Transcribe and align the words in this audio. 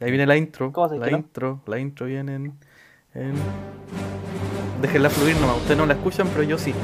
Ahí 0.00 0.10
viene 0.10 0.26
la 0.26 0.36
intro. 0.36 0.72
¿Cómo 0.72 0.88
se 0.88 0.98
La 0.98 1.06
llama? 1.06 1.18
intro, 1.18 1.60
la 1.66 1.78
intro 1.78 2.06
viene 2.06 2.34
en. 2.34 2.58
en... 3.14 3.34
Déjenla 4.82 5.08
fluir 5.10 5.36
nomás. 5.36 5.56
Ustedes 5.58 5.78
no 5.78 5.86
la 5.86 5.94
escuchan, 5.94 6.28
pero 6.28 6.42
yo 6.42 6.58
sí. 6.58 6.74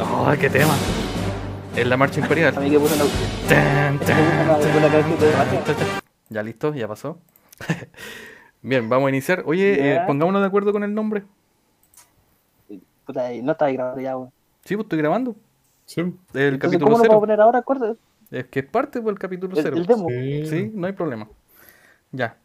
¡Oh, 0.00 0.32
qué 0.40 0.48
tema! 0.50 0.74
Es 1.76 1.86
la 1.86 1.96
marcha 1.96 2.20
A 2.20 2.22
imperial. 2.24 2.54
mí 2.58 2.70
que. 2.70 2.78
Ya 6.30 6.42
listo, 6.42 6.74
ya 6.74 6.88
pasó. 6.88 7.18
Bien, 8.62 8.88
vamos 8.88 9.06
a 9.06 9.10
iniciar. 9.10 9.42
Oye, 9.46 9.94
eh, 9.96 10.00
pongámonos 10.06 10.40
de 10.42 10.48
acuerdo 10.48 10.72
con 10.72 10.82
el 10.84 10.94
nombre. 10.94 11.24
Puta, 13.06 13.30
no 13.42 13.52
estaba 13.52 13.70
grabando 13.70 14.00
ya, 14.00 14.16
weón. 14.16 14.30
Sí, 14.64 14.74
pues 14.76 14.84
estoy 14.86 14.98
grabando. 14.98 15.36
Sí. 15.86 16.00
El 16.00 16.54
Entonces, 16.54 16.58
capítulo 16.58 16.86
¿cómo 16.86 16.98
lo 16.98 17.04
puedo 17.04 17.10
cero. 17.12 17.20
poner 17.20 17.40
ahora, 17.40 17.58
acuerdo? 17.60 17.96
Es 18.30 18.46
que 18.46 18.60
es 18.60 18.66
parte 18.66 19.00
del 19.00 19.18
capítulo 19.18 19.56
El, 19.56 19.62
cero. 19.62 19.76
el 19.76 19.86
demo. 19.86 20.08
Sí. 20.08 20.46
Sí, 20.46 20.70
no 20.74 20.86
hay 20.86 20.92
problema. 20.92 21.28
Ya. 22.12 22.36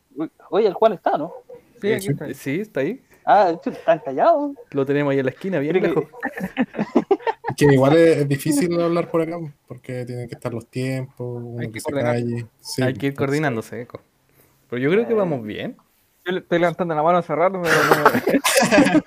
Oye, 0.50 0.68
el 0.68 0.74
Juan 0.74 0.94
está, 0.94 1.18
¿no? 1.18 1.34
Sí, 1.82 1.92
aquí 1.92 2.08
está. 2.10 2.34
Sí, 2.34 2.60
está 2.62 2.80
ahí. 2.82 3.02
Ah, 3.26 3.54
están 3.66 4.00
callados. 4.00 4.52
Lo 4.72 4.86
tenemos 4.86 5.12
ahí 5.12 5.20
en 5.20 5.26
la 5.26 5.32
esquina, 5.32 5.60
bien 5.60 5.78
Creo 5.80 5.94
que- 5.94 6.00
lejos. 6.02 6.14
Es 7.50 7.56
que 7.58 7.66
igual 7.74 7.96
es, 7.98 8.18
es 8.18 8.28
difícil 8.28 8.82
hablar 8.82 9.12
por 9.12 9.22
acá, 9.22 9.38
porque 9.68 10.06
tienen 10.06 10.28
que 10.28 10.34
estar 10.34 10.52
los 10.54 10.66
tiempos, 10.68 11.40
uno 11.44 11.60
Hay 11.60 11.68
que, 11.68 11.74
que 11.74 11.80
se 11.82 11.92
calle. 11.92 12.46
Sí, 12.62 12.82
Hay 12.82 12.94
que 12.96 13.08
ir 13.08 13.14
coordinándose, 13.16 13.82
Eco. 13.82 14.02
Pero 14.70 14.82
yo 14.82 14.90
creo 14.90 15.08
que 15.08 15.14
vamos 15.14 15.44
bien. 15.44 15.76
Yo 16.26 16.32
le 16.32 16.40
estoy 16.40 16.58
levantando 16.60 16.96
la 16.96 17.04
mano 17.04 17.18
hace 17.20 17.36
rato, 17.36 17.62
pero 17.62 17.76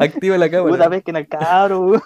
Activa 0.00 0.38
la 0.38 0.50
cámara. 0.50 0.88
vez 0.88 1.04
que 1.04 1.10
en 1.12 1.16
el 1.18 1.28
weón. 1.30 2.02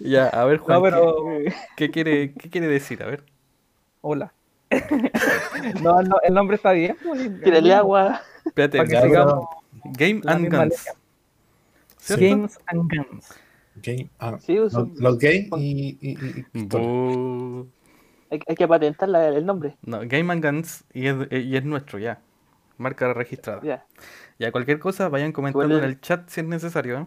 Ya, 0.00 0.28
a 0.28 0.44
ver, 0.44 0.58
Juan, 0.58 0.78
No, 0.78 0.82
pero. 0.82 1.16
¿qué, 1.26 1.54
qué 1.76 1.90
quiere, 1.90 2.32
¿qué 2.34 2.50
quiere 2.50 2.66
decir? 2.68 3.02
A 3.02 3.06
ver. 3.06 3.24
Hola. 4.00 4.32
No, 5.82 6.02
no, 6.02 6.16
el 6.22 6.34
nombre 6.34 6.56
está 6.56 6.72
bien. 6.72 6.96
pues, 7.02 7.40
Tírale 7.42 7.74
agua. 7.74 8.20
Espérate, 8.44 8.78
Para 8.78 8.88
que 8.88 9.00
sigamos 9.00 9.44
Game 9.84 10.20
and 10.26 10.54
Guns. 10.54 10.86
Games 12.08 12.58
and 12.66 12.90
Guns. 12.92 13.28
Game, 13.82 14.08
ah, 14.18 14.38
Sí, 14.40 14.54
los, 14.54 14.72
los 14.74 15.18
gay 15.18 15.48
y, 15.56 15.98
y, 16.00 16.44
hay, 18.30 18.40
hay 18.46 18.56
que 18.56 18.66
patentar 18.68 19.08
la- 19.08 19.28
el 19.28 19.46
nombre. 19.46 19.76
No, 19.82 20.00
Game 20.04 20.32
and 20.32 20.44
Guns 20.44 20.84
y 20.92 21.06
es, 21.06 21.16
eh, 21.30 21.40
y 21.40 21.56
es 21.56 21.64
nuestro 21.64 21.98
ya. 21.98 22.20
Marca 22.76 23.12
registrada. 23.12 23.60
Ya. 23.62 23.84
Ya, 24.38 24.52
cualquier 24.52 24.78
cosa, 24.78 25.08
vayan 25.08 25.32
comentando 25.32 25.78
en 25.78 25.84
el 25.84 26.00
chat 26.00 26.28
si 26.28 26.40
es 26.40 26.46
necesario. 26.46 26.98
¿eh? 27.00 27.06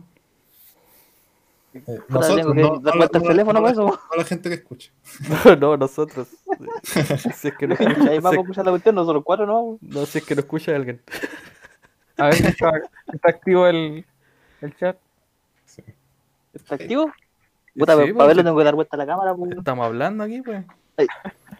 Eh, 1.73 1.99
nosotros, 2.09 2.35
tengo 2.35 2.53
que 2.53 2.61
no, 2.61 2.79
dar 2.79 2.93
no 2.93 2.97
vuelta 2.99 3.19
la- 3.19 3.23
al 3.23 3.27
teléfono 3.29 3.59
no 3.59 3.61
para 3.63 3.71
eso. 3.71 3.85
no 4.11 4.17
la 4.17 4.23
gente 4.25 4.49
que 4.49 4.55
escucha. 4.55 4.91
no, 5.59 5.77
nosotros. 5.77 6.27
si 7.35 7.47
es 7.47 7.57
que 7.57 7.67
no 7.67 7.75
Ahí 7.79 7.85
escucha, 7.87 8.09
si 8.11 8.19
vamos 8.19 8.25
a 8.25 8.29
es- 8.33 8.39
escuchar 8.41 8.65
la 8.65 8.71
cuestión, 8.71 8.95
nosotros 8.95 9.23
cuatro, 9.25 9.45
¿no? 9.45 9.77
no, 9.81 10.05
si 10.05 10.17
es 10.17 10.25
que 10.25 10.35
no 10.35 10.41
escucha 10.41 10.75
alguien. 10.75 11.01
A 12.17 12.25
ver 12.25 12.35
si 12.35 12.45
está, 12.47 12.71
está 13.13 13.29
activo 13.29 13.65
el, 13.67 14.05
el 14.61 14.75
chat. 14.75 14.97
Sí. 15.65 15.81
¿Está 16.53 16.75
activo? 16.75 17.05
Puta, 17.05 17.93
Sí, 17.93 17.99
para 17.99 18.13
pues, 18.13 18.27
verlo 18.27 18.43
tengo 18.43 18.57
que 18.57 18.63
dar 18.65 18.75
vuelta 18.75 18.95
a 18.95 18.99
la 18.99 19.05
cámara, 19.05 19.33
pues. 19.33 19.51
Estamos 19.57 19.85
hablando 19.85 20.23
aquí, 20.25 20.41
pues. 20.41 20.65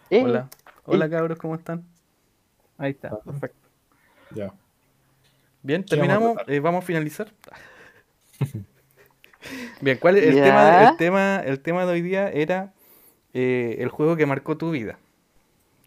Eh, 0.09 0.23
Hola. 0.23 0.49
Hola, 0.85 1.09
cabros, 1.09 1.37
¿cómo 1.39 1.55
están? 1.55 1.85
Ahí 2.77 2.91
está, 2.91 3.17
perfecto. 3.21 3.69
Ya. 4.35 4.51
Bien, 5.63 5.83
¿Qué 5.85 5.95
vamos 5.95 6.09
a 6.09 6.17
terminamos. 6.17 6.37
eh, 6.47 6.59
vamos 6.59 6.83
a 6.83 6.87
finalizar. 6.87 7.31
Bien, 9.81 9.97
¿cuál 9.99 10.17
es 10.17 10.25
el 10.27 10.35
tema? 10.41 10.89
El 10.89 10.97
tema, 10.97 11.35
el 11.45 11.59
tema 11.59 11.85
de 11.85 11.91
hoy 11.93 12.01
día 12.01 12.29
era 12.29 12.73
eh, 13.33 13.77
el 13.79 13.89
juego 13.89 14.15
que 14.15 14.25
marcó 14.25 14.57
tu 14.57 14.71
vida. 14.71 14.97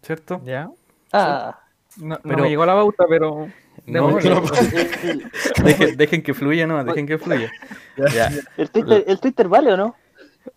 ¿Cierto? 0.01 0.41
¿Ya? 0.45 0.69
Ah, 1.13 1.59
No, 1.97 2.15
no 2.15 2.19
Pero- 2.23 2.43
me 2.43 2.49
llegó 2.49 2.65
la 2.65 2.73
pauta, 2.73 3.05
pero. 3.07 3.49
No, 3.85 4.11
no, 4.11 4.41
dejen, 5.63 5.97
dejen 5.97 6.23
que 6.23 6.33
fluya, 6.33 6.65
no, 6.65 6.83
dejen 6.83 7.05
que 7.07 7.17
fluya. 7.17 7.51
Ya. 8.13 8.31
el 8.57 8.69
Twitter, 8.71 9.03
el 9.07 9.19
Twitter 9.19 9.47
vale 9.47 9.73
o 9.73 9.77
no? 9.77 9.95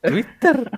¿Twitter? 0.03 0.70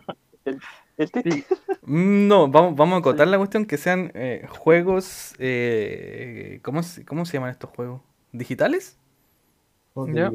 El 0.97 1.10
Twitter. 1.10 1.44
No, 1.84 2.48
vamos, 2.48 2.76
vamos 2.76 2.97
a 2.97 2.98
acotar 3.00 3.28
la 3.28 3.38
cuestión 3.38 3.64
que 3.66 3.76
sean 3.76 4.10
eh, 4.14 4.47
juegos. 4.48 5.34
eh, 5.38 6.60
¿cómo, 6.62 6.82
se- 6.82 7.04
¿Cómo 7.04 7.25
se 7.25 7.34
llaman 7.34 7.50
estos 7.50 7.70
juegos? 7.70 8.00
¿Digitales? 8.32 8.98
Ya. 10.09 10.30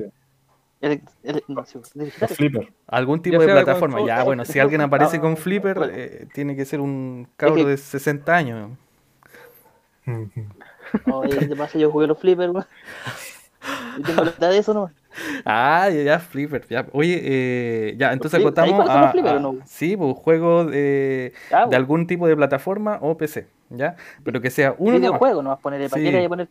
El, 0.86 1.02
el, 1.24 1.44
no, 1.48 1.66
sí, 1.66 1.80
el 1.96 2.06
digital. 2.06 2.28
Los 2.30 2.38
flipper. 2.38 2.74
Algún 2.88 3.22
tipo 3.22 3.38
Ya 3.42 3.46
de 3.48 3.52
plataforma. 3.54 4.06
Ya, 4.06 4.24
bueno, 4.24 4.46
si 4.46 4.60
alguien 4.60 4.82
aparece 4.82 5.18
ah, 5.18 5.22
con 5.22 5.36
Flipper, 5.36 5.78
bueno. 5.80 5.94
eh, 5.96 6.28
tiene 6.34 6.56
que 6.56 6.64
ser 6.66 6.80
un 6.80 7.28
cabro 7.38 7.56
que- 7.56 7.66
de 7.66 7.78
60 7.78 8.36
años. 8.36 8.70
Oye, 11.12 11.48
¿qué 11.48 11.56
pasa? 11.56 11.78
Yo 11.80 11.92
jugué 11.92 12.08
los 12.08 12.20
flippers, 12.20 12.54
weón. 12.54 12.66
Y 13.98 14.04
tengo 14.04 14.24
la 14.24 14.32
edad 14.32 14.52
de 14.52 14.58
eso, 14.60 14.74
¿no? 14.74 14.92
Ah, 15.46 15.90
ya, 15.90 16.04
ya, 16.04 16.20
Flipper. 16.20 16.68
Ya. 16.70 16.86
Oye, 16.92 17.20
eh, 17.24 17.96
ya, 17.98 18.14
entonces 18.14 18.40
flip- 18.40 18.54
¿sabes 18.54 18.74
acotamos 18.74 18.90
a, 18.90 19.12
Flipper 19.12 19.32
a- 19.34 19.38
o 19.38 19.40
no? 19.40 19.56
Sí, 19.66 19.98
pues 19.98 20.16
juegos 20.18 20.70
de, 20.70 21.34
de 21.70 21.76
algún 21.76 22.06
tipo 22.06 22.28
de 22.28 22.36
plataforma 22.36 23.00
o 23.02 23.18
PC, 23.18 23.48
¿ya? 23.70 23.96
Pero 24.24 24.42
que 24.42 24.50
sea 24.50 24.76
uno 24.78 24.98
videojuego, 24.98 25.42
no 25.44 25.50
vas 25.50 25.60
a 25.60 25.62
poner, 25.62 25.90
¿para 25.90 26.00
Sí. 26.00 26.06
qué 26.06 26.12
le 26.12 26.18
hay 26.20 26.24
que 26.26 26.30
poner? 26.30 26.48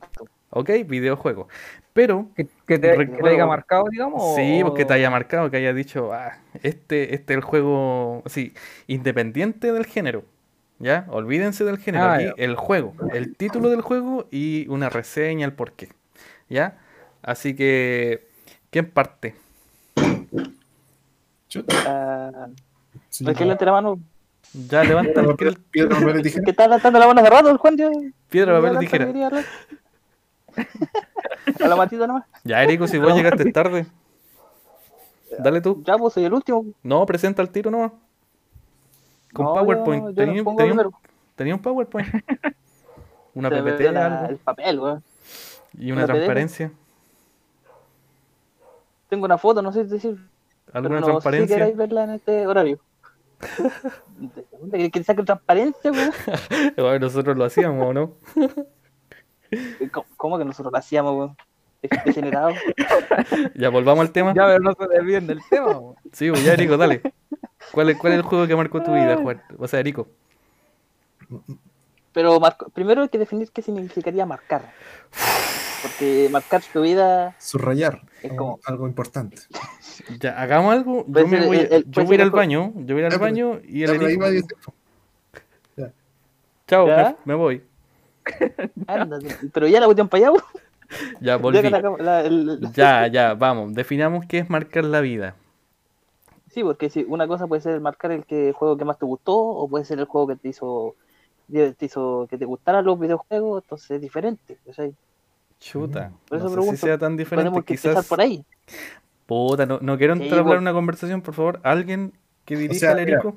Ok, 0.51 0.71
videojuego. 0.87 1.49
Pero 1.93 2.29
Que, 2.37 2.47
que 2.67 2.79
te, 2.79 2.97
que 3.11 3.29
haya 3.29 3.47
marcado, 3.47 3.85
digamos. 3.91 4.35
Sí, 4.37 4.63
o- 4.63 4.67
porque 4.67 4.85
te 4.85 4.93
haya 4.95 5.11
marcado, 5.11 5.51
que 5.51 5.57
haya 5.59 5.73
dicho, 5.73 6.13
ah, 6.13 6.39
este, 6.63 7.15
este 7.15 7.33
es 7.35 7.37
el 7.39 7.43
juego, 7.43 8.23
sí, 8.27 8.53
independiente 8.87 9.73
del 9.73 9.87
género. 9.87 10.25
¿Ya? 10.81 11.07
Olvídense 11.09 11.65
del 11.65 11.79
género. 11.79 12.05
Ah, 12.05 12.15
Aquí 12.15 12.25
ya. 12.25 12.33
el 12.37 12.57
juego, 12.57 12.95
el 13.13 13.37
título 13.37 13.71
del 13.71 13.81
juego 13.81 14.27
y 14.33 14.67
una 14.69 14.89
reseña, 14.91 15.47
el 15.47 15.53
porqué. 15.53 15.89
¿Ya? 16.49 16.79
Así 17.23 17.55
que, 17.55 18.27
¿quién 18.71 18.91
parte? 18.91 19.37
Chuta. 21.49 21.75
Ah, 21.87 22.49
Sí, 23.09 23.25
¿por 23.25 23.35
qué 23.35 23.45
levante 23.45 23.65
la 23.65 23.73
mano? 23.73 24.01
Ya 24.55 24.85
levanta 24.85 25.21
el, 25.21 25.35
Piedra, 25.37 25.59
piedra, 25.71 25.97
papel 25.99 26.21
y 26.21 26.23
tijera. 26.23 26.45
¿Qué 26.45 26.51
está 26.53 26.65
levantando 26.65 26.99
la 27.01 27.07
mano 27.09 27.21
hace 27.21 27.31
rato 27.31 27.51
el 27.51 27.57
Juan? 27.57 27.77
Yo- 27.77 27.91
piedra, 28.29 28.55
papel, 28.57 28.75
la 28.75 28.79
tijera. 28.81 29.07
A 31.65 31.69
la 31.69 31.77
matita 31.77 32.07
nomás. 32.07 32.25
Ya, 32.45 32.63
Erico, 32.63 32.87
si 32.87 32.99
vos 32.99 33.15
llegaste 33.15 33.51
tarde. 33.51 33.87
Dale 35.41 35.61
tú. 35.61 35.83
Ya, 35.85 35.97
pues 35.99 36.15
soy 36.15 36.25
el 36.25 36.33
último. 36.33 36.65
No, 36.83 37.05
presenta 37.07 37.43
el 37.43 37.51
tiro 37.51 37.71
nomás. 37.71 37.91
Con 39.33 39.47
No, 39.47 39.55
PowerPoint. 39.55 40.05
yo- 40.05 40.11
yo 40.11 40.15
¿Tenía, 40.15 40.45
pongo 40.45 40.59
tenía 40.59 40.75
un, 40.75 40.93
tenía 41.35 41.55
un 41.57 41.63
PowerPoint? 41.63 42.09
Una 43.35 43.49
Se 43.49 43.61
ve 43.63 43.73
PPT, 43.73 43.93
la- 43.93 44.07
algo. 44.21 44.31
el 44.31 44.37
papel, 44.37 44.79
weón. 44.79 45.03
Y 45.77 45.91
una 45.91 46.05
una 46.05 46.07
PDF. 46.07 46.15
transparencia. 46.15 46.71
Tengo 49.09 49.25
una 49.25 49.39
foto, 49.39 49.61
no 49.61 49.73
sé 49.73 49.85
decir. 49.85 50.17
¿Alguna 50.73 51.01
no 51.01 51.07
transparencia? 51.07 51.49
sé 51.49 51.55
si 51.55 51.59
queréis 51.59 51.77
verla 51.77 52.05
en 52.05 52.11
este 52.11 52.47
horario. 52.47 52.79
¿Queréis 54.71 54.93
que 54.93 55.03
saque 55.05 55.23
transparencia, 55.23 55.91
weón? 55.93 56.13
Bueno, 56.77 56.99
nosotros 57.01 57.37
lo 57.37 57.45
hacíamos, 57.45 57.87
¿o 57.89 57.93
no? 57.93 58.13
¿Cómo, 59.93 60.07
cómo 60.17 60.39
que 60.39 60.45
nosotros 60.45 60.73
lo 60.73 60.79
hacíamos, 60.79 61.15
weón? 61.17 61.37
Degenerado. 62.05 62.51
Ya, 63.55 63.69
volvamos 63.69 64.03
al 64.07 64.13
tema. 64.13 64.33
Ya, 64.35 64.47
pero 64.47 64.61
no 64.61 64.73
se 64.75 64.89
desvíen 64.89 65.27
del 65.27 65.41
tema. 65.51 65.73
po. 65.75 65.97
Sí, 66.13 66.31
pues 66.31 66.43
ya, 66.45 66.55
Erico, 66.55 66.77
dale. 66.77 67.03
¿Cuál 67.73 67.91
es, 67.91 67.99
¿Cuál 67.99 68.13
es 68.15 68.19
el 68.19 68.23
juego 68.25 68.47
que 68.47 68.57
marcó 68.57 68.83
tu 68.83 68.93
vida, 68.93 69.17
Juan? 69.17 69.43
O 69.59 69.69
sea, 69.69 69.81
Erico. 69.81 70.09
Pero 72.13 72.39
marco- 72.41 72.69
primero 72.71 73.03
hay 73.03 73.09
que 73.09 73.19
definir 73.19 73.51
qué 73.51 73.63
significaría 73.63 74.25
marcar. 74.27 74.73
Porque 75.83 76.29
marcar 76.31 76.63
tu 76.73 76.81
vida 76.83 77.35
Subrayar. 77.39 78.03
Es 78.23 78.33
como- 78.33 78.59
algo 78.65 78.87
importante. 78.87 79.37
Ya, 80.21 80.41
hagamos 80.41 80.73
algo. 80.75 81.05
Yo, 81.07 81.13
Puede 81.13 81.27
me 81.27 81.47
voy, 81.47 81.57
a- 81.57 81.61
el- 81.63 81.73
el- 81.73 81.85
yo 81.91 82.05
voy 82.05 82.13
a 82.13 82.15
ir 82.15 82.21
ser 82.21 82.21
al 82.23 82.31
baño. 82.31 82.73
Yo 82.77 82.95
voy 82.95 82.97
a 82.97 82.99
ir 82.99 83.05
al 83.07 83.13
Ya, 83.13 83.19
baño 83.19 83.61
y 83.65 83.83
el 83.83 83.91
Ya, 83.93 84.19
va 84.19 84.31
diez- 84.31 84.45
Chao, 86.67 86.87
¿Ya? 86.87 87.17
me, 87.25 87.33
me 87.33 87.39
voy. 87.39 87.63
Ándate. 88.87 89.37
Pero 89.53 89.67
ya 89.69 89.81
la 89.81 89.87
cuestión 89.87 90.09
para 90.09 90.29
allá. 90.29 90.39
Ya, 91.21 91.37
volví. 91.37 91.61
La 91.99 92.21
el- 92.23 92.49
el- 92.51 92.73
Ya, 92.73 93.07
ya, 93.09 93.35
vamos. 93.35 93.75
Definamos 93.75 94.25
qué 94.27 94.39
es 94.39 94.49
marcar 94.49 94.85
la 94.85 95.01
vida. 95.01 95.35
Sí, 96.51 96.63
porque 96.63 96.89
si 96.89 97.05
una 97.07 97.27
cosa 97.27 97.47
puede 97.47 97.61
ser 97.63 97.81
marcar 97.81 98.13
el 98.13 98.25
que, 98.25 98.53
juego 98.53 98.77
que 98.77 98.85
más 98.85 98.99
te 98.99 99.05
gustó, 99.05 99.37
o 99.37 99.69
puede 99.69 99.85
ser 99.85 99.99
el 99.99 100.05
juego 100.07 100.29
que 100.29 100.37
te 100.37 100.49
hizo, 100.49 100.95
te 101.51 101.75
hizo 101.81 102.27
que 102.31 102.39
te 102.39 102.45
gustaran 102.45 102.85
los 102.85 102.99
videojuegos, 102.99 103.65
entonces 103.65 103.91
es 103.91 104.01
diferente. 104.01 104.57
¿cachai? 104.65 104.95
Chuta. 105.61 106.13
Por 106.29 106.39
eso 106.39 106.45
no 106.45 106.51
sé 106.51 106.55
pregunto, 106.57 106.77
si 106.77 106.87
sea 106.87 106.97
tan 106.99 107.17
diferente. 107.17 107.45
Tenemos 107.51 107.65
que 107.65 107.75
Quizás. 107.75 108.07
por 108.07 108.21
ahí. 108.21 108.45
Puta, 109.27 109.67
no, 109.67 109.79
no 109.81 109.97
quiero 109.97 110.13
entrar 110.13 110.35
a 110.35 110.41
hablar 110.41 110.59
una 110.59 110.73
conversación, 110.73 111.23
por 111.23 111.35
favor. 111.35 111.61
¿Alguien 111.63 112.13
que 112.45 112.57
dirija 112.57 112.81
sea, 112.81 112.91
al 112.93 112.99
mira, 112.99 113.13
Erico? 113.13 113.37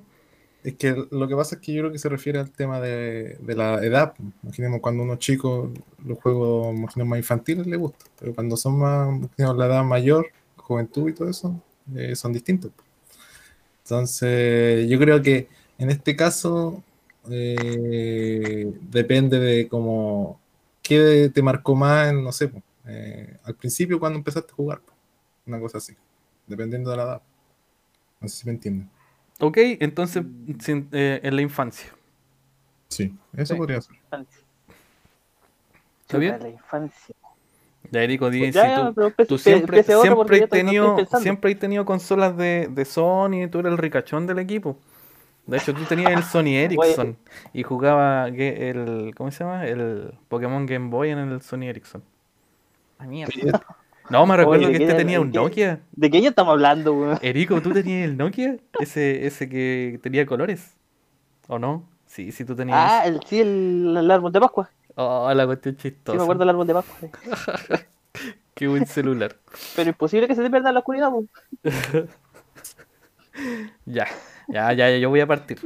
Es 0.64 0.76
que 0.76 0.96
lo 1.12 1.28
que 1.28 1.36
pasa 1.36 1.56
es 1.56 1.62
que 1.62 1.72
yo 1.72 1.82
creo 1.82 1.92
que 1.94 2.00
se 2.00 2.10
refiere 2.10 2.40
al 2.40 2.52
tema 2.52 2.82
de, 2.82 3.38
de 3.40 3.56
la 3.56 3.76
edad. 3.76 4.14
Imaginemos 4.44 4.82
cuando 4.82 5.04
uno 5.04 5.14
es 5.14 5.20
chico, 5.20 5.72
los 6.06 6.18
juegos 6.20 6.76
imaginemos, 6.76 7.10
más 7.10 7.20
infantiles 7.20 7.68
le 7.68 7.78
gustan, 7.78 8.10
pero 8.20 8.36
cuando 8.36 8.58
son 8.58 8.80
más, 8.80 9.08
imaginemos, 9.08 9.58
la 9.58 9.66
edad 9.68 9.84
mayor, 9.86 10.28
juventud 10.58 11.10
y 11.10 11.14
todo 11.14 11.30
eso, 11.30 11.62
eh, 11.96 12.16
son 12.16 12.34
distintos. 12.34 12.72
Entonces, 13.84 14.90
yo 14.90 15.00
creo 15.00 15.22
que 15.22 15.48
En 15.78 15.90
este 15.92 16.16
caso, 16.16 16.84
eh, 17.30 18.72
depende 18.82 19.40
de 19.40 19.68
cómo, 19.68 20.40
qué 20.82 21.30
te 21.34 21.42
marcó 21.42 21.76
más, 21.76 22.10
en, 22.10 22.24
no 22.24 22.32
sé, 22.32 22.52
eh, 22.88 23.38
al 23.44 23.56
principio 23.56 24.00
cuando 24.00 24.18
empezaste 24.18 24.52
a 24.52 24.56
jugar, 24.56 24.80
po, 24.80 24.94
una 25.48 25.60
cosa 25.60 25.78
así, 25.80 25.96
dependiendo 26.46 26.92
de 26.92 26.98
la 26.98 27.04
edad. 27.04 27.22
No 28.20 28.28
sé 28.28 28.38
si 28.38 28.46
me 28.46 28.52
entienden. 28.54 28.90
Ok, 29.40 29.58
entonces 29.80 30.24
sin- 30.60 30.90
eh, 30.92 31.20
en 31.24 31.36
la 31.36 31.42
infancia. 31.42 31.92
Sí, 32.90 33.14
eso 33.36 33.54
Sí. 33.54 33.58
podría 33.60 33.82
ser. 33.82 33.96
¿Está 36.02 36.18
bien? 36.18 36.40
La 36.42 36.50
infancia. 36.50 37.16
Ya, 37.92 38.04
Erico, 38.04 38.26
Pues 38.28 38.34
si 38.44 38.52
ya, 38.52 38.92
tú, 38.94 39.02
empe- 39.02 39.28
tú 39.28 39.38
siempre, 39.38 39.82
siempre, 39.84 40.44
has 40.44 40.50
tenido, 40.50 40.98
siempre 41.22 41.54
has 41.54 41.60
tenido 41.60 41.86
consolas 41.86 42.36
de, 42.36 42.68
de 42.70 42.86
Sony, 42.86 43.48
tú 43.50 43.60
eres 43.60 43.72
el 43.72 43.78
ricachón 43.78 44.28
del 44.28 44.40
equipo. 44.40 44.78
De 45.46 45.58
hecho, 45.58 45.74
tú 45.74 45.84
tenías 45.86 46.12
el 46.12 46.24
Sony 46.24 46.56
Ericsson 46.58 47.18
y 47.54 47.64
jugaba 47.64 48.28
el, 48.28 49.14
¿cómo 49.16 49.32
se 49.32 49.44
llama? 49.46 49.66
El 49.66 50.14
Pokémon 50.28 50.66
Game 50.66 50.90
Boy 50.90 51.12
en 51.12 51.20
el 51.20 51.42
Sony 51.42 51.64
Ericsson. 51.70 52.04
A 52.98 53.06
mierda. 53.06 53.66
No, 54.10 54.26
me 54.26 54.38
recuerdo 54.38 54.64
Oye, 54.66 54.72
que 54.74 54.78
¿qué 54.80 54.84
este 54.86 54.96
tenía 54.98 55.20
un 55.20 55.32
qué- 55.32 55.38
Nokia. 55.38 55.82
¿De 55.92 56.10
qué 56.10 56.18
año 56.18 56.30
estamos 56.30 56.54
hablando, 56.54 56.94
weón? 56.94 57.20
Erico, 57.22 57.62
¿tú 57.62 57.72
tenías 57.74 58.06
el 58.10 58.18
Nokia? 58.18 58.58
Ese, 58.80 59.26
ese 59.28 59.50
que 59.50 60.00
tenía 60.02 60.26
colores. 60.26 60.76
¿O 61.48 61.60
no? 61.60 61.90
Sí, 62.06 62.32
sí, 62.32 62.46
tú 62.46 62.56
tenías. 62.56 62.78
Ah, 62.80 63.06
el, 63.06 63.20
sí, 63.26 63.40
el, 63.40 63.96
el 63.98 64.12
árbol 64.12 64.32
de 64.32 64.40
Pascua. 64.40 64.70
Oh, 64.96 65.32
la 65.34 65.46
cuestión 65.46 65.76
Sí, 65.76 65.90
chistosa. 65.90 66.18
me 66.18 66.24
acuerdo 66.24 66.40
del 66.40 66.50
árbol 66.50 66.68
de 66.68 66.74
Pascua. 66.74 66.96
sí. 67.00 67.08
Qué 68.54 68.68
buen 68.68 68.88
celular. 68.88 69.36
Pero 69.76 69.90
imposible 69.90 70.28
que 70.28 70.36
se 70.36 70.42
te 70.42 70.50
pierda 70.50 70.70
en 70.70 70.74
la 70.76 70.80
oscuridad, 70.80 71.10
weón. 71.12 71.30
Ya, 73.86 74.08
ya, 74.48 74.74
ya, 74.74 74.90
ya, 74.90 74.98
yo 74.98 75.10
voy 75.10 75.20
a 75.20 75.28
partir. 75.28 75.60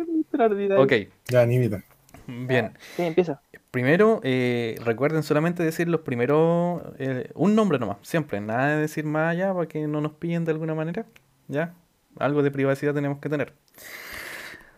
Ok, 0.78 0.94
Ya, 1.30 1.46
Nivita. 1.46 1.82
bien. 2.28 2.74
Sí, 2.98 3.04
empieza. 3.04 3.42
Primero, 3.72 4.20
eh, 4.24 4.76
recuerden 4.84 5.24
solamente 5.24 5.64
decir 5.64 5.88
los 5.88 6.02
primeros, 6.02 6.82
eh, 7.00 7.30
un 7.36 7.56
nombre 7.56 7.80
nomás, 7.80 7.98
siempre, 8.02 8.42
nada 8.42 8.76
de 8.76 8.82
decir 8.82 9.06
más 9.06 9.32
allá 9.32 9.54
para 9.54 9.68
que 9.68 9.88
no 9.88 10.02
nos 10.02 10.12
pillen 10.14 10.44
de 10.44 10.52
alguna 10.52 10.76
manera, 10.76 11.06
¿ya? 11.48 11.74
Algo 12.20 12.44
de 12.44 12.52
privacidad 12.52 12.94
tenemos 12.94 13.20
que 13.20 13.30
tener. 13.30 13.54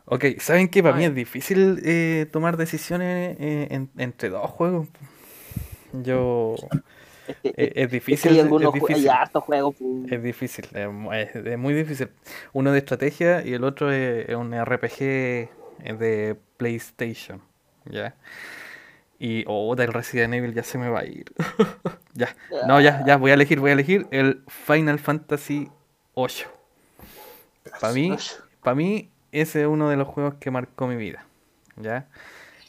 Ok, 0.06 0.26
¿saben 0.40 0.68
qué? 0.68 0.84
Para 0.84 0.96
mí 0.96 1.04
Ay. 1.04 1.10
es 1.10 1.16
difícil 1.16 1.82
eh, 1.84 2.28
tomar 2.32 2.56
decisiones 2.58 3.36
en- 3.40 3.90
entre 3.98 4.30
dos 4.30 4.50
juegos. 4.52 4.88
Yo... 5.94 6.56
Es 7.26 7.38
que, 7.38 7.50
es 7.50 7.56
es 7.58 7.74
que 7.74 7.88
difícil, 7.88 8.32
hay 8.34 8.40
es 8.40 8.74
difícil. 8.74 8.96
hay 8.96 9.08
hartos 9.08 9.44
juegos. 9.46 9.76
Es 10.12 10.22
difícil, 10.22 10.66
es, 10.74 10.90
mu- 10.92 11.14
es- 11.14 11.34
es 11.36 11.58
muy 11.58 11.74
difícil. 11.74 12.10
Uno 12.52 12.72
de 12.74 12.80
estrategia 12.80 13.46
y 13.46 13.54
el 13.54 13.64
otro 13.64 13.92
es, 13.92 14.28
un 14.36 14.54
RPG 14.54 15.00
de 15.98 16.36
PlayStation, 16.58 17.42
¿ya? 17.86 18.16
Y, 19.24 19.46
oh, 19.48 19.74
del 19.78 19.94
Resident 19.94 20.34
Evil 20.34 20.54
ya 20.54 20.64
se 20.64 20.78
me 20.78 20.90
va 20.90 21.00
a 21.00 21.06
ir. 21.06 21.32
Ya, 22.16 22.36
no, 22.68 22.80
ya, 22.80 23.04
ya, 23.08 23.18
voy 23.18 23.32
a 23.32 23.34
elegir, 23.34 23.60
voy 23.60 23.72
a 23.72 23.74
elegir 23.74 24.06
el 24.12 24.44
Final 24.48 25.00
Fantasy 25.00 25.72
VIII. 26.16 26.46
Para 27.82 27.92
mí, 27.92 28.16
para 28.62 28.76
mí, 28.76 29.10
ese 29.32 29.62
es 29.62 29.68
uno 29.68 29.90
de 29.90 29.96
los 29.96 30.08
juegos 30.08 30.36
que 30.36 30.52
marcó 30.52 30.86
mi 30.86 30.96
vida, 30.96 31.26
¿ya? 31.76 32.06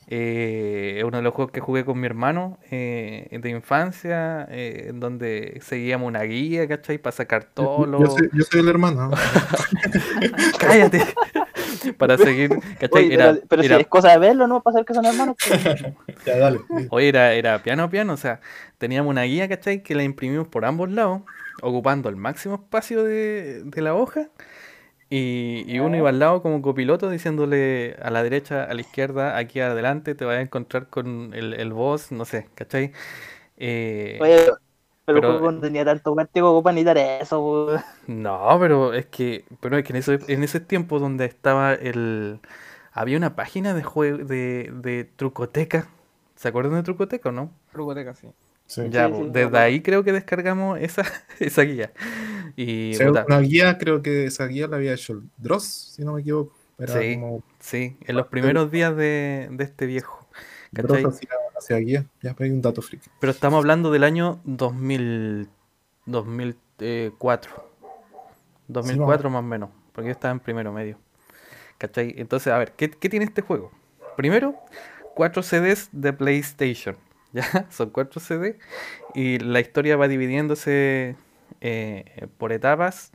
Eh, 0.06 0.94
es 0.96 1.04
uno 1.04 1.18
de 1.18 1.22
los 1.22 1.34
juegos 1.34 1.52
que 1.52 1.60
jugué 1.60 1.84
con 1.84 2.00
mi 2.00 2.06
hermano 2.06 2.58
eh, 2.70 3.38
de 3.38 3.50
infancia, 3.50 4.48
eh, 4.50 4.86
en 4.88 5.00
donde 5.00 5.60
seguíamos 5.62 6.08
una 6.08 6.22
guía, 6.22 6.66
¿cachai? 6.66 6.96
Para 6.96 7.14
sacar 7.14 7.44
todos 7.44 7.80
Yo, 7.80 7.86
los... 7.86 8.00
yo 8.00 8.10
soy, 8.12 8.30
yo 8.32 8.44
soy 8.44 8.60
el 8.60 8.68
hermano. 8.68 9.08
¿no? 9.08 9.16
¡Cállate! 10.58 11.02
Para 11.92 12.18
seguir, 12.18 12.50
¿cachai? 12.78 13.04
Oye, 13.04 13.14
Era, 13.14 13.34
pero, 13.34 13.46
pero 13.48 13.62
era- 13.62 13.76
si 13.76 13.80
es 13.80 13.86
cosa 13.88 14.10
de 14.10 14.18
verlo, 14.18 14.46
¿no? 14.46 14.62
Para 14.62 14.74
saber 14.74 14.86
que 14.86 14.94
son 14.94 15.06
hermanos. 15.06 15.36
pues. 15.42 15.60
ya, 16.26 16.36
dale. 16.38 16.60
Oye, 16.90 17.08
era, 17.08 17.32
era 17.34 17.62
piano 17.62 17.84
a 17.84 17.90
piano, 17.90 18.12
o 18.14 18.16
sea, 18.16 18.40
teníamos 18.78 19.10
una 19.10 19.22
guía, 19.22 19.48
¿cachai? 19.48 19.82
Que 19.82 19.94
la 19.94 20.02
imprimimos 20.04 20.48
por 20.48 20.64
ambos 20.64 20.90
lados, 20.90 21.22
ocupando 21.62 22.08
el 22.08 22.16
máximo 22.16 22.56
espacio 22.56 23.02
de, 23.04 23.62
de 23.64 23.82
la 23.82 23.94
hoja. 23.94 24.30
Y, 25.10 25.64
y 25.68 25.78
uno 25.80 25.96
iba 25.96 26.08
al 26.10 26.18
lado 26.18 26.42
como 26.42 26.62
copiloto 26.62 27.10
diciéndole 27.10 27.96
a 28.02 28.10
la 28.10 28.22
derecha, 28.22 28.64
a 28.64 28.74
la 28.74 28.80
izquierda, 28.80 29.36
aquí 29.38 29.60
adelante, 29.60 30.14
te 30.14 30.24
vas 30.24 30.38
a 30.38 30.40
encontrar 30.40 30.88
con 30.88 31.32
el, 31.34 31.54
el 31.54 31.72
boss, 31.72 32.12
no 32.12 32.24
sé, 32.24 32.48
¿cachai? 32.56 32.92
Eh, 33.58 34.18
Oye, 34.20 34.46
pero, 35.04 35.20
Pero- 35.20 35.32
el 35.32 35.38
juego 35.38 35.52
no 35.52 35.60
tenía 35.60 35.84
tanto 35.84 36.14
vértigo 36.14 36.48
como 36.48 36.62
para 36.62 36.74
necesitar 36.74 36.98
eso, 37.22 37.66
pues. 37.68 37.82
No, 38.06 38.56
pero 38.60 38.92
es 38.94 39.06
que, 39.06 39.44
pero 39.60 39.78
es 39.78 39.84
que 39.84 39.92
en 39.92 39.96
ese, 39.96 40.18
en 40.28 40.42
ese 40.42 40.60
tiempo 40.60 40.98
donde 40.98 41.24
estaba 41.24 41.74
el, 41.74 42.40
había 42.92 43.16
una 43.16 43.34
página 43.36 43.74
de 43.74 43.82
juego 43.82 44.18
de, 44.24 44.70
de 44.74 45.04
Trucoteca. 45.16 45.88
¿Se 46.36 46.48
acuerdan 46.48 46.74
de 46.74 46.82
Trucoteca 46.82 47.28
o 47.30 47.32
no? 47.32 47.50
Trucoteca, 47.72 48.14
sí. 48.14 48.28
Sí. 48.66 48.82
Ya, 48.90 49.08
Sí, 49.08 49.14
sí, 49.14 49.22
me 49.22 49.30
desde 49.30 49.58
ahí 49.58 49.82
creo 49.82 50.04
que 50.04 50.12
descargamos 50.12 50.78
esa, 50.80 51.02
esa 51.40 51.62
guía. 51.62 51.92
Y 52.56 52.96
una 53.02 53.40
guía, 53.40 53.78
creo 53.78 54.02
que 54.02 54.26
esa 54.26 54.46
guía 54.46 54.66
la 54.68 54.76
había 54.76 54.94
hecho 54.94 55.14
el 55.14 55.22
Dross, 55.36 55.92
si 55.94 56.04
no 56.04 56.14
me 56.14 56.20
equivoco. 56.22 56.54
Era 56.78 57.00
Sí. 57.00 57.14
como 57.14 57.42
sí, 57.60 57.96
en 58.02 58.16
los 58.16 58.26
primeros 58.28 58.70
días 58.70 58.96
de, 58.96 59.48
de 59.50 59.64
este 59.64 59.86
viejo. 59.86 60.26
Dross 60.72 61.04
hacía, 61.04 61.28
hacía 61.64 61.78
guía. 61.78 62.06
Ya, 62.22 62.34
hay 62.38 62.50
un 62.50 62.62
dato 62.62 62.82
friki. 62.82 63.08
Pero 63.20 63.30
estamos 63.30 63.58
hablando 63.58 63.90
del 63.90 64.04
año 64.04 64.40
2000, 64.44 65.48
2004. 66.06 67.74
2004 68.68 69.30
más 69.30 69.40
o 69.40 69.42
menos, 69.42 69.70
porque 69.92 70.08
yo 70.08 70.12
estaba 70.12 70.32
en 70.32 70.40
primero 70.40 70.72
medio. 70.72 70.98
¿Cachai? 71.78 72.14
Entonces, 72.16 72.52
a 72.52 72.58
ver, 72.58 72.72
¿qué, 72.72 72.90
qué 72.90 73.08
tiene 73.08 73.24
este 73.24 73.42
juego? 73.42 73.72
Primero, 74.16 74.54
cuatro 75.14 75.42
CDs 75.42 75.88
de 75.92 76.12
PlayStation. 76.12 76.96
¿Ya? 77.32 77.66
Son 77.70 77.90
cuatro 77.90 78.20
CDs. 78.20 78.56
Y 79.14 79.38
la 79.38 79.60
historia 79.60 79.96
va 79.96 80.08
dividiéndose 80.08 81.16
eh, 81.60 82.28
por 82.38 82.52
etapas. 82.52 83.12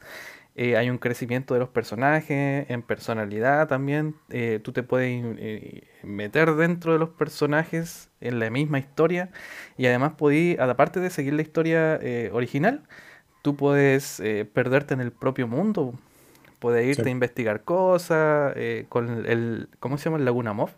Eh, 0.61 0.75
hay 0.75 0.89
un 0.89 0.97
crecimiento 0.97 1.53
de 1.53 1.61
los 1.61 1.69
personajes, 1.69 2.69
en 2.69 2.81
personalidad 2.81 3.69
también. 3.69 4.15
eh, 4.29 4.59
tú 4.61 4.73
te 4.73 4.83
puedes 4.83 5.23
eh, 5.39 5.83
meter 6.03 6.55
dentro 6.55 6.91
de 6.91 6.99
los 6.99 7.09
personajes 7.11 8.09
en 8.19 8.39
la 8.39 8.49
misma 8.49 8.77
historia. 8.77 9.29
Y 9.77 9.85
además 9.85 10.13
podí, 10.17 10.57
aparte 10.59 10.99
de 10.99 11.11
seguir 11.11 11.31
la 11.33 11.43
historia 11.43 11.95
eh, 12.01 12.29
original, 12.33 12.83
tú 13.41 13.55
puedes 13.55 14.19
eh, 14.19 14.43
perderte 14.51 14.93
en 14.93 14.99
el 14.99 15.13
propio 15.13 15.47
mundo. 15.47 15.93
Puedes 16.59 16.85
irte 16.85 17.03
Sí. 17.03 17.09
a 17.09 17.11
investigar 17.13 17.63
cosas 17.63 18.51
eh, 18.57 18.85
con 18.89 19.25
el, 19.27 19.69
¿cómo 19.79 19.97
se 19.97 20.05
llama? 20.09 20.17
El 20.17 20.25
Laguna 20.25 20.51
Moth. 20.51 20.71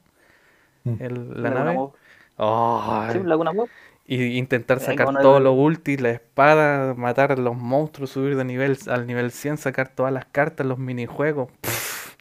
Mm. 0.84 0.94
El- 1.00 1.30
la 1.42 1.50
Laguna 1.50 1.64
nave. 1.64 1.74
Mob. 1.78 1.94
Oh, 2.38 3.08
Sí, 3.12 3.20
Laguna 3.24 3.52
Mob. 3.52 3.68
Y 4.14 4.38
intentar 4.38 4.80
sacar 4.80 5.14
no- 5.14 5.22
todo 5.22 5.40
lo 5.40 5.54
ulti, 5.54 5.96
la 5.98 6.10
espada, 6.10 6.94
matar 6.96 7.32
a 7.32 7.36
los 7.38 7.56
monstruos, 7.56 8.10
subir 8.10 8.36
de 8.36 8.44
nivel 8.44 8.78
al 8.88 9.08
nivel 9.08 9.32
100, 9.32 9.58
sacar 9.58 9.88
todas 9.90 10.12
las 10.12 10.26
cartas, 10.26 10.66
los 10.68 10.78
minijuegos. 10.78 11.50
Pff. 11.62 12.16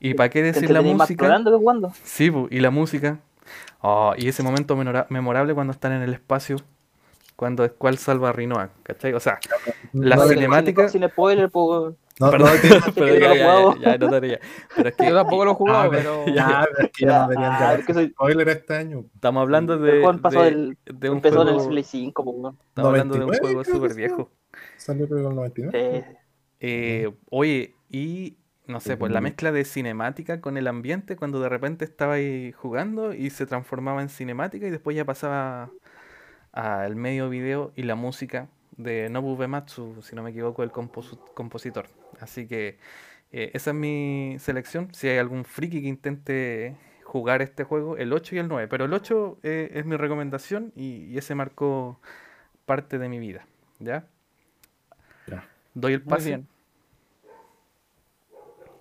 Y 0.00 0.14
para 0.14 0.30
qué 0.30 0.40
Te 0.40 0.52
decir 0.52 0.70
la 0.70 0.80
música. 0.80 1.26
que 1.44 1.50
jugando. 1.50 1.92
Sí, 2.04 2.30
pu, 2.30 2.48
y 2.50 2.60
la 2.60 2.70
música. 2.70 3.18
Oh, 3.80 4.14
y 4.16 4.28
ese 4.28 4.42
momento 4.42 4.74
memorable 4.76 5.54
cuando 5.54 5.72
están 5.72 5.92
en 5.92 6.02
el 6.02 6.12
espacio, 6.14 6.56
cuando 7.36 7.66
Squall 7.66 7.98
salva 7.98 8.30
a 8.30 8.32
Rinoa, 8.32 8.70
¿cachai? 8.82 9.12
O 9.12 9.20
sea, 9.20 9.38
La 9.92 10.16
no, 10.16 10.26
cinemática- 10.28 10.88
Sin, 10.88 11.06
spoiler, 11.08 11.50
pues. 11.50 11.94
No, 12.20 12.30
perdón, 12.30 12.50
no, 12.86 12.92
pero 12.94 13.06
que 13.06 13.20
ya, 13.20 13.34
ya, 13.34 13.44
juego. 13.52 13.76
ya, 13.76 13.90
ya, 13.92 13.98
no 13.98 14.08
te 14.10 14.16
haría. 14.16 14.40
Pero 14.76 14.88
es 14.88 14.94
que 14.96 15.06
Yo 15.08 15.14
tampoco 15.14 15.44
lo 15.44 15.50
he 15.52 15.54
jugado, 15.54 15.78
Ah, 15.84 15.88
pero. 15.90 16.26
ya, 16.26 16.68
es 16.78 16.90
que 16.92 17.04
ya 17.06 17.18
no 17.22 17.28
deberían 17.28 17.58
de 17.58 17.64
Ah, 17.64 17.78
que 17.86 17.94
soy- 17.94 18.08
spoiler 18.10 18.48
este 18.48 18.74
año. 18.76 19.04
estamos 19.14 19.40
hablando 19.42 19.78
de, 19.78 20.18
pasó 20.22 20.42
de, 20.42 20.50
del- 20.50 20.78
de 20.84 21.10
un 21.10 21.16
Empezó 21.16 21.42
en 21.42 21.48
el 21.48 21.54
juego, 21.54 21.68
Play 21.70 21.84
5, 21.84 22.24
pues. 22.24 22.36
weón. 22.38 22.58
estamos 22.68 22.88
hablando 22.90 23.14
de 23.14 23.20
un 23.20 23.26
99 23.26 23.62
juego 23.62 23.64
súper 23.78 23.94
viejo. 23.96 24.30
Salió 24.76 25.06
creo 25.06 25.18
que 25.18 25.24
en 25.24 25.30
el 25.30 25.36
99. 25.36 25.78
Eh, 25.78 26.16
Eh, 26.60 27.12
oye, 27.30 27.74
y 27.88 28.36
no 28.66 28.80
sé, 28.80 28.96
pues 28.96 29.12
la 29.12 29.20
mezcla 29.20 29.52
de 29.52 29.64
cinemática 29.64 30.40
con 30.40 30.56
el 30.56 30.66
ambiente, 30.66 31.16
cuando 31.16 31.40
de 31.40 31.48
repente 31.48 31.84
estaba 31.84 32.14
ahí 32.14 32.52
jugando 32.52 33.14
y 33.14 33.30
se 33.30 33.46
transformaba 33.46 34.02
en 34.02 34.08
cinemática 34.08 34.66
y 34.66 34.70
después 34.70 34.96
ya 34.96 35.04
pasaba 35.04 35.70
al 36.52 36.96
medio 36.96 37.28
video 37.30 37.72
y 37.76 37.84
la 37.84 37.94
música 37.94 38.48
de 38.76 39.08
Nobu 39.08 39.34
Uematsu, 39.36 40.02
si 40.02 40.14
no 40.16 40.22
me 40.22 40.30
equivoco, 40.30 40.62
el 40.62 40.70
composu- 40.72 41.18
compositor. 41.34 41.86
Así 42.20 42.46
que 42.46 42.78
eh, 43.32 43.50
esa 43.54 43.70
es 43.70 43.76
mi 43.76 44.36
selección. 44.38 44.92
Si 44.94 45.08
hay 45.08 45.18
algún 45.18 45.44
friki 45.44 45.82
que 45.82 45.88
intente 45.88 46.76
jugar 47.04 47.42
este 47.42 47.64
juego, 47.64 47.96
el 47.96 48.12
8 48.12 48.36
y 48.36 48.38
el 48.38 48.48
9, 48.48 48.68
pero 48.68 48.84
el 48.84 48.92
8 48.92 49.38
eh, 49.42 49.70
es 49.74 49.86
mi 49.86 49.96
recomendación 49.96 50.72
y, 50.76 51.04
y 51.04 51.18
ese 51.18 51.34
marcó 51.34 52.00
parte 52.66 52.98
de 52.98 53.08
mi 53.08 53.18
vida. 53.18 53.46
¿Ya? 53.78 54.06
Ya. 55.26 55.48
Doy 55.74 55.94
el 55.94 56.02
pase. 56.02 56.44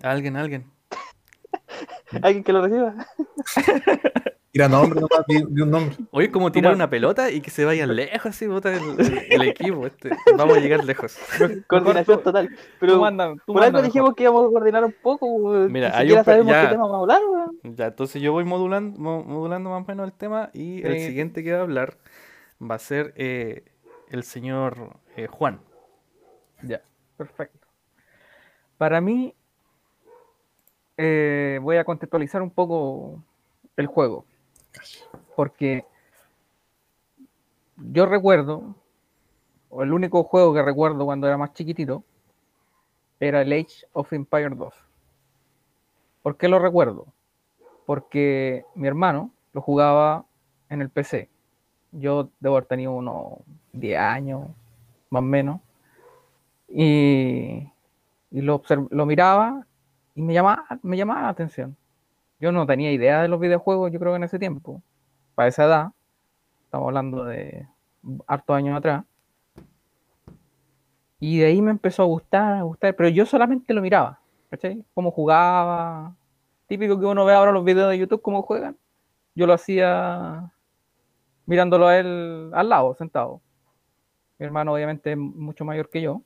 alguien, 0.02 0.36
a 0.36 0.42
alguien. 0.42 0.66
¿Alguien 2.22 2.44
que 2.44 2.54
lo 2.54 2.62
reciba? 2.62 2.96
Tira 4.58 4.70
nombre 4.70 5.00
nomás, 5.00 5.24
di 5.28 5.62
un 5.62 5.70
nombre. 5.70 5.96
Oye, 6.10 6.32
como 6.32 6.52
tirar 6.52 6.74
una 6.74 6.90
pelota 6.90 7.30
y 7.30 7.42
que 7.42 7.52
se 7.52 7.64
vayan 7.64 7.96
lejos 7.96 8.26
así, 8.26 8.48
bota 8.48 8.74
el, 8.74 9.42
equipo. 9.44 9.86
Este. 9.86 10.10
Vamos 10.36 10.58
a 10.58 10.60
llegar 10.60 10.84
lejos. 10.84 11.16
Coordinación 11.68 12.24
total. 12.24 12.50
Tú 12.50 12.56
Pero 12.80 13.00
manda, 13.00 13.36
tú 13.46 13.54
por 13.54 13.64
algo 13.64 13.84
dijimos 13.84 14.16
que 14.16 14.24
íbamos 14.24 14.48
a 14.48 14.50
coordinar 14.50 14.84
un 14.84 14.96
poco. 15.00 15.28
weón. 15.28 15.72
Mira, 15.72 15.96
hay 15.96 16.12
un 16.12 16.24
sabemos 16.24 16.52
ya. 16.52 16.64
qué 16.64 16.68
tema 16.70 16.88
vamos 16.88 16.96
a 16.96 17.02
hablar, 17.02 17.22
weón. 17.30 17.76
Ya, 17.76 17.86
entonces 17.86 18.20
yo 18.20 18.32
voy 18.32 18.46
modulando, 18.46 19.00
mo- 19.00 19.24
modulando 19.24 19.70
más 19.70 19.84
o 19.84 19.88
menos 19.88 20.08
el 20.08 20.14
tema 20.14 20.50
y 20.54 20.84
el 20.84 21.02
siguiente 21.02 21.44
que 21.44 21.54
va 21.54 21.60
a 21.60 21.62
hablar 21.62 21.98
va 22.60 22.74
a 22.74 22.80
ser 22.80 23.14
eh, 23.16 23.64
el 24.10 24.24
señor 24.24 24.98
eh, 25.18 25.28
Juan. 25.28 25.60
Ya, 26.64 26.82
perfecto. 27.16 27.68
Para 28.80 29.02
mí, 29.02 29.36
eh, 30.98 31.60
voy 31.62 31.78
a 31.78 31.84
contextualizar 31.84 32.42
un 32.42 32.50
poco 32.50 33.22
el 33.76 33.86
juego. 33.86 34.26
Porque 35.36 35.86
yo 37.78 38.06
recuerdo, 38.06 38.76
o 39.70 39.84
el 39.84 39.94
único 39.94 40.24
juego 40.24 40.54
que 40.54 40.62
recuerdo 40.62 41.06
cuando 41.06 41.28
era 41.28 41.38
más 41.38 41.54
chiquitito, 41.54 42.04
era 43.20 43.42
el 43.42 43.52
Age 43.52 43.86
of 43.94 44.12
Empire 44.14 44.56
2. 44.56 44.74
¿Por 46.22 46.38
qué 46.38 46.48
lo 46.48 46.60
recuerdo? 46.60 47.06
Porque 47.86 48.66
mi 48.76 48.88
hermano 48.88 49.32
lo 49.54 49.62
jugaba 49.62 50.26
en 50.70 50.82
el 50.82 50.90
PC. 50.90 51.30
Yo 51.92 52.30
debo 52.40 52.56
haber 52.58 52.68
tenido 52.68 52.92
unos 52.92 53.40
10 53.74 54.00
años, 54.00 54.48
más 55.10 55.22
o 55.22 55.26
menos 55.26 55.62
y, 56.68 57.70
lo, 58.32 58.62
lo 58.90 59.06
miraba 59.06 59.66
y 60.16 60.22
me 60.22 60.34
llamaba, 60.34 60.66
me 60.82 60.98
llamaba 60.98 61.24
la 61.24 61.30
atención. 61.30 61.76
Yo 62.40 62.52
no 62.52 62.66
tenía 62.68 62.92
idea 62.92 63.22
de 63.22 63.28
los 63.28 63.40
videojuegos, 63.40 63.92
yo 63.92 64.00
creo 64.00 64.14
que 64.14 64.18
en 64.18 64.24
ese 64.24 64.40
tiempo, 64.40 64.82
para 65.36 65.50
esa 65.50 65.66
edad, 65.66 65.88
estamos 66.66 66.88
hablando 66.88 67.24
de 67.26 67.68
hartos 68.28 68.56
años 68.56 68.78
atrás. 68.78 69.06
Y 71.20 71.40
de 71.40 71.48
ahí 71.48 71.62
me 71.62 71.72
empezó 71.72 72.04
a 72.04 72.06
gustar, 72.06 72.54
a 72.58 72.62
gustar, 72.62 72.96
pero 72.96 73.10
yo 73.10 73.26
solamente 73.26 73.74
lo 73.74 73.82
miraba, 73.82 74.20
¿cachai? 74.52 74.86
Cómo 74.94 75.10
jugaba, 75.10 76.16
típico 76.68 77.00
que 77.00 77.06
uno 77.08 77.26
ve 77.26 77.34
ahora 77.34 77.52
los 77.52 77.66
videos 77.66 77.90
de 77.90 77.98
YouTube, 77.98 78.22
cómo 78.22 78.44
juegan. 78.44 78.78
Yo 79.34 79.48
lo 79.48 79.54
hacía 79.54 80.52
mirándolo 81.48 81.88
a 81.88 81.98
él 81.98 82.52
al 82.54 82.70
lado, 82.70 82.94
sentado. 82.94 83.42
Mi 84.38 84.46
hermano 84.46 84.74
obviamente 84.74 85.14
es 85.14 85.18
mucho 85.18 85.66
mayor 85.66 85.90
que 85.90 86.02
yo. 86.02 86.22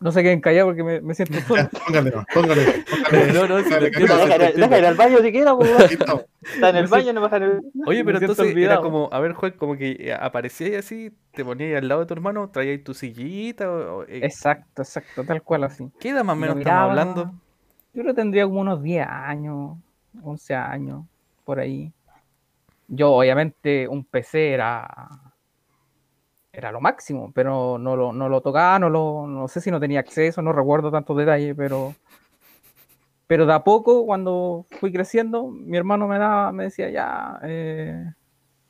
No 0.00 0.10
se 0.12 0.22
queden 0.22 0.40
callados 0.40 0.70
porque 0.70 0.82
me, 0.82 1.00
me 1.02 1.14
siento 1.14 1.38
solo. 1.46 1.68
Póngale, 1.86 2.10
no, 2.10 2.24
póngale. 2.32 2.84
póngale. 3.10 3.32
No, 3.34 3.46
no, 3.46 3.58
sí, 3.58 3.68
te 3.68 3.86
entiendo, 3.86 4.18
póngale. 4.18 4.44
Deja 4.46 4.50
ir- 4.50 4.54
deja 4.56 4.78
ir 4.78 4.86
al 4.86 4.94
baño 4.94 5.18
pues. 5.58 5.80
Aquí 5.84 5.94
estamos. 5.94 6.24
Está 6.42 6.70
en 6.70 6.76
el 6.76 6.82
Me 6.84 6.88
baño, 6.88 7.12
no 7.12 7.20
baja 7.20 7.36
en 7.36 7.42
el. 7.42 7.60
Oye, 7.86 8.04
pero 8.04 8.18
entonces 8.18 8.56
era 8.56 8.80
como, 8.80 9.10
a 9.12 9.20
ver, 9.20 9.34
Juan, 9.34 9.52
como 9.58 9.76
que 9.76 9.90
eh, 10.00 10.14
aparecías 10.14 10.84
así, 10.86 11.12
te 11.32 11.44
ponías 11.44 11.78
al 11.82 11.86
lado 11.88 12.00
de 12.00 12.06
tu 12.06 12.14
hermano, 12.14 12.48
traías 12.48 12.82
tu 12.82 12.94
sillita. 12.94 13.70
O, 13.70 13.98
o, 13.98 14.02
eh, 14.04 14.20
Exacto, 14.22 14.80
exacto, 14.82 15.22
tal 15.24 15.42
cual 15.42 15.64
así. 15.64 15.90
¿Qué 16.00 16.08
edad 16.08 16.24
más 16.24 16.34
o 16.34 16.40
menos 16.40 16.56
estamos 16.56 16.88
hablando? 16.90 17.24
Yo 17.92 18.02
creo 18.02 18.06
que 18.06 18.14
tendría 18.14 18.44
como 18.46 18.60
unos 18.60 18.82
10 18.82 19.06
años, 19.06 19.76
11 20.22 20.54
años, 20.54 21.04
por 21.44 21.60
ahí. 21.60 21.92
Yo, 22.88 23.12
obviamente, 23.12 23.86
un 23.86 24.02
PC 24.04 24.52
era, 24.52 24.88
era 26.52 26.72
lo 26.72 26.80
máximo, 26.80 27.32
pero 27.34 27.78
no 27.78 27.96
lo, 27.96 28.12
no 28.12 28.28
lo 28.28 28.40
tocaba, 28.40 28.78
no, 28.78 28.90
lo, 28.90 29.26
no 29.26 29.48
sé 29.48 29.60
si 29.60 29.70
no 29.70 29.80
tenía 29.80 30.00
acceso, 30.00 30.42
no 30.42 30.52
recuerdo 30.52 30.90
tantos 30.90 31.16
detalles, 31.16 31.54
pero, 31.56 31.94
pero 33.26 33.46
de 33.46 33.52
a 33.52 33.62
poco, 33.62 34.04
cuando 34.04 34.66
fui 34.80 34.92
creciendo, 34.92 35.48
mi 35.48 35.76
hermano 35.76 36.08
me, 36.08 36.18
daba, 36.18 36.52
me 36.52 36.64
decía, 36.64 36.90
ya, 36.90 37.38
eh, 37.44 38.04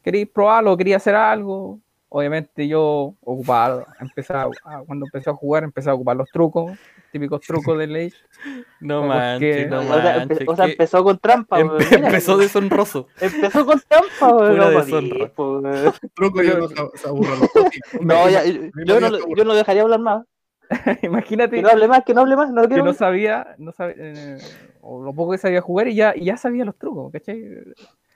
quería 0.02 0.26
probarlo, 0.32 0.76
quería 0.76 0.96
hacer 0.96 1.14
algo. 1.14 1.80
Obviamente 2.12 2.66
yo 2.66 3.14
ocupaba, 3.22 3.86
empezaba, 4.00 4.50
cuando 4.84 5.06
empecé 5.06 5.30
a 5.30 5.32
jugar, 5.32 5.62
empecé 5.62 5.90
a 5.90 5.94
ocupar 5.94 6.16
los 6.16 6.28
trucos, 6.30 6.76
típicos 7.12 7.40
trucos 7.40 7.78
de 7.78 7.84
Age. 7.84 8.16
No 8.80 9.00
Porque- 9.02 9.08
manches, 9.14 9.70
no 9.70 9.80
O 9.80 9.82
sea, 9.84 10.16
manches. 10.16 10.38
empe- 10.40 10.44
o 10.52 10.56
sea, 10.56 10.64
que 10.66 10.72
empezó 10.72 11.04
con 11.04 11.18
trampa, 11.18 11.60
empe-. 11.60 11.84
Mira, 11.90 12.06
empezó 12.08 12.36
deshonroso. 12.38 13.06
Empezó 13.20 13.64
con 13.66 13.80
trampa, 13.86 14.28
weón. 14.36 14.56
No 14.56 14.70
podía, 14.80 15.32
po, 15.34 15.58
weón. 15.60 15.92
Truco 16.14 16.42
y 16.42 16.48
uno 16.48 16.68
se- 16.68 16.74
se 16.98 17.08
aburre 17.08 17.28
a 17.32 17.36
los 17.36 17.48
dos 17.54 17.64
días. 17.70 18.02
No, 18.02 18.28
ya, 18.28 18.42
yo, 18.44 19.00
no, 19.00 19.34
yo 19.36 19.44
no 19.44 19.54
dejaría 19.54 19.82
hablar 19.82 20.00
más. 20.00 20.24
Imagínate 21.02 21.56
Que 21.56 21.62
no 21.62 21.68
hable 21.68 21.88
más, 21.88 22.04
que 22.04 22.14
no 22.14 22.20
hable 22.22 22.36
más, 22.36 22.50
no 22.52 22.62
que 22.62 22.68
quiero. 22.68 22.84
no 22.84 22.92
sabía, 22.92 23.54
no 23.58 23.72
sabía, 23.72 23.94
eh, 23.98 24.40
o 24.80 25.02
lo 25.02 25.12
poco 25.14 25.32
que 25.32 25.38
sabía 25.38 25.60
jugar 25.60 25.88
y 25.88 25.94
ya, 25.96 26.14
y 26.16 26.24
ya 26.24 26.36
sabía 26.36 26.64
los 26.64 26.76
trucos, 26.76 27.12
¿cachai? 27.12 27.42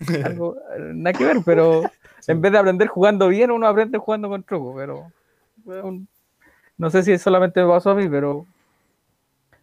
Algo, 0.25 0.57
nada 0.95 1.17
que 1.17 1.25
ver, 1.25 1.39
pero 1.45 1.83
en 2.27 2.41
vez 2.41 2.53
de 2.53 2.59
aprender 2.59 2.89
jugando 2.89 3.29
bien, 3.29 3.51
uno 3.51 3.67
aprende 3.67 3.99
jugando 3.99 4.29
con 4.29 4.43
trucos, 4.45 4.75
pero 4.77 5.13
no 6.77 6.91
sé 6.91 7.03
si 7.03 7.19
solamente 7.19 7.63
me 7.63 7.69
pasó 7.69 7.91
a 7.91 7.95
mí, 7.95 8.09
pero, 8.09 8.47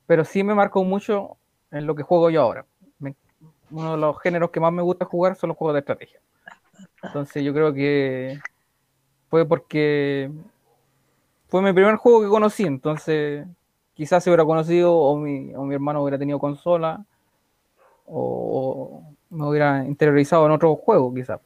pero 0.07 0.25
sí 0.25 0.43
me 0.43 0.53
marcó 0.55 0.83
mucho 0.83 1.38
en 1.71 1.88
lo 1.88 1.95
que 1.95 2.03
juego 2.03 2.29
yo 2.29 2.41
ahora. 2.41 2.65
Me- 3.00 3.15
uno 3.69 3.91
de 3.93 3.98
los 3.98 4.19
géneros 4.21 4.51
que 4.51 4.60
más 4.60 4.74
me 4.74 4.81
gusta 4.81 5.05
jugar 5.05 5.36
son 5.36 5.50
los 5.50 5.57
juegos 5.57 5.75
de 5.75 5.79
estrategia. 5.79 6.19
Entonces 7.03 7.43
yo 7.43 7.53
creo 7.53 7.74
que 7.74 8.39
fue 9.29 9.48
porque 9.48 10.31
fue 11.51 11.62
mi 11.62 11.74
primer 11.74 11.98
juego 11.98 12.22
que 12.22 12.29
conocí, 12.29 12.63
entonces 12.63 13.46
quizás 13.93 14.24
se 14.24 14.29
hubiera 14.29 14.46
conocido 14.46 14.96
o 14.96 15.17
mi, 15.17 15.53
o 15.53 15.63
mi 15.63 15.75
hermano 15.75 16.01
hubiera 16.01 16.17
tenido 16.17 16.39
consola 16.39 17.05
o, 18.05 19.03
o 19.29 19.36
me 19.36 19.46
hubiera 19.48 19.84
interiorizado 19.84 20.46
en 20.46 20.53
otro 20.53 20.77
juego 20.77 21.13
quizás. 21.13 21.41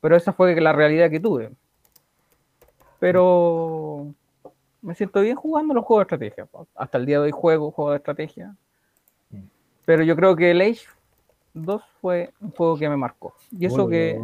Pero 0.00 0.16
esa 0.16 0.32
fue 0.32 0.58
la 0.58 0.72
realidad 0.72 1.10
que 1.10 1.20
tuve. 1.20 1.50
Pero 2.98 4.14
me 4.80 4.94
siento 4.94 5.20
bien 5.20 5.36
jugando 5.36 5.74
los 5.74 5.84
juegos 5.84 6.06
de 6.06 6.14
estrategia. 6.14 6.48
Hasta 6.74 6.96
el 6.96 7.04
día 7.04 7.18
de 7.18 7.24
hoy 7.24 7.30
juego 7.30 7.70
juegos 7.70 7.92
de 7.92 7.96
estrategia. 7.98 8.56
Pero 9.84 10.02
yo 10.02 10.16
creo 10.16 10.34
que 10.34 10.50
el 10.50 10.62
Age 10.62 10.86
2 11.52 11.82
fue 12.00 12.32
un 12.40 12.52
juego 12.52 12.78
que 12.78 12.88
me 12.88 12.96
marcó. 12.96 13.34
Y 13.50 13.66
eso 13.66 13.86
que 13.86 14.18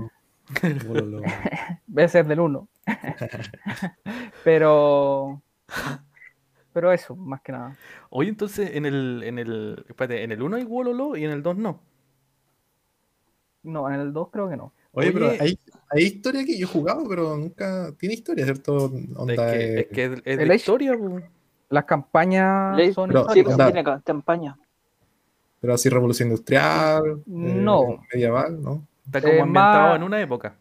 bolo, 0.89 1.05
bolo. 1.05 1.21
Debe 1.87 2.09
ser 2.09 2.27
del 2.27 2.41
1. 2.41 2.67
pero. 4.45 5.41
Pero 6.73 6.93
eso, 6.93 7.15
más 7.15 7.41
que 7.41 7.53
nada. 7.53 7.77
Oye, 8.11 8.29
entonces 8.29 8.71
en 8.75 8.85
el, 8.85 9.23
en 9.25 9.39
el, 9.39 9.85
espérate, 9.89 10.25
en 10.25 10.33
el 10.33 10.43
1 10.43 10.57
hay 10.57 10.65
Wololo 10.65 11.17
y 11.17 11.25
en 11.25 11.31
el 11.31 11.43
2 11.43 11.57
no. 11.57 11.81
No, 13.63 13.89
en 13.89 14.01
el 14.01 14.13
2 14.13 14.29
creo 14.33 14.49
que 14.49 14.57
no. 14.57 14.73
Oye, 14.93 15.13
pero 15.13 15.31
hay, 15.31 15.59
hay 15.91 16.03
historia 16.03 16.45
que 16.45 16.59
yo 16.59 16.67
he 16.67 16.71
jugado, 16.71 17.05
pero 17.09 17.37
nunca 17.37 17.93
tiene 17.99 18.15
historia, 18.15 18.45
¿cierto? 18.45 18.87
Es 18.93 19.17
Onda, 19.17 19.53
que, 19.53 19.57
eh, 19.59 19.81
es 19.81 19.87
que 19.89 20.05
es, 20.05 20.11
es 20.25 20.39
el 20.39 20.39
de 20.39 20.45
Age- 20.45 20.57
historia. 20.57 20.93
Las 21.71 21.85
campañas 21.85 22.77
Le- 22.77 22.93
son 22.93 23.09
pero- 23.09 23.29
Sí, 23.31 23.43
pues, 23.43 23.55
onda. 23.55 23.67
tiene 23.67 23.85
ca- 23.85 24.01
campaña. 24.05 24.57
Pero 25.61 25.75
así 25.75 25.89
revolución 25.89 26.29
industrial, 26.29 27.03
eh, 27.07 27.23
No. 27.27 28.03
medieval, 28.13 28.61
¿no? 28.61 28.87
Está 29.07 29.21
como 29.21 29.33
Eh, 29.33 29.41
ambientado 29.41 29.89
más- 29.89 29.97
en 29.97 30.03
una 30.03 30.21
época. 30.21 30.57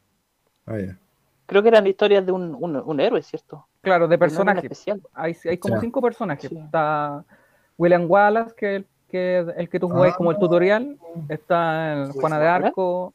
Ah, 0.66 0.78
ya. 0.80 0.98
Creo 1.46 1.62
que 1.62 1.68
eran 1.70 1.86
historias 1.88 2.26
de 2.26 2.32
un, 2.32 2.56
un, 2.60 2.76
un 2.78 3.00
héroe, 3.00 3.22
¿cierto? 3.22 3.68
Claro, 3.82 4.08
de 4.08 4.18
personajes. 4.18 4.64
especial. 4.64 5.02
Hay, 5.14 5.36
hay 5.46 5.58
como 5.58 5.80
cinco 5.80 6.02
personajes. 6.02 6.50
Sí. 6.50 6.58
Está 6.58 7.24
William 7.78 8.06
Wallace, 8.10 8.54
que 8.56 8.76
es 8.76 8.82
el 8.82 8.88
que, 9.10 9.38
el 9.58 9.70
que 9.70 9.80
tú 9.80 9.90
jugáis 9.90 10.14
Ah. 10.14 10.18
como 10.18 10.32
el 10.32 10.38
tutorial. 10.38 10.98
Está 11.30 11.94
el 11.94 12.12
Juana 12.14 12.40
de. 12.40 12.48
Arco. 12.48 13.14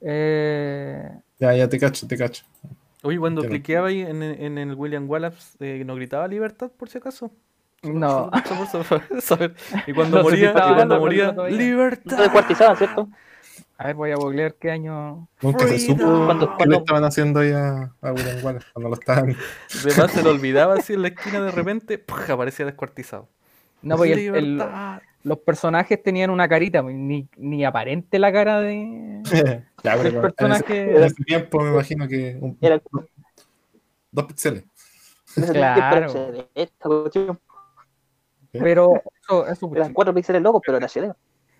Eh, 0.00 1.08
Ya, 1.38 1.54
ya 1.54 1.68
te 1.68 1.78
cacho, 1.78 2.06
te 2.06 2.16
cacho. 2.16 2.44
Oye, 3.04 3.18
cuando 3.18 3.42
cliqueaba 3.42 3.88
ahí 3.88 4.00
en, 4.00 4.22
en 4.22 4.58
el 4.58 4.74
William 4.74 5.08
Wallace, 5.10 5.56
eh, 5.60 5.82
¿no 5.84 5.94
gritaba 5.96 6.28
libertad 6.28 6.70
por 6.76 6.88
si 6.88 6.98
acaso? 6.98 7.30
no. 7.82 8.30
Y 9.86 9.92
cuando 9.92 10.18
No 10.18 10.22
moría, 10.22 10.50
y 10.50 10.74
cuando 10.74 11.00
moría, 11.00 11.32
libertad. 11.50 12.16
se 12.16 12.22
descuartizaban, 12.22 12.76
¿cierto? 12.76 13.08
A 13.78 13.86
ver, 13.86 13.96
voy 13.96 14.10
a 14.12 14.16
googlear 14.16 14.54
qué 14.54 14.70
año. 14.70 15.28
Nunca 15.40 15.66
se 15.66 15.78
Freedom. 15.78 15.98
supo 15.98 16.24
Cuando- 16.26 16.50
qué 16.50 16.56
cuando- 16.56 16.74
le 16.74 16.76
estaban 16.78 17.04
haciendo 17.04 17.40
ahí 17.40 17.50
a, 17.52 17.92
a 18.00 18.12
William 18.12 18.44
Wallace 18.44 18.66
cuando 18.72 18.88
lo 18.90 18.94
estaban. 18.94 19.36
Además 19.84 20.12
se 20.12 20.22
lo 20.22 20.30
olvidaba 20.30 20.74
así 20.74 20.92
en 20.94 21.02
la 21.02 21.08
esquina 21.08 21.40
de 21.42 21.50
repente, 21.50 22.04
aparecía 22.28 22.64
descuartizado. 22.66 23.28
No, 23.82 23.96
porque 23.96 24.12
el- 24.12 24.34
el- 24.36 24.52
Libertad. 24.58 25.00
los 25.24 25.38
personajes 25.38 26.00
tenían 26.02 26.30
una 26.30 26.48
carita, 26.48 26.82
pues, 26.82 26.94
ni, 26.94 27.28
ni 27.36 27.64
aparente 27.64 28.18
la 28.20 28.32
cara 28.32 28.60
de. 28.60 29.20
ya, 29.82 29.94
El 29.94 30.00
pero 30.02 30.02
en, 30.02 30.06
ese, 30.06 30.20
personaje- 30.20 30.96
en 30.96 31.02
ese 31.02 31.24
tiempo 31.24 31.60
me 31.62 31.70
imagino 31.72 32.06
que 32.06 32.38
un- 32.40 32.56
Era, 32.60 32.80
dos 34.12 34.24
píxeles. 34.26 34.64
en 35.36 35.44
Claro. 35.52 36.12
Pero 38.52 39.02
eso, 39.22 39.46
eso 39.48 39.68
pues, 39.68 39.80
Eran 39.80 39.92
cuatro 39.94 40.12
píxeles 40.14 40.42
locos, 40.42 40.60
pero 40.64 40.76
era 40.76 40.86
HD. 40.86 41.12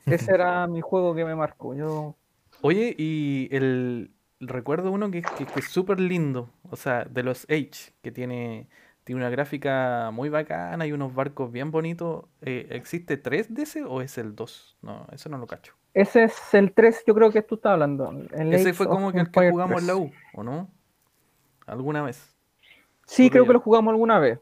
Ese 0.08 0.34
era 0.34 0.66
mi 0.66 0.80
juego 0.80 1.14
que 1.14 1.24
me 1.24 1.34
marcó. 1.34 1.74
Yo 1.74 2.16
Oye, 2.60 2.94
y 2.98 3.48
el 3.54 4.12
recuerdo 4.40 4.90
uno 4.92 5.10
que, 5.10 5.22
que- 5.22 5.46
que 5.46 5.60
es 5.60 5.66
súper 5.66 6.00
lindo, 6.00 6.50
o 6.70 6.76
sea, 6.76 7.04
de 7.04 7.22
los 7.22 7.44
Age, 7.44 7.92
que 8.02 8.12
tiene, 8.12 8.68
tiene 9.04 9.20
una 9.20 9.30
gráfica 9.30 10.10
muy 10.12 10.28
bacana 10.28 10.86
y 10.86 10.92
unos 10.92 11.14
barcos 11.14 11.50
bien 11.52 11.70
bonitos. 11.70 12.24
Eh, 12.42 12.68
¿Existe 12.70 13.16
tres 13.16 13.52
de 13.54 13.62
ese 13.62 13.84
o 13.84 14.00
es 14.00 14.18
el 14.18 14.34
2? 14.34 14.76
No, 14.82 15.06
eso 15.12 15.28
no 15.28 15.38
lo 15.38 15.46
cacho. 15.46 15.74
Ese 15.94 16.24
es 16.24 16.54
el 16.54 16.72
3, 16.72 17.02
yo 17.06 17.14
creo 17.14 17.30
que 17.32 17.42
tú 17.42 17.54
estás 17.56 17.72
hablando. 17.72 18.10
el 18.10 18.52
Ese 18.52 18.68
Age 18.68 18.72
fue 18.74 18.88
como 18.88 19.12
que 19.12 19.20
el 19.20 19.30
que 19.30 19.40
jugamos 19.40 19.80
en 19.80 19.86
la 19.86 19.94
3. 19.94 19.96
U, 19.96 20.12
¿o 20.32 20.42
no? 20.42 20.70
¿Alguna 21.66 22.02
vez? 22.02 22.36
Sí, 23.06 23.30
creo 23.30 23.46
que 23.46 23.52
lo 23.52 23.60
jugamos 23.60 23.92
alguna 23.92 24.18
vez. 24.18 24.40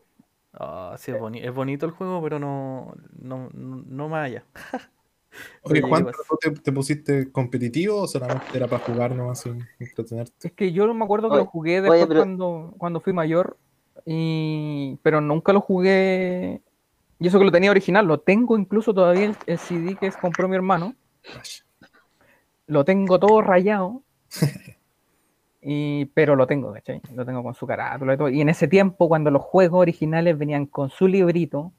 Ah, 0.53 0.97
sí, 0.99 1.13
es, 1.13 1.19
boni- 1.19 1.41
es 1.45 1.53
bonito 1.55 1.87
el 1.87 1.93
juego, 1.93 2.21
pero 2.23 2.39
no, 2.39 2.93
no, 3.19 3.51
no, 3.53 3.83
no 3.87 4.09
más 4.09 4.27
allá. 4.27 4.45
Oye, 5.63 5.81
Oye, 5.81 5.83
Juan. 5.83 6.07
¿tú 6.07 6.37
te, 6.41 6.51
te 6.51 6.73
pusiste 6.73 7.31
competitivo 7.31 8.03
o 8.03 8.07
solamente 8.09 8.45
era 8.55 8.67
para 8.67 8.85
jugar 8.85 9.15
nomás 9.15 9.41
sin 9.41 9.65
entretenerte? 9.79 10.49
Es 10.49 10.53
que 10.53 10.73
yo 10.73 10.87
no 10.87 10.95
me 10.95 11.05
acuerdo 11.05 11.29
que 11.29 11.35
Oye, 11.35 11.45
lo 11.45 11.51
jugué 11.51 11.71
oye, 11.81 11.83
después 11.83 12.07
pero- 12.07 12.21
cuando, 12.21 12.75
cuando 12.79 13.01
fui 13.01 13.13
mayor, 13.13 13.57
y... 14.07 14.99
pero 15.03 15.21
nunca 15.21 15.53
lo 15.53 15.61
jugué. 15.61 16.61
Y 17.19 17.27
eso 17.29 17.39
que 17.39 17.45
lo 17.45 17.53
tenía 17.53 17.71
original, 17.71 18.07
lo 18.07 18.19
tengo 18.21 18.57
incluso 18.59 18.95
todavía 18.95 19.27
el, 19.27 19.37
el 19.47 19.59
CD 19.59 19.95
que 19.97 20.07
es- 20.07 20.17
compró 20.17 20.49
mi 20.49 20.57
hermano. 20.57 20.95
Lo 22.67 22.85
tengo 22.85 23.19
todo 23.21 23.43
rayado. 23.43 24.03
y, 25.63 26.07
pero 26.07 26.37
lo 26.37 26.47
tengo, 26.47 26.73
¿cachai? 26.73 27.03
Lo 27.15 27.27
tengo 27.27 27.43
con 27.43 27.55
su 27.55 27.67
carátula 27.67 28.15
y 28.15 28.17
todo. 28.17 28.29
Y 28.31 28.41
en 28.41 28.49
ese 28.49 28.69
tiempo, 28.69 29.09
cuando 29.09 29.31
los 29.31 29.43
juegos 29.43 29.81
originales 29.83 30.39
venían 30.39 30.67
con 30.67 30.89
su 30.91 31.07
librito, 31.07 31.73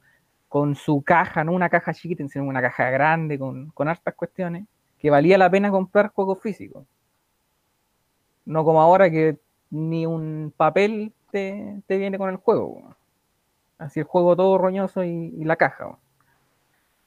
con 0.52 0.76
su 0.76 1.00
caja, 1.00 1.44
no 1.44 1.52
una 1.52 1.70
caja 1.70 1.94
chiquita, 1.94 2.28
sino 2.28 2.44
una 2.44 2.60
caja 2.60 2.90
grande, 2.90 3.38
con, 3.38 3.70
con 3.70 3.88
hartas 3.88 4.14
cuestiones, 4.14 4.66
que 4.98 5.08
valía 5.08 5.38
la 5.38 5.48
pena 5.50 5.70
comprar 5.70 6.08
juegos 6.08 6.42
físicos. 6.42 6.84
No 8.44 8.62
como 8.62 8.82
ahora 8.82 9.10
que 9.10 9.38
ni 9.70 10.04
un 10.04 10.52
papel 10.54 11.14
te, 11.30 11.80
te 11.86 11.96
viene 11.96 12.18
con 12.18 12.28
el 12.28 12.36
juego. 12.36 12.94
Así 13.78 14.00
el 14.00 14.04
juego 14.04 14.36
todo 14.36 14.58
roñoso 14.58 15.02
y, 15.04 15.34
y 15.38 15.42
la 15.44 15.56
caja. 15.56 15.96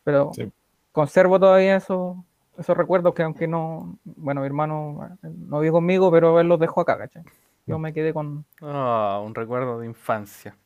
Pero 0.03 0.31
Sí. 0.33 0.51
conservo 0.91 1.39
todavía 1.39 1.75
esos, 1.75 2.17
esos 2.57 2.75
recuerdos 2.75 3.13
que 3.13 3.21
aunque 3.21 3.47
no, 3.47 3.95
bueno, 4.05 4.41
mi 4.41 4.47
hermano 4.47 5.17
no 5.21 5.59
vive 5.59 5.71
conmigo, 5.71 6.09
pero 6.09 6.39
él 6.39 6.47
los 6.47 6.59
dejó 6.59 6.81
acá, 6.81 6.97
¿cachai? 6.97 7.21
Yo 7.67 7.77
me 7.77 7.93
quedé 7.93 8.11
con... 8.11 8.43
Ah, 8.63 9.21
un 9.23 9.35
recuerdo 9.35 9.81
de 9.81 9.85
infancia. 9.85 10.57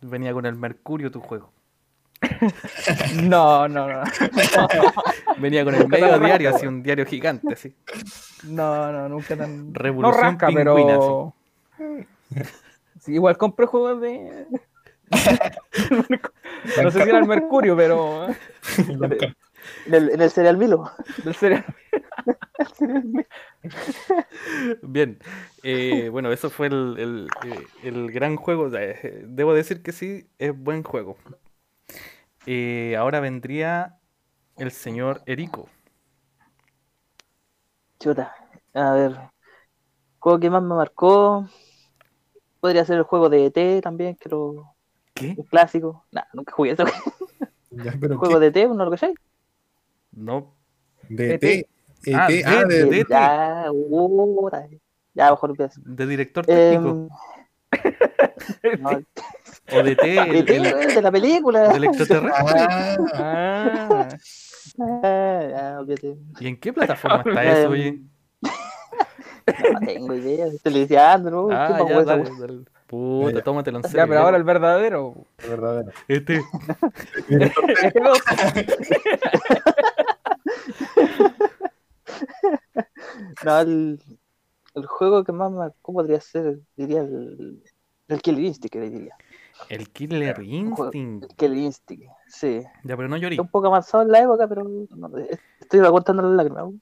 Venía 0.00 0.32
con 0.32 0.46
el 0.46 0.56
Mercurio 0.56 1.10
tu 1.10 1.20
juego. 1.20 1.50
No, 3.22 3.68
no, 3.68 3.86
no. 3.88 4.02
Venía 5.38 5.64
con 5.64 5.74
el 5.74 5.80
Nunca 5.80 5.96
medio 5.98 6.18
rasca, 6.18 6.24
diario, 6.26 6.50
así 6.50 6.66
un 6.66 6.82
diario 6.82 7.06
gigante, 7.06 7.54
así. 7.54 7.74
No, 8.44 8.92
no, 8.92 9.08
nunca 9.08 9.36
tan. 9.36 9.74
Revolución 9.74 10.16
no 10.16 10.22
rasca, 10.22 10.46
pingüina, 10.46 10.98
pero. 10.98 11.34
Sí, 13.00 13.14
igual 13.14 13.36
compré 13.36 13.66
juegos 13.66 14.00
de. 14.00 14.46
no 16.82 16.90
sé 16.90 17.02
si 17.02 17.08
era 17.08 17.18
el 17.18 17.26
Mercurio, 17.26 17.76
pero. 17.76 18.28
En 19.86 19.94
el, 19.94 20.10
en 20.10 20.20
el 20.20 20.30
Serial 20.30 20.56
Milo. 20.56 20.90
del 21.24 21.34
cereal. 21.34 21.64
Bien, 24.82 25.18
eh, 25.62 26.08
bueno, 26.10 26.32
eso 26.32 26.50
fue 26.50 26.66
el, 26.68 26.96
el, 26.98 27.28
eh, 27.44 27.66
el 27.82 28.10
gran 28.12 28.36
juego. 28.36 28.68
eh, 28.76 29.24
Debo 29.26 29.54
decir 29.54 29.82
que 29.82 29.92
sí, 29.92 30.26
es 30.38 30.56
buen 30.56 30.82
juego. 30.82 31.16
Eh, 32.46 32.96
ahora 32.96 33.20
vendría 33.20 33.98
el 34.56 34.70
señor 34.70 35.22
Erico. 35.26 35.68
Chuta. 38.00 38.34
A 38.74 38.92
ver. 38.92 39.16
Juego 40.18 40.40
que 40.40 40.50
más 40.50 40.62
me 40.62 40.74
marcó. 40.74 41.48
Podría 42.60 42.84
ser 42.84 42.98
el 42.98 43.02
juego 43.04 43.28
de 43.28 43.46
ET 43.46 43.80
también, 43.82 44.16
que 44.16 44.28
lo. 44.28 44.74
¿Qué? 45.14 45.34
Un 45.36 45.44
clásico. 45.44 46.04
Nah, 46.10 46.24
nunca 46.32 46.52
jugué 46.52 46.72
eso. 46.72 46.84
Ya, 47.74 47.96
pero 47.98 48.18
juego 48.18 48.34
¿qué? 48.34 48.50
de 48.50 48.60
ET, 48.60 48.68
¿no 48.68 48.84
lo 48.84 48.90
que 48.90 49.14
No, 50.12 50.54
De 51.08 51.34
ET. 51.36 51.46
ET. 51.46 51.68
ET, 52.04 52.14
Ah, 52.14 52.26
ah, 52.60 52.64
de- 52.66 53.00
ET. 53.00 53.08
Ya, 53.08 53.66
puta. 53.72 54.68
Ya, 55.14 55.30
mejor 55.30 55.50
empieza. 55.50 55.80
de 55.82 56.06
director 56.06 56.44
técnico. 56.44 56.90
Em, 56.90 57.08
no, 58.82 58.90
O 59.70 59.82
de 59.82 59.94
T, 59.96 60.18
el, 60.18 60.36
ET, 60.36 60.50
el- 60.50 60.94
de 60.94 61.02
la 61.02 61.12
película. 61.12 61.68
del 61.72 61.84
extraterrestre. 61.84 62.60
Ah, 63.14 64.08
Ah, 64.08 64.08
Ah, 64.80 65.80
ya. 65.86 66.08
¿Y 66.40 66.46
en 66.48 66.56
qué 66.58 66.72
plataforma 66.72 67.22
está 67.26 67.44
eso, 67.44 67.68
oye? 67.70 68.00
No 69.72 69.80
tengo 69.80 70.14
idea. 70.14 70.46
Estoy 70.46 70.72
lisiando, 70.72 71.30
¿no? 71.30 71.48
¿Qué 71.48 71.54
Ah, 71.54 71.78
ya, 71.88 72.02
dale, 72.04 72.30
dale. 72.38 72.60
Puta, 72.86 73.32
Ya. 73.38 73.42
tómatelo 73.42 73.78
en 73.78 73.82
ya, 73.82 73.88
serio. 73.88 74.06
pero 74.08 74.20
ahora 74.20 74.36
el 74.36 74.44
verdadero. 74.44 75.14
de 75.42 75.48
verdad. 75.48 75.86
Este, 76.08 76.40
Este 77.28 78.00
dos. 78.00 78.18
No, 83.44 83.60
el, 83.60 84.00
el 84.74 84.86
juego 84.86 85.24
que 85.24 85.32
más 85.32 85.50
me 85.50 85.58
marcó 85.58 85.92
podría 85.92 86.20
ser, 86.20 86.60
diría, 86.76 87.00
el, 87.00 87.62
el 88.08 88.22
Killer 88.22 88.44
Instinct, 88.44 88.72
que 88.72 88.80
le 88.80 88.90
diría. 88.90 89.16
El 89.68 89.90
Killer 89.90 90.40
Instinct. 90.42 91.24
El 91.30 91.36
Killer 91.36 91.58
Instinct, 91.58 92.10
sí. 92.28 92.62
Ya, 92.84 92.96
pero 92.96 93.08
no 93.08 93.16
llorí. 93.16 93.34
Está 93.36 93.42
un 93.42 93.50
poco 93.50 93.66
avanzado 93.68 94.02
en 94.02 94.10
la 94.10 94.20
época, 94.20 94.48
pero 94.48 94.64
no, 94.64 95.10
estoy 95.60 95.80
aguantando 95.80 96.22
las 96.22 96.32
lágrimas. 96.32 96.74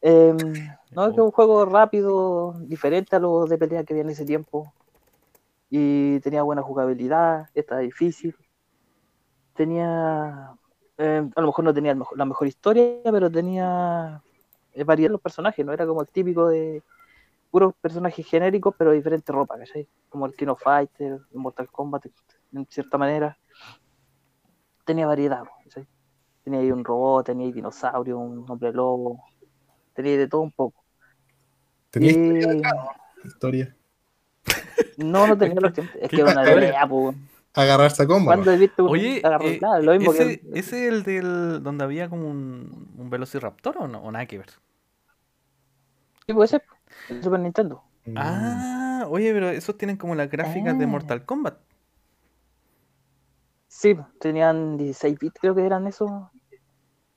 Em, 0.00 0.36
no, 0.92 1.06
es 1.06 1.14
que 1.14 1.20
es 1.20 1.24
un 1.24 1.30
juego 1.30 1.64
rápido, 1.64 2.54
diferente 2.60 3.16
a 3.16 3.18
los 3.18 3.48
de 3.48 3.58
pelea 3.58 3.84
que 3.84 3.94
había 3.94 4.04
en 4.04 4.10
ese 4.10 4.24
tiempo. 4.24 4.72
Y 5.70 6.20
tenía 6.20 6.42
buena 6.42 6.62
jugabilidad, 6.62 7.48
estaba 7.54 7.80
difícil. 7.80 8.34
Tenía. 9.54 10.54
em, 10.98 11.30
a 11.34 11.40
lo 11.40 11.46
mejor 11.48 11.64
no 11.64 11.74
tenía 11.74 11.96
la 12.16 12.24
mejor 12.24 12.46
historia, 12.46 13.00
pero 13.04 13.30
tenía 13.30 14.22
eh, 14.74 14.84
variedad 14.84 15.10
los 15.10 15.20
personajes, 15.20 15.64
no 15.64 15.72
era 15.72 15.86
como 15.86 16.02
el 16.02 16.08
típico 16.08 16.48
de 16.48 16.82
puros 17.52 17.74
personajes 17.80 18.26
genéricos, 18.26 18.74
pero 18.76 18.90
de 18.90 18.96
diferente 18.96 19.30
ropa, 19.30 19.58
¿cachai? 19.58 19.86
Como 20.08 20.24
el 20.26 20.34
Kino 20.34 20.56
Fighter, 20.56 21.20
el 21.32 21.38
Mortal 21.38 21.68
Kombat, 21.70 22.06
en 22.54 22.66
cierta 22.70 22.96
manera. 22.98 23.36
Tenía 24.86 25.06
variedad, 25.06 25.44
¿cachai? 25.64 25.86
Tenía 26.42 26.60
ahí 26.60 26.72
un 26.72 26.82
robot, 26.84 27.26
tenía 27.26 27.46
ahí 27.46 27.52
dinosaurio, 27.52 28.18
un 28.18 28.50
hombre 28.50 28.72
lobo, 28.72 29.22
tenía 29.94 30.16
de 30.16 30.26
todo 30.26 30.40
un 30.40 30.50
poco. 30.50 30.82
Tenía 31.90 32.10
Y- 32.10 32.14
historia 32.14 32.72
¿no? 32.74 32.88
Historia. 33.24 33.76
No, 34.96 35.26
no 35.26 35.36
tenía 35.38 35.54
los 35.60 35.72
tiempos. 35.74 35.94
Es 36.00 36.08
¿Qué 36.08 36.16
que 36.16 36.22
es 36.22 36.32
una 36.32 36.42
pelea, 36.42 36.86
po. 36.88 37.14
Agarrarse 37.54 38.02
a 38.02 38.06
combo. 38.06 38.26
¿Cuándo 38.26 38.50
¿no? 38.50 38.56
visto 38.58 38.84
un 38.84 38.90
Oye, 38.90 39.20
agarrar- 39.22 39.42
eh, 39.46 39.60
lo 39.82 39.92
mismo 39.92 40.12
ese, 40.14 40.40
que. 40.40 40.58
¿ese 40.58 40.86
es 40.88 40.92
el 40.94 41.02
del 41.02 41.62
donde 41.62 41.84
había 41.84 42.08
como 42.08 42.28
un, 42.30 42.88
un 42.96 43.10
Velociraptor 43.10 43.76
o 43.76 43.88
no? 43.88 43.98
¿O 44.02 44.10
nada 44.10 44.24
que 44.24 44.38
ver? 44.38 44.48
Sí, 46.26 46.32
puede 46.32 46.48
ser. 46.48 46.62
El 47.08 47.22
Super 47.22 47.40
Nintendo. 47.40 47.82
Mm, 48.06 48.14
Ah, 48.16 49.06
oye, 49.08 49.32
pero 49.32 49.48
esos 49.50 49.76
tienen 49.78 49.96
como 49.96 50.14
las 50.14 50.30
gráficas 50.30 50.78
de 50.78 50.84
Ah. 50.84 50.88
Mortal 50.88 51.24
Kombat. 51.24 51.58
Sí, 53.68 53.96
tenían 54.20 54.76
16 54.76 55.18
bits, 55.18 55.40
creo 55.40 55.54
que 55.54 55.64
eran 55.64 55.86
esos. 55.86 56.10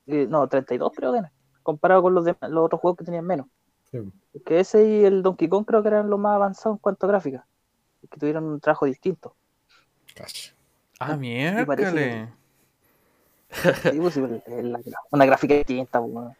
Eh, 0.06 0.26
no, 0.28 0.48
32 0.48 0.92
creo 0.94 1.12
que 1.12 1.18
eran. 1.18 1.30
Comparado 1.62 2.02
con 2.02 2.14
los, 2.14 2.24
de, 2.24 2.36
los 2.48 2.64
otros 2.64 2.80
juegos 2.80 2.98
que 2.98 3.04
tenían 3.04 3.26
menos. 3.26 3.46
sí. 3.90 3.98
Que 4.44 4.60
ese 4.60 4.86
y 4.86 5.04
el 5.04 5.22
Donkey 5.22 5.48
Kong 5.48 5.64
creo 5.66 5.82
que 5.82 5.88
eran 5.88 6.10
los 6.10 6.18
más 6.18 6.34
avanzados 6.34 6.76
en 6.76 6.80
cuanto 6.80 7.06
a 7.06 7.08
gráfica. 7.08 7.46
Que 8.10 8.18
tuvieron 8.18 8.44
un 8.44 8.60
trabajo 8.60 8.84
distinto. 8.86 9.34
Ah. 11.00 11.16
Sí, 13.50 13.98
pues, 14.00 14.14
sí, 14.14 14.20
la- 14.46 14.80
una 15.10 15.24
gráfica 15.26 15.54
distinta, 15.54 16.00
pues, 16.02 16.36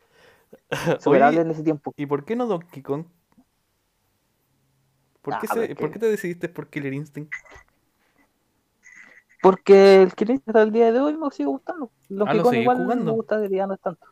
superable 1.02 1.40
en 1.40 1.50
ese 1.50 1.62
tiempo. 1.62 1.92
¿Y 1.96 2.06
por 2.06 2.24
qué 2.24 2.36
no 2.36 2.46
Donkey 2.46 2.82
Kong? 2.82 3.06
¿Por, 5.26 5.34
Ah, 5.34 5.38
qué, 5.40 5.48
pero 5.48 5.60
se- 5.60 5.72
es 5.72 5.76
¿por 5.76 5.88
que- 5.88 5.92
qué 5.94 5.98
te 5.98 6.06
decidiste 6.06 6.48
por 6.48 6.68
Killer 6.68 6.94
Instinct? 6.94 7.32
Porque 9.42 10.02
el 10.02 10.14
Killing 10.14 10.40
hasta 10.46 10.62
el 10.62 10.72
día 10.72 10.92
de 10.92 11.00
hoy 11.00 11.16
me 11.16 11.30
sigue 11.30 11.48
gustando. 11.48 11.90
Donkey 12.08 12.30
Ah, 12.30 12.34
¿lo 12.34 12.42
Kong 12.44 12.52
seguís 12.52 12.62
igual 12.62 12.76
jugando? 12.78 13.04
me 13.04 13.10
gusta, 13.12 13.42
que 13.42 13.56
ya 13.56 13.66
no 13.66 13.74
es 13.74 13.80
tanto. 13.80 14.06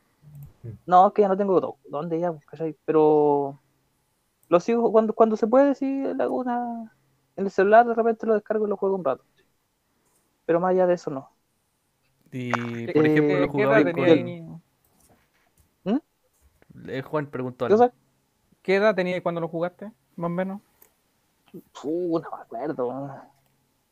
Mm. 0.65 0.69
No, 0.87 1.07
es 1.07 1.13
que 1.15 1.23
ya 1.23 1.29
no 1.29 1.37
tengo 1.37 1.61
do- 1.61 1.79
dónde 1.89 2.19
ya, 2.21 2.35
¿cachai? 2.47 2.77
Pero 2.85 3.59
lo 4.49 4.61
sigo 4.61 4.91
cuando, 4.93 5.13
cuando 5.15 5.37
se 5.37 5.47
puede, 5.47 5.75
sí, 5.75 5.87
le 5.87 6.23
hago 6.23 6.37
una... 6.39 6.93
En 7.37 7.45
el 7.47 7.51
celular 7.51 7.87
de 7.87 7.95
repente 7.95 8.27
lo 8.27 8.35
descargo 8.35 8.67
y 8.67 8.71
lo 8.71 8.77
juego 8.77 8.97
un 8.97 9.05
rato. 9.05 9.25
Pero 10.47 10.61
más 10.61 10.71
allá 10.73 10.87
de 10.87 10.95
eso 10.95 11.11
no. 11.11 11.31
Y, 12.33 12.89
Eh, 12.89 12.93
por 12.93 13.07
ejemplo, 13.07 13.39
lo 13.39 13.47
¿qué 13.47 13.53
¿Qué 13.53 13.63
edad 13.63 13.75
jugaba 13.75 13.85
tenía 13.85 13.93
con... 14.09 14.19
ahí? 14.19 14.47
Eh, 16.89 17.03
Juan 17.03 17.27
preguntó. 17.27 17.67
¿Qué 18.63 18.77
edad 18.77 18.95
tenías 18.95 19.21
cuando 19.23 19.41
lo 19.41 19.49
jugaste? 19.49 19.93
Más 20.17 20.27
o 20.27 20.31
menos. 20.31 20.61
Uh, 21.55 22.19
no 22.19 22.31
me 22.37 22.43
acuerdo. 22.43 22.93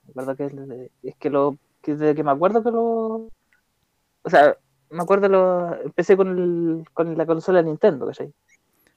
Me 0.05 0.11
acuerdo 0.11 0.37
que 0.37 0.47
es, 0.47 0.91
es 1.03 1.17
que 1.17 1.31
lo 1.31 1.57
que 1.81 1.93
desde 1.93 2.15
que 2.15 2.25
me 2.25 2.31
acuerdo 2.31 2.63
que 2.63 2.71
lo 2.71 3.31
o 4.25 4.31
sea, 4.31 4.57
me 4.91 5.03
acuerdo 5.03 5.29
lo 5.29 5.75
empecé 5.83 6.17
con 6.17 6.29
el, 6.29 6.85
con 6.93 7.17
la 7.17 7.27
consola 7.27 7.59
de 7.59 7.65
Nintendo, 7.65 8.07
¿cachai? 8.07 8.33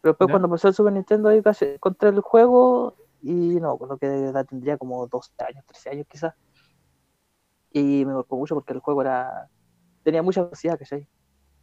Pero 0.02 0.14
después 0.14 0.30
cuando 0.30 0.48
empezó 0.48 0.68
el 0.68 0.74
Super 0.74 0.94
Nintendo 0.94 1.30
ahí 1.30 1.42
casi 1.42 1.66
encontré 1.66 2.10
el 2.10 2.22
juego 2.22 2.96
y 3.22 3.60
no, 3.60 3.78
con 3.78 3.90
lo 3.90 3.98
que 3.98 4.06
edad 4.06 4.46
tendría 4.46 4.78
como 4.78 5.08
12 5.08 5.32
años, 5.48 5.66
13 5.66 5.90
años 5.90 6.08
quizás. 6.08 6.36
Y 7.72 8.06
me 8.06 8.14
marcó 8.14 8.38
mucho 8.38 8.56
porque 8.56 8.74
el 8.74 8.80
juego 8.80 9.02
era 9.02 9.50
tenía 10.04 10.22
mucha 10.22 10.44
velocidad, 10.44 10.78
¿cachai? 10.78 11.08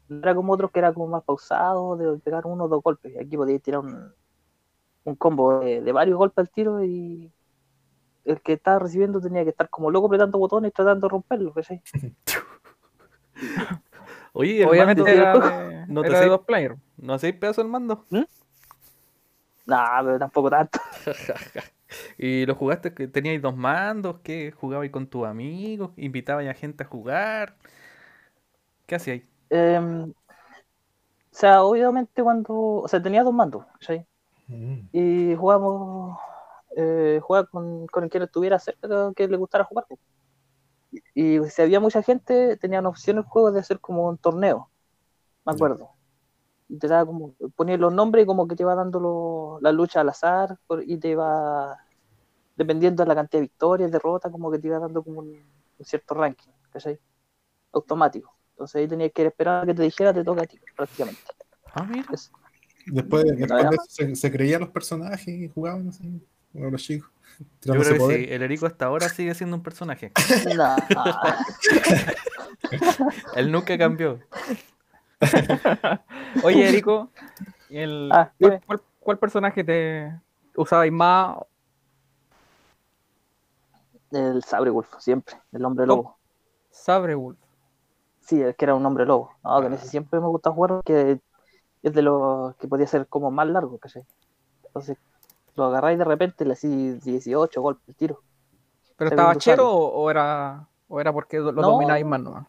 No 0.09 0.19
era 0.19 0.35
como 0.35 0.53
otros 0.53 0.73
que 0.73 0.81
era 0.81 0.93
como 0.93 1.07
más 1.07 1.23
pausado, 1.23 1.97
de 1.97 2.19
pegar 2.19 2.45
uno 2.47 2.65
o 2.65 2.69
dos 2.69 2.83
golpes. 2.83 3.15
Y 3.15 3.19
aquí 3.19 3.37
podías 3.37 3.62
tirar 3.62 3.81
un, 3.81 4.12
un 5.05 5.15
combo 5.17 5.61
de, 5.61 5.81
de 5.81 5.93
varios 5.93 6.17
golpes 6.17 6.38
al 6.38 6.51
tiro 6.51 6.85
y 6.85 7.31
el 8.25 8.41
que 8.41 8.55
estaba 8.55 8.79
recibiendo 8.79 9.21
tenía 9.21 9.45
que 9.45 9.51
estar 9.51 9.69
como 9.69 9.91
loco 9.91 10.07
apretando 10.07 10.38
botones 10.38 10.71
y 10.71 10.73
tratando 10.73 11.07
de 11.07 11.11
romperlo, 11.11 11.53
¿cachai? 11.53 11.83
Oye, 14.35 14.62
el 14.62 14.69
Obviamente 14.69 15.03
mando, 15.03 15.21
era, 15.21 15.38
de, 15.38 15.87
no 15.88 16.03
te 16.03 16.09
era 16.09 16.21
de 16.21 16.29
dos 16.29 16.41
players. 16.43 16.79
¿no 16.97 17.15
hacéis 17.15 17.35
pedazo 17.35 17.61
el 17.61 17.69
mando? 17.69 18.07
Nah, 19.67 20.03
pero 20.03 20.19
tampoco 20.19 20.51
tanto. 20.51 20.79
¿Y 22.19 22.47
lo 22.47 22.55
jugaste? 22.55 22.95
que 22.95 23.09
¿Teníais 23.09 23.43
dos 23.43 23.55
mandos? 23.57 24.21
¿Qué? 24.23 24.53
¿Jugabais 24.53 24.91
con 24.91 25.07
tus 25.07 25.27
amigos? 25.27 25.91
¿Invitabais 25.97 26.49
a 26.49 26.55
gente 26.55 26.85
a 26.85 26.87
jugar? 26.87 27.57
¿Qué 28.87 28.95
hacíais? 28.95 29.25
Em, 29.51 30.11
o 30.11 30.15
sea, 31.31 31.62
obviamente 31.62 32.23
cuando. 32.23 32.55
O 32.55 32.88
sea, 32.88 33.03
tenía 33.03 33.23
dos 33.23 33.35
mandos, 33.35 33.67
¿cachai? 33.75 34.07
Mm. 34.48 34.88
Y 34.92 35.35
jugamos. 35.37 36.18
Eh, 36.76 37.20
jugaba 37.22 37.46
con, 37.46 37.87
con 37.87 38.05
el 38.05 38.11
que 38.11 38.18
estuviera 38.18 38.59
cerca, 38.59 39.12
que 39.14 39.28
le 39.28 39.37
gustara 39.37 39.64
jugar. 39.64 39.87
po. 39.88 39.98
Y, 41.14 41.37
y 41.38 41.50
si 41.50 41.62
había 41.62 41.81
mucha 41.81 42.02
gente, 42.02 42.57
tenían 42.57 42.87
opción 42.87 43.18
el 43.18 43.24
juego 43.24 43.52
de 43.52 43.61
hacer 43.61 43.78
como 43.81 44.09
un 44.09 44.18
torneo. 44.18 44.70
Me 45.44 45.52
acuerdo. 45.52 45.90
Y 46.68 46.78
te 46.78 46.88
daba 46.88 47.05
como. 47.07 47.35
Ponías 47.57 47.78
los 47.81 47.92
nombres 47.92 48.24
y 48.24 48.26
como 48.26 48.46
que 48.48 48.57
te 48.57 48.62
iba 48.62 48.74
dando 48.74 49.00
lo- 49.00 49.59
la 49.61 49.72
lucha 49.72 50.00
al 50.00 50.09
azar 50.09 50.59
por- 50.66 50.83
y 50.83 50.96
te 50.98 51.09
iba. 51.09 51.78
Dependiendo 52.57 53.02
de 53.02 53.09
la 53.09 53.14
cantidad 53.14 53.38
de 53.40 53.46
victorias, 53.46 53.90
derrotas, 53.90 54.31
como 54.31 54.50
que 54.50 54.59
te 54.59 54.66
iba 54.68 54.78
dando 54.78 55.02
como 55.02 55.20
un, 55.20 55.28
un 55.78 55.85
cierto 55.85 56.14
ranking, 56.14 56.50
¿cachai? 56.70 56.98
Automático. 57.72 58.35
Entonces 58.50 58.76
ahí 58.76 58.88
tenías 58.88 59.11
que 59.12 59.26
esperar 59.26 59.62
a 59.62 59.66
que 59.66 59.74
te 59.74 59.83
dijera, 59.83 60.12
te 60.12 60.22
toca 60.22 60.42
a 60.42 60.46
ti, 60.46 60.59
prácticamente. 60.76 61.20
Ah, 61.74 61.85
mira. 61.85 62.07
Es- 62.12 62.31
Después, 62.87 63.25
de 63.25 63.45
eso 63.45 63.71
se, 63.88 64.16
se 64.16 64.33
creían 64.33 64.61
los 64.61 64.71
personajes 64.71 65.29
y 65.29 65.49
jugaban 65.49 65.88
así, 65.88 66.21
como 66.53 66.71
los 66.71 66.83
chicos. 66.83 67.11
Yo 67.62 67.75
creo 67.75 67.92
que 67.92 67.99
poder. 67.99 68.21
sí, 68.21 68.27
el 68.33 68.42
Erico 68.42 68.66
hasta 68.66 68.87
ahora 68.87 69.09
sigue 69.09 69.35
siendo 69.35 69.57
un 69.57 69.62
personaje. 69.62 70.12
Nah. 70.57 70.77
Él 73.35 73.51
nunca 73.51 73.77
cambió. 73.79 74.21
Oye, 76.42 76.68
Erico, 76.68 77.11
el, 77.71 78.11
Ah, 78.12 78.33
¿cuál, 78.38 78.61
cuál- 78.66 78.83
cuál 79.01 79.18
personaje 79.18 79.64
te 79.64 80.12
usabais 80.57 80.92
más? 80.92 81.37
El 84.11 84.42
Sabre 84.45 84.71
Wolf, 84.71 84.88
siempre, 84.99 85.37
el 85.53 85.64
hombre 85.64 85.87
lobo. 85.87 86.18
Sabre 86.71 87.14
Wolf. 87.14 87.38
Sí, 88.21 88.40
es 88.42 88.55
que 88.57 88.64
era 88.64 88.75
un 88.75 88.85
hombre 88.85 89.07
lobo. 89.07 89.33
No, 89.42 89.61
que 89.61 89.75
ese 89.75 89.88
siempre 89.88 90.21
me 90.21 90.27
gusta 90.27 90.51
jugar 90.51 90.71
porque 90.77 91.18
es 91.83 91.92
de 91.92 92.03
los 92.03 92.55
que 92.57 92.68
podía 92.68 92.87
ser 92.87 93.07
como 93.09 93.31
más 93.31 93.47
largo, 93.49 93.79
¿cachai? 93.79 94.05
Entonces 94.64 94.97
lo 95.55 95.64
agarráis 95.64 95.99
de 95.99 96.05
repente 96.05 96.45
y 96.45 96.47
le 96.47 96.53
hacís 96.55 97.05
18 97.05 97.61
golpes 97.61 97.88
el 97.88 97.95
tiro. 97.97 98.23
¿Pero 98.97 99.11
estaba 99.11 99.35
chero 99.37 99.71
o, 99.71 100.03
o 100.03 100.11
era, 100.11 100.66
o 100.88 101.01
era 101.01 101.12
porque 101.12 101.38
lo 101.38 101.53
No. 101.53 101.73
dominabais 101.73 102.07
más 102.07 102.21
nomás? 102.21 102.47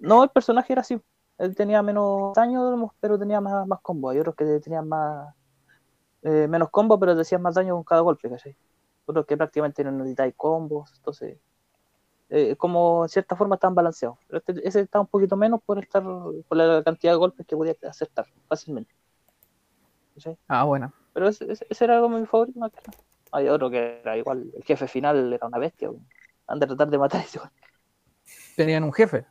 No, 0.00 0.24
el 0.24 0.30
personaje 0.30 0.72
era 0.72 0.80
así. 0.80 1.00
Él 1.38 1.54
tenía 1.56 1.82
menos 1.82 2.34
daño, 2.34 2.90
pero 3.00 3.18
tenía 3.18 3.40
más, 3.40 3.66
más 3.66 3.80
combo. 3.80 4.10
Hay 4.10 4.18
otros 4.18 4.34
que 4.36 4.44
tenían 4.60 4.88
más 4.88 5.34
eh, 6.22 6.46
menos 6.48 6.70
combo, 6.70 6.98
pero 6.98 7.14
te 7.14 7.22
hacían 7.22 7.42
más 7.42 7.54
daño 7.54 7.74
con 7.74 7.84
cada 7.84 8.00
golpe, 8.02 8.28
¿cachai? 8.28 8.56
Otros 9.06 9.26
que 9.26 9.36
prácticamente 9.36 9.82
no 9.82 9.90
necesitáis 9.90 10.34
combos, 10.36 10.92
entonces 10.96 11.38
eh, 12.34 12.56
como 12.56 13.04
en 13.04 13.08
cierta 13.10 13.36
forma 13.36 13.56
estaban 13.56 13.74
balanceados. 13.74 14.18
Pero 14.26 14.38
este- 14.38 14.66
ese 14.66 14.80
estaba 14.80 15.02
un 15.02 15.08
poquito 15.08 15.36
menos 15.36 15.60
por 15.62 15.78
estar 15.78 16.02
por 16.02 16.56
la 16.56 16.82
cantidad 16.82 17.12
de 17.12 17.18
golpes 17.18 17.46
que 17.46 17.56
podía 17.56 17.76
acertar 17.86 18.26
fácilmente. 18.48 18.92
Ah, 20.48 20.64
bueno. 20.64 20.92
Pero 21.12 21.28
ese, 21.28 21.66
era 21.80 22.00
como 22.00 22.18
mi 22.18 22.26
favorito 22.26 22.58
nada. 22.58 22.72
Hay 23.32 23.48
otro 23.48 23.70
que 23.70 24.00
era 24.00 24.16
igual, 24.16 24.50
el 24.54 24.64
jefe 24.64 24.86
final 24.88 25.32
era 25.32 25.46
una 25.46 25.58
bestia, 25.58 25.90
han 26.46 26.58
de 26.58 26.66
tratar 26.66 26.88
de 26.88 26.98
matar 26.98 27.20
a 27.20 27.24
ese. 27.24 27.40
Tenían 28.56 28.84
un 28.84 28.92
jefe, 28.92 29.26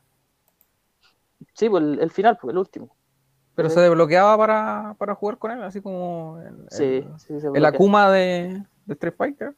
Sí, 1.53 1.69
pues 1.69 1.83
el, 1.83 1.99
el 1.99 2.11
final, 2.11 2.37
pues 2.39 2.51
el 2.51 2.57
último. 2.59 2.95
pero 3.55 3.69
Sí. 3.69 3.75
se 3.75 3.81
desbloqueaba 3.81 4.37
para, 4.37 4.95
para 4.97 5.15
jugar 5.15 5.37
con 5.37 5.51
él, 5.51 5.63
así 5.63 5.81
como 5.81 6.39
el, 6.39 6.67
Sí, 6.69 7.05
el, 7.29 7.55
el. 7.55 7.65
Akuma 7.65 8.09
de, 8.11 8.63
de 8.85 8.93
Street 8.93 9.15
Fighter. 9.15 9.55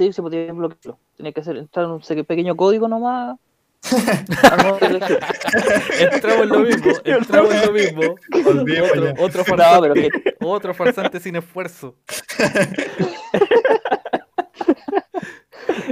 Sí, 0.00 0.14
sí, 0.14 0.22
podía 0.22 0.50
bloquearlo. 0.50 0.98
Tenía 1.14 1.30
que 1.30 1.42
hacer, 1.42 1.58
entrar 1.58 1.84
en 1.84 1.90
un 1.90 2.02
se- 2.02 2.24
pequeño 2.24 2.56
código 2.56 2.88
nomás. 2.88 3.36
Entramos 6.00 6.42
en 6.42 6.48
lo 6.48 6.60
mismo, 6.60 6.92
entramos 7.04 7.54
en 7.54 7.66
lo 7.66 7.72
mismo. 7.72 8.14
Otro, 8.32 8.64
otro 9.22 9.40
No, 9.40 9.44
farsante, 9.44 9.80
pero 9.82 9.94
que, 9.94 10.08
otro 10.40 10.72
farsante 10.72 11.20
sin 11.20 11.36
esfuerzo. 11.36 11.96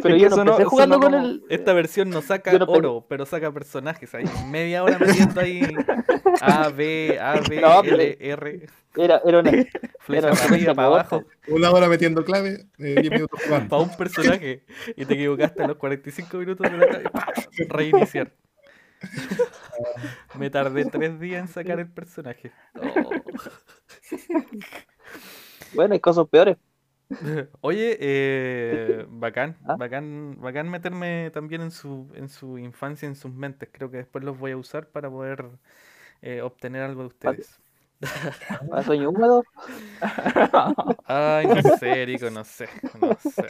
Pero 0.02 0.14
Es 0.16 0.22
yo 0.22 0.28
no 0.30 0.36
sonó- 0.36 0.50
empecé 0.52 0.64
jugando 0.68 0.94
sonó 0.96 1.04
con 1.06 1.12
como- 1.20 1.26
el. 1.26 1.42
Esta 1.48 1.72
versión 1.72 2.10
no 2.10 2.22
saca 2.22 2.52
no 2.52 2.64
oro, 2.66 3.06
pero 3.08 3.26
saca 3.26 3.52
personajes 3.52 4.14
ahí. 4.14 4.24
Media 4.50 4.82
hora 4.84 4.98
metiendo 4.98 5.40
ahí 5.40 5.62
A, 6.40 6.68
B, 6.68 7.18
A, 7.20 7.40
B, 7.40 7.56
L, 7.84 8.16
R, 8.20 8.66
Era, 8.96 9.20
era 9.24 9.38
una, 9.40 9.50
flecha 10.00 10.30
para 10.30 10.44
arriba, 10.44 10.74
para 10.74 10.88
abajo, 10.88 11.24
Una 11.48 11.70
hora 11.70 11.88
metiendo 11.88 12.24
clave, 12.24 12.66
eh, 12.78 12.96
10 13.00 13.10
minutos 13.12 13.40
jugando. 13.44 13.68
para 13.68 13.82
un 13.82 13.96
personaje. 13.96 14.64
Y 14.96 15.04
te 15.04 15.14
equivocaste 15.14 15.62
a 15.62 15.68
los 15.68 15.76
45 15.76 16.36
minutos 16.38 16.70
de 16.70 16.76
la 16.76 16.86
clave, 16.86 17.10
reiniciar. 17.68 18.32
Me 20.36 20.50
tardé 20.50 20.84
tres 20.86 21.20
días 21.20 21.42
en 21.42 21.48
sacar 21.48 21.78
el 21.78 21.88
personaje. 21.88 22.50
Oh. 22.74 23.10
Bueno, 25.74 25.94
hay 25.94 26.00
cosas 26.00 26.26
peores. 26.28 26.56
Oye, 27.60 27.96
eh, 28.00 29.06
bacán, 29.08 29.56
¿Ah? 29.66 29.76
bacán, 29.76 30.36
bacán 30.40 30.68
meterme 30.70 31.30
también 31.32 31.62
en 31.62 31.70
su, 31.70 32.08
en 32.14 32.28
su 32.28 32.58
infancia, 32.58 33.06
en 33.08 33.16
sus 33.16 33.32
mentes. 33.32 33.68
Creo 33.72 33.90
que 33.90 33.98
después 33.98 34.24
los 34.24 34.38
voy 34.38 34.52
a 34.52 34.56
usar 34.56 34.88
para 34.88 35.10
poder 35.10 35.46
eh, 36.22 36.42
obtener 36.42 36.82
algo 36.82 37.02
de 37.02 37.08
ustedes. 37.08 37.60
A 38.72 38.82
sueño 38.82 39.10
húmedo. 39.10 39.42
Ay, 41.06 41.46
no 41.46 41.62
sé, 41.62 42.02
Erico, 42.02 42.30
no 42.30 42.44
sé, 42.44 42.68
no 43.00 43.16
sé. 43.20 43.46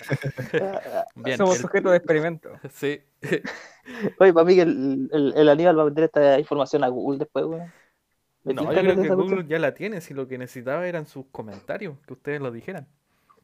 Bien, 1.16 1.36
Somos 1.36 1.56
el- 1.56 1.62
sujetos 1.62 1.92
de 1.92 1.98
experimento. 1.98 2.50
sí. 2.70 3.00
Oye, 4.20 4.32
para 4.32 4.44
mí 4.44 4.54
que 4.54 4.62
el, 4.62 5.08
el, 5.12 5.34
el 5.36 5.48
Aníbal 5.48 5.78
va 5.78 5.82
a 5.82 5.86
meter 5.86 6.04
esta 6.04 6.38
información 6.38 6.84
a 6.84 6.88
Google 6.88 7.18
después, 7.18 7.44
weón. 7.44 7.72
Me 8.44 8.54
No, 8.54 8.62
yo 8.72 8.80
creo 8.80 8.94
que 8.96 9.08
Google 9.10 9.16
cuestión. 9.16 9.48
ya 9.48 9.58
la 9.58 9.74
tiene, 9.74 10.00
si 10.00 10.14
lo 10.14 10.28
que 10.28 10.38
necesitaba 10.38 10.86
eran 10.86 11.06
sus 11.06 11.26
comentarios, 11.26 11.98
que 12.06 12.12
ustedes 12.14 12.40
lo 12.40 12.50
dijeran. 12.50 12.86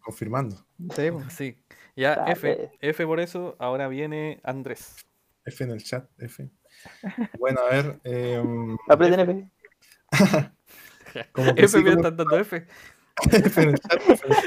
Confirmando. 0.04 0.56
Sí. 0.94 1.10
Sí. 1.30 1.56
Ya, 1.96 2.16
Dale. 2.16 2.32
F, 2.32 2.70
F 2.80 3.06
por 3.06 3.20
eso, 3.20 3.56
ahora 3.58 3.88
viene 3.88 4.40
Andrés. 4.44 4.96
F 5.46 5.64
en 5.64 5.70
el 5.70 5.82
chat, 5.82 6.08
F. 6.18 6.50
Bueno, 7.38 7.60
a 7.60 7.70
ver. 7.70 8.00
em, 8.04 8.76
Aprieten 8.88 9.20
F. 9.20 9.50
como 11.32 11.50
F, 11.56 11.78
mira, 11.78 11.92
están 11.92 12.16
dando 12.16 12.38
F. 12.38 12.66
F 13.32 13.62
en 13.62 13.68
el 13.70 13.78
chat, 13.78 14.00
F. 14.08 14.28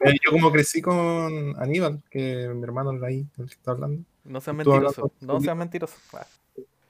Eh, 0.00 0.16
yo 0.24 0.32
como 0.32 0.50
crecí 0.52 0.82
con 0.82 1.54
Aníbal, 1.60 2.02
que 2.10 2.48
mi 2.48 2.62
hermano 2.64 2.92
era 2.92 3.06
ahí, 3.06 3.26
el 3.38 3.46
que 3.46 3.54
está 3.54 3.70
hablando. 3.70 4.04
No 4.24 4.40
hablando 4.40 4.56
mentirosos, 4.56 4.98
no 5.20 5.34
solito. 5.34 5.40
sean 5.40 5.58
mentirosos. 5.58 5.98
Ah, 6.12 6.26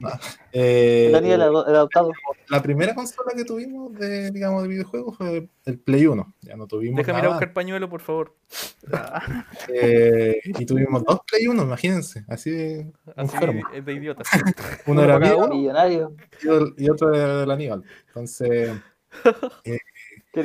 Eh, 0.55 1.07
El 1.15 1.41
adoptado. 1.43 2.11
la 2.51 2.61
primera 2.61 2.95
consola 2.95 3.33
que 3.35 3.45
tuvimos 3.45 3.93
de, 3.95 4.31
digamos, 4.31 4.63
de 4.63 4.69
videojuegos 4.69 5.17
fue 5.17 5.49
el 5.65 5.79
Play 5.79 6.07
1. 6.07 6.35
Ya 6.43 6.57
no 6.57 6.67
tuvimos 6.67 6.99
Déjame 6.99 7.21
ir 7.21 7.25
a 7.25 7.29
buscar 7.31 7.53
pañuelo, 7.55 7.89
por 7.89 8.01
favor. 8.03 8.35
Eh, 9.69 10.41
y 10.45 10.67
tuvimos 10.67 11.03
dos 11.05 11.21
Play 11.31 11.47
1, 11.47 11.63
imagínense, 11.63 12.25
así 12.29 12.51
de 12.51 12.93
Así 13.17 13.37
es 13.75 13.85
de 13.85 13.93
idiotas. 13.95 14.29
Uno 14.87 15.03
era 15.03 15.15
para 15.15 15.25
cada 15.27 15.37
mío 15.37 15.45
uno. 15.47 15.55
Millonario. 15.55 16.17
y 16.43 16.49
el- 16.49 16.75
y 16.77 16.91
otro 16.91 17.15
era 17.15 17.39
del 17.39 17.51
Aníbal. 17.51 17.83
Entonces, 18.09 18.71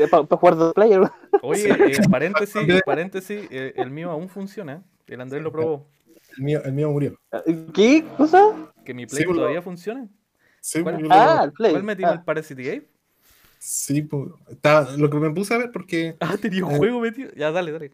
Para 0.09 0.23
jugar 0.37 0.55
dos 0.55 0.73
player. 0.73 0.99
weón. 0.99 1.11
Oye, 1.41 1.69
eh, 1.69 1.97
paréntesis, 2.09 2.81
paréntesis, 2.85 3.47
eh, 3.51 3.73
el 3.75 3.91
mío 3.91 4.11
aún 4.11 4.29
funciona. 4.29 4.83
El 5.07 5.21
Andrés 5.21 5.41
lo 5.41 5.51
probó. 5.51 5.85
El 6.37 6.43
mío, 6.43 6.61
el 6.63 6.73
mío 6.73 6.91
murió. 6.91 7.19
¿Qué 7.73 8.05
cosa? 8.17 8.71
Que 8.85 8.93
mi 8.93 9.05
Play 9.05 9.23
Sí, 9.23 9.33
todavía 9.33 9.61
funciona. 9.61 10.07
Sí, 10.61 10.79
lo- 10.79 11.07
Ah, 11.11 11.41
el 11.45 11.51
Play. 11.53 11.71
¿Cuál 11.73 11.89
el 11.89 12.05
Ah, 12.05 12.23
Parasite 12.25 12.63
Game? 12.63 12.83
sí, 13.59 14.01
pues, 14.01 14.29
estaba- 14.49 14.91
lo 14.97 15.09
que 15.09 15.17
me 15.17 15.29
puse 15.31 15.53
a 15.53 15.57
ver 15.57 15.71
porque 15.71 16.15
Ah, 16.19 16.35
tenía 16.39 16.63
un 16.65 16.73
Eh. 16.73 16.77
juego 16.77 16.99
metido. 17.01 17.31
Ya, 17.35 17.51
dale, 17.51 17.71
dale. 17.71 17.91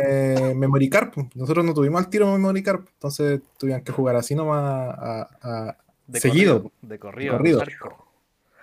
eh, 0.00 0.54
Memory 0.56 0.88
Card, 0.88 1.10
pues, 1.14 1.26
nosotros 1.36 1.64
no 1.64 1.74
tuvimos 1.74 2.02
al 2.02 2.08
tiro 2.10 2.30
Memory 2.32 2.62
Card, 2.62 2.80
entonces 2.94 3.40
tuvieron 3.58 3.84
que 3.84 3.92
jugar 3.92 4.16
así 4.16 4.34
nomás 4.34 4.94
a, 4.98 5.28
a- 5.42 5.76
De 6.06 6.18
Seguido. 6.20 6.62
corrido, 6.64 6.72
De 6.82 6.98
corrido. 6.98 7.32
corrido. 7.36 7.58
hardcore. 7.60 7.94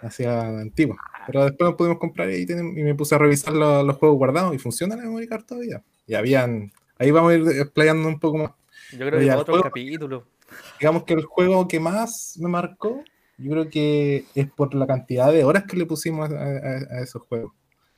hacia 0.01 0.47
antiguo. 0.59 0.95
Pero 1.27 1.43
después 1.43 1.69
nos 1.69 1.75
pudimos 1.77 1.97
comprar 1.99 2.29
y, 2.31 2.43
y 2.49 2.83
me 2.83 2.95
puse 2.95 3.15
a 3.15 3.17
revisar 3.17 3.51
lo- 3.53 3.83
los 3.83 3.97
juegos 3.97 4.17
guardados 4.17 4.55
y 4.55 4.57
funciona 4.57 4.95
la 4.95 5.03
Memory 5.03 5.27
Card 5.27 5.43
todavía. 5.43 5.83
Y 6.07 6.13
habían, 6.15 6.71
ahí 6.97 7.11
vamos 7.11 7.31
a 7.31 7.35
ir 7.35 7.47
explayando 7.59 8.07
un 8.07 8.17
poco 8.17 8.37
más. 8.37 8.51
Yo 8.91 9.05
creo 9.07 9.19
que 9.19 9.25
Ya, 9.25 9.31
para 9.33 9.41
otro 9.41 9.53
juego- 9.55 9.63
capítulo. 9.63 10.27
digamos 10.79 11.03
que 11.03 11.13
el 11.13 11.23
juego 11.25 11.67
que 11.67 11.79
más 11.79 12.35
me 12.39 12.49
marcó, 12.49 13.03
yo 13.37 13.51
creo 13.51 13.69
que 13.69 14.25
es 14.35 14.51
por 14.51 14.73
la 14.73 14.85
cantidad 14.87 15.31
de 15.31 15.43
horas 15.43 15.63
que 15.65 15.77
le 15.77 15.85
pusimos 15.85 16.29
a, 16.31 16.35
a- 16.35 16.97
a 16.97 17.01
esos 17.01 17.21
juegos. 17.23 17.53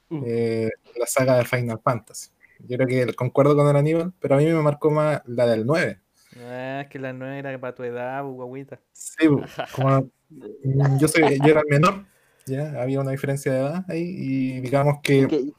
Uh. 0.10 0.21
Eh, 0.25 0.69
la 0.99 1.06
saga 1.08 1.38
de 1.38 1.45
Final 1.45 1.80
Fantasy. 1.84 2.30
Yo 2.60 2.77
creo 2.77 2.88
que 2.88 3.13
concuerdo 3.15 3.56
con 3.56 3.67
el 3.67 3.75
Aníbal, 3.75 4.13
pero 4.19 4.36
a 4.36 4.38
mí 4.38 4.45
me 4.45 4.62
marcó 4.62 4.91
más 4.91 5.21
la 5.25 5.47
del 5.47 5.65
9. 5.65 5.99
Ah, 6.41 6.82
es 6.84 6.89
que 6.89 6.99
la 6.99 7.12
nueva 7.13 7.38
era 7.38 7.60
para 7.60 7.73
tu 7.73 7.84
edad, 7.84 8.23
guaguita. 8.23 8.80
Sí, 8.91 9.27
como 9.73 10.12
mm, 10.30 10.97
yo, 10.99 11.08
soy, 11.08 11.39
yo 11.39 11.45
era 11.51 11.62
el 11.62 11.67
menor, 11.69 12.06
ya 12.45 12.82
había 12.82 12.99
una 13.01 13.12
diferencia 13.12 13.51
de 13.51 13.60
edad 13.60 13.86
ahí, 13.88 14.04
y 14.04 14.60
digamos 14.62 14.99
que 15.01 15.27
Que- 15.27 15.51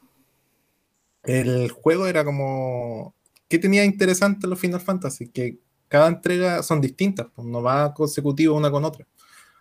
el 1.25 1.71
juego 1.71 2.07
era 2.07 2.25
como. 2.25 3.15
¿Qué 3.53 3.59
tenía 3.59 3.85
interesante 3.85 4.47
los 4.47 4.59
Final 4.59 4.81
Fantasy? 4.81 5.29
Que 5.29 5.59
cada 5.87 6.09
entrega 6.09 6.63
son 6.63 6.81
distintas, 6.81 7.27
pues, 7.35 7.47
no 7.47 7.61
va 7.61 7.93
consecutivo 7.93 8.57
una 8.57 8.71
con 8.71 8.83
otra. 8.83 9.07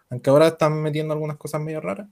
Aunque 0.10 0.30
ahora 0.30 0.47
están 0.47 0.82
metiendo 0.82 1.13
algunas 1.13 1.36
cosas 1.36 1.60
medio 1.60 1.82
raras, 1.82 2.08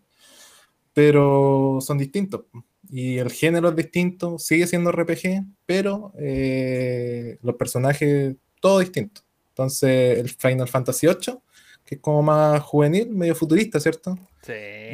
pero 0.94 1.80
son 1.80 1.98
distintos. 1.98 2.42
pues. 2.52 2.66
Y 2.90 3.18
el 3.18 3.32
género 3.32 3.70
es 3.70 3.78
distinto, 3.78 4.38
sigue 4.40 4.68
siendo 4.68 4.92
RPG, 4.92 5.46
pero 5.66 6.12
eh, 6.20 7.38
los 7.44 7.56
personajes, 7.56 8.36
todo 8.60 8.80
distinto. 8.80 9.22
Entonces, 9.48 10.20
el 10.20 10.28
Final 10.28 10.68
Fantasy 10.68 11.08
VIII, 11.08 11.38
que 11.86 11.96
es 11.96 12.02
como 12.02 12.22
más 12.22 12.62
juvenil, 12.62 13.10
medio 13.12 13.36
futurista, 13.36 13.80
¿cierto? 13.80 14.20
Sí. 14.42 14.52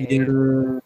Y 0.07 0.17
el, 0.17 0.81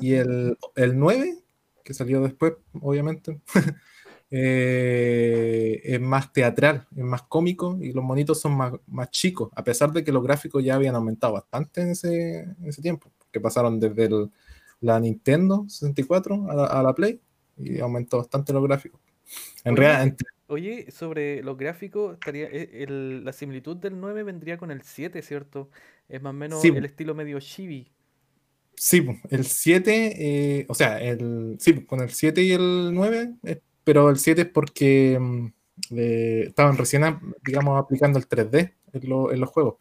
y 0.00 0.14
el, 0.14 0.56
el 0.76 0.98
9, 0.98 1.36
que 1.84 1.92
salió 1.92 2.22
después, 2.22 2.54
obviamente, 2.80 3.38
eh, 4.34 5.80
es 5.84 6.00
más 6.00 6.32
teatral, 6.32 6.86
es 6.96 7.04
más 7.04 7.22
cómico 7.22 7.78
y 7.80 7.92
los 7.92 8.02
monitos 8.02 8.40
son 8.40 8.56
más, 8.56 8.72
más 8.86 9.10
chicos, 9.10 9.50
a 9.54 9.62
pesar 9.62 9.92
de 9.92 10.02
que 10.02 10.10
los 10.10 10.22
gráficos 10.24 10.64
ya 10.64 10.74
habían 10.76 10.94
aumentado 10.94 11.34
bastante 11.34 11.82
en 11.82 11.90
ese, 11.90 12.40
en 12.40 12.66
ese 12.66 12.80
tiempo, 12.82 13.12
que 13.30 13.40
pasaron 13.40 13.78
desde 13.78 14.06
el- 14.06 14.30
la 14.80 14.98
Nintendo 14.98 15.64
64 15.68 16.50
a 16.50 16.54
la, 16.54 16.64
a 16.66 16.82
la 16.82 16.94
Play 16.94 17.20
y 17.56 17.78
aumentó 17.78 18.18
bastante 18.18 18.52
los 18.52 18.64
gráficos. 18.64 19.00
En 19.64 19.74
Oye, 19.74 19.80
realidad, 19.86 20.16
Oye, 20.48 20.90
sobre 20.90 21.42
los 21.42 21.56
gráficos, 21.56 22.14
estaría, 22.14 22.46
eh, 22.46 22.82
el- 22.82 23.24
la 23.24 23.32
similitud 23.32 23.76
del 23.76 23.98
9 24.00 24.22
vendría 24.22 24.58
con 24.58 24.70
el 24.70 24.82
7, 24.82 25.22
¿cierto? 25.22 25.70
Es 26.08 26.20
más 26.20 26.30
o 26.30 26.34
menos 26.34 26.60
Sí. 26.60 26.68
el 26.68 26.84
estilo 26.84 27.14
medio 27.14 27.38
chibi. 27.40 27.90
Sí, 28.74 29.06
el 29.30 29.44
7, 29.44 30.58
eh, 30.60 30.66
o 30.68 30.74
sea, 30.74 31.00
el, 31.00 31.56
sí, 31.60 31.84
con 31.86 32.00
el 32.00 32.10
7 32.10 32.42
y 32.42 32.52
el 32.52 32.90
9, 32.92 33.34
eh, 33.44 33.60
pero 33.84 34.10
el 34.10 34.18
7 34.18 34.42
es 34.42 34.48
porque 34.48 35.18
mm, 35.20 35.46
eh, 35.96 36.44
estaban 36.48 36.76
recién, 36.76 37.02
digamos, 37.44 37.78
aplicando 37.80 38.18
el 38.18 38.28
3D 38.28 38.72
en, 38.92 39.08
lo- 39.08 39.32
en 39.32 39.40
los 39.40 39.50
juegos. 39.50 39.76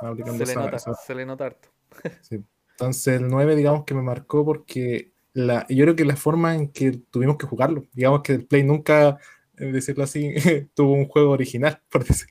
aplicando 0.00 0.44
Se 0.44 0.54
le 0.54 0.60
nota, 0.60 0.76
esa- 0.76 0.94
se 0.94 1.14
le 1.14 1.26
nota 1.26 1.46
harto. 1.46 1.68
sí. 2.22 2.42
Entonces 2.72 3.20
el 3.20 3.28
9, 3.28 3.56
digamos 3.56 3.84
que 3.84 3.94
me 3.94 4.02
marcó 4.02 4.44
porque 4.44 5.10
la, 5.32 5.66
yo 5.68 5.84
creo 5.84 5.96
que 5.96 6.04
la 6.04 6.16
forma 6.16 6.54
en 6.54 6.68
que 6.68 6.92
tuvimos 7.10 7.36
que 7.36 7.46
jugarlo, 7.46 7.84
digamos 7.92 8.22
que 8.22 8.32
el 8.34 8.44
Play 8.46 8.62
nunca, 8.62 9.18
eh, 9.56 9.66
decirlo 9.72 10.04
así, 10.04 10.32
tuvo 10.74 10.92
un 10.92 11.08
juego 11.08 11.30
original, 11.32 11.80
por 11.90 12.04
decir. 12.04 12.28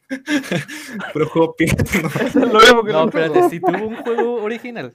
pero 1.13 1.27
juegos 1.27 1.55
piratas, 1.57 2.01
¿no? 2.01 2.07
Eso 2.09 2.39
es 2.39 2.53
lo 2.53 2.59
mismo 2.59 2.83
que 2.83 2.91
No, 2.93 3.05
espérate, 3.05 3.49
si 3.49 3.59
tuvo 3.59 3.87
un 3.87 3.95
juego 3.97 4.41
original. 4.43 4.93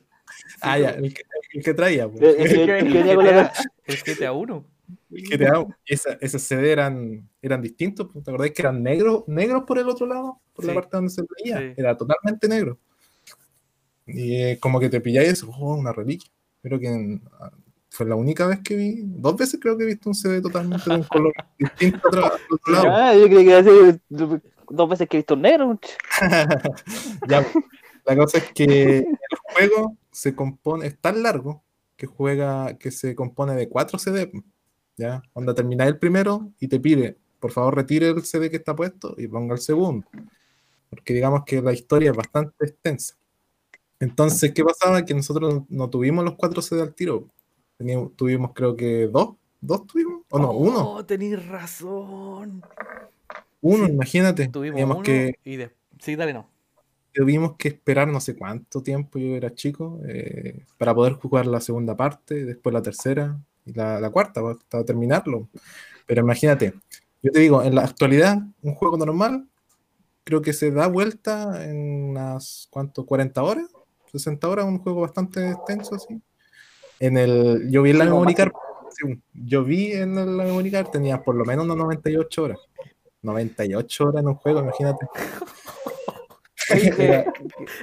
Sí 0.48 0.56
Ah, 0.62 0.78
ya, 0.78 0.90
el 0.90 1.12
que, 1.12 1.22
el 1.52 1.62
que 1.62 1.74
traía. 1.74 2.08
pues. 2.08 2.22
el- 2.22 2.46
el 2.46 2.66
que- 2.66 2.78
el 2.78 2.92
que 2.92 3.02
GTA, 3.02 3.52
el 3.86 3.96
GTA 4.02 4.32
1. 4.32 4.64
GTA, 5.10 5.66
esa, 5.86 6.38
CD 6.38 6.72
eran, 6.72 7.28
eran 7.40 7.62
distintos, 7.62 8.12
¿te 8.12 8.18
acordáis 8.30 8.52
que 8.52 8.62
eran 8.62 8.82
negros, 8.82 9.24
negros 9.26 9.64
por 9.64 9.78
el 9.78 9.88
otro 9.88 10.06
lado? 10.06 10.40
Por 10.54 10.64
la 10.64 10.74
parte 10.74 10.96
donde 10.96 11.10
se 11.10 11.22
veía, 11.36 11.58
Sí. 11.58 11.74
era 11.76 11.96
totalmente 11.96 12.48
negro. 12.48 12.78
Y 14.06 14.36
eh, 14.36 14.58
como 14.60 14.80
que 14.80 14.88
te 14.88 15.00
pilláis 15.00 15.42
oh, 15.44 15.74
una 15.74 15.92
reliquia. 15.92 16.30
Creo 16.62 16.78
que 16.78 16.88
en- 16.88 17.22
ah, 17.40 17.50
fue 17.90 18.06
la 18.06 18.16
única 18.16 18.46
vez 18.46 18.60
que 18.60 18.74
vi, 18.74 19.02
dos 19.04 19.36
veces 19.36 19.60
creo 19.60 19.76
que 19.76 19.84
he 19.84 19.86
visto 19.86 20.08
un 20.08 20.14
CD 20.14 20.40
totalmente 20.40 20.88
de 20.88 20.96
un 20.96 21.02
color 21.04 21.32
distinto 21.58 22.00
a 22.04 22.08
otro, 22.08 22.32
otro 22.50 22.72
lado. 22.72 22.86
Ah, 22.90 23.14
yo 23.14 23.26
creí 23.26 23.44
que 23.44 23.50
iba 23.50 23.58
a 23.58 23.62
decir 23.62 24.00
dos 24.68 24.88
veces 24.88 25.08
que 25.08 25.16
he 25.18 25.20
visto 25.20 25.34
un 25.34 25.42
negro. 25.42 25.78
Ya, 27.28 27.42
pues, 27.42 27.64
la 28.04 28.16
cosa 28.16 28.38
es 28.38 28.52
que 28.52 28.98
el 28.98 29.06
juego 29.54 29.96
se 30.10 30.34
compone, 30.34 30.86
es 30.86 30.98
tan 30.98 31.22
largo 31.22 31.62
que 31.96 32.06
juega, 32.06 32.76
que 32.78 32.90
se 32.90 33.14
compone 33.14 33.54
de 33.54 33.68
cuatro 33.68 33.98
CD. 33.98 34.30
¿Ya? 35.02 35.20
Onda 35.32 35.52
termina 35.52 35.84
el 35.84 35.98
primero 35.98 36.52
y 36.60 36.68
te 36.68 36.78
pide, 36.78 37.16
por 37.40 37.50
favor, 37.50 37.74
retire 37.74 38.08
el 38.10 38.22
CD 38.22 38.48
que 38.50 38.56
está 38.58 38.76
puesto 38.76 39.16
y 39.18 39.26
ponga 39.26 39.54
el 39.54 39.60
segundo. 39.60 40.06
Porque 40.88 41.12
digamos 41.12 41.42
que 41.44 41.60
la 41.60 41.72
historia 41.72 42.12
es 42.12 42.16
bastante 42.16 42.54
extensa. 42.64 43.16
Entonces, 43.98 44.52
¿qué 44.54 44.62
pasaba? 44.64 45.04
Que 45.04 45.12
nosotros 45.14 45.62
no 45.68 45.90
tuvimos 45.90 46.24
los 46.24 46.34
cuatro 46.36 46.62
CD 46.62 46.82
al 46.82 46.94
tiro. 46.94 47.26
Teníamos- 47.78 48.14
tuvimos, 48.14 48.52
creo 48.54 48.76
que 48.76 49.08
dos. 49.08 49.34
¿Dos 49.60 49.86
tuvimos? 49.88 50.22
O 50.30 50.38
no, 50.38 50.52
uno. 50.52 50.88
Oh, 50.94 51.04
tenéis 51.04 51.44
razón. 51.48 52.62
Uno, 53.60 53.86
sí, 53.86 53.92
imagínate. 53.92 54.48
Tuvimos 54.48 54.74
Teníamos 54.76 54.96
uno 54.98 55.04
que 55.04 55.34
y 55.44 55.56
después. 55.56 55.78
Sí, 56.00 56.14
dale, 56.16 56.32
no. 56.34 56.48
tuvimos 57.12 57.56
que 57.56 57.68
esperar 57.68 58.06
no 58.08 58.20
sé 58.20 58.36
cuánto 58.36 58.82
tiempo, 58.82 59.18
yo 59.18 59.34
era 59.36 59.52
chico, 59.54 60.00
eh, 60.06 60.64
para 60.78 60.94
poder 60.94 61.12
jugar 61.14 61.46
la 61.46 61.60
segunda 61.60 61.96
parte, 61.96 62.44
después 62.44 62.72
la 62.72 62.82
tercera 62.82 63.38
la, 63.66 64.00
la 64.00 64.10
cuarta, 64.10 64.40
hasta 64.50 64.84
terminarlo. 64.84 65.48
Pero 66.06 66.22
imagínate, 66.22 66.74
yo 67.22 67.30
te 67.30 67.40
digo, 67.40 67.62
en 67.62 67.74
la 67.74 67.82
actualidad, 67.82 68.38
un 68.62 68.74
juego 68.74 68.96
normal, 68.96 69.48
creo 70.24 70.42
que 70.42 70.52
se 70.52 70.70
da 70.70 70.86
vuelta 70.88 71.64
en 71.64 72.10
unas, 72.10 72.68
¿cuánto? 72.70 73.04
¿40 73.06 73.42
horas? 73.42 73.66
¿60 74.12 74.44
horas? 74.48 74.64
Un 74.66 74.78
juego 74.78 75.00
bastante 75.00 75.50
extenso, 75.50 75.94
así. 75.94 76.20
En 77.00 77.16
el, 77.16 77.70
yo 77.70 77.82
vi 77.82 77.90
en 77.90 77.98
la 77.98 78.04
Sí, 78.04 79.06
sí, 79.06 79.20
yo 79.32 79.64
vi 79.64 79.92
en 79.92 80.14
la 80.14 80.44
memory 80.44 80.70
card, 80.70 80.88
tenía 80.88 81.22
por 81.22 81.34
lo 81.34 81.44
menos 81.44 81.64
unas 81.64 81.76
98 81.78 82.44
horas. 82.44 82.58
98 83.22 84.04
horas 84.08 84.22
en 84.22 84.28
un 84.28 84.34
juego, 84.34 84.60
imagínate. 84.60 85.06
Que, 86.68 86.90
que- 86.92 87.24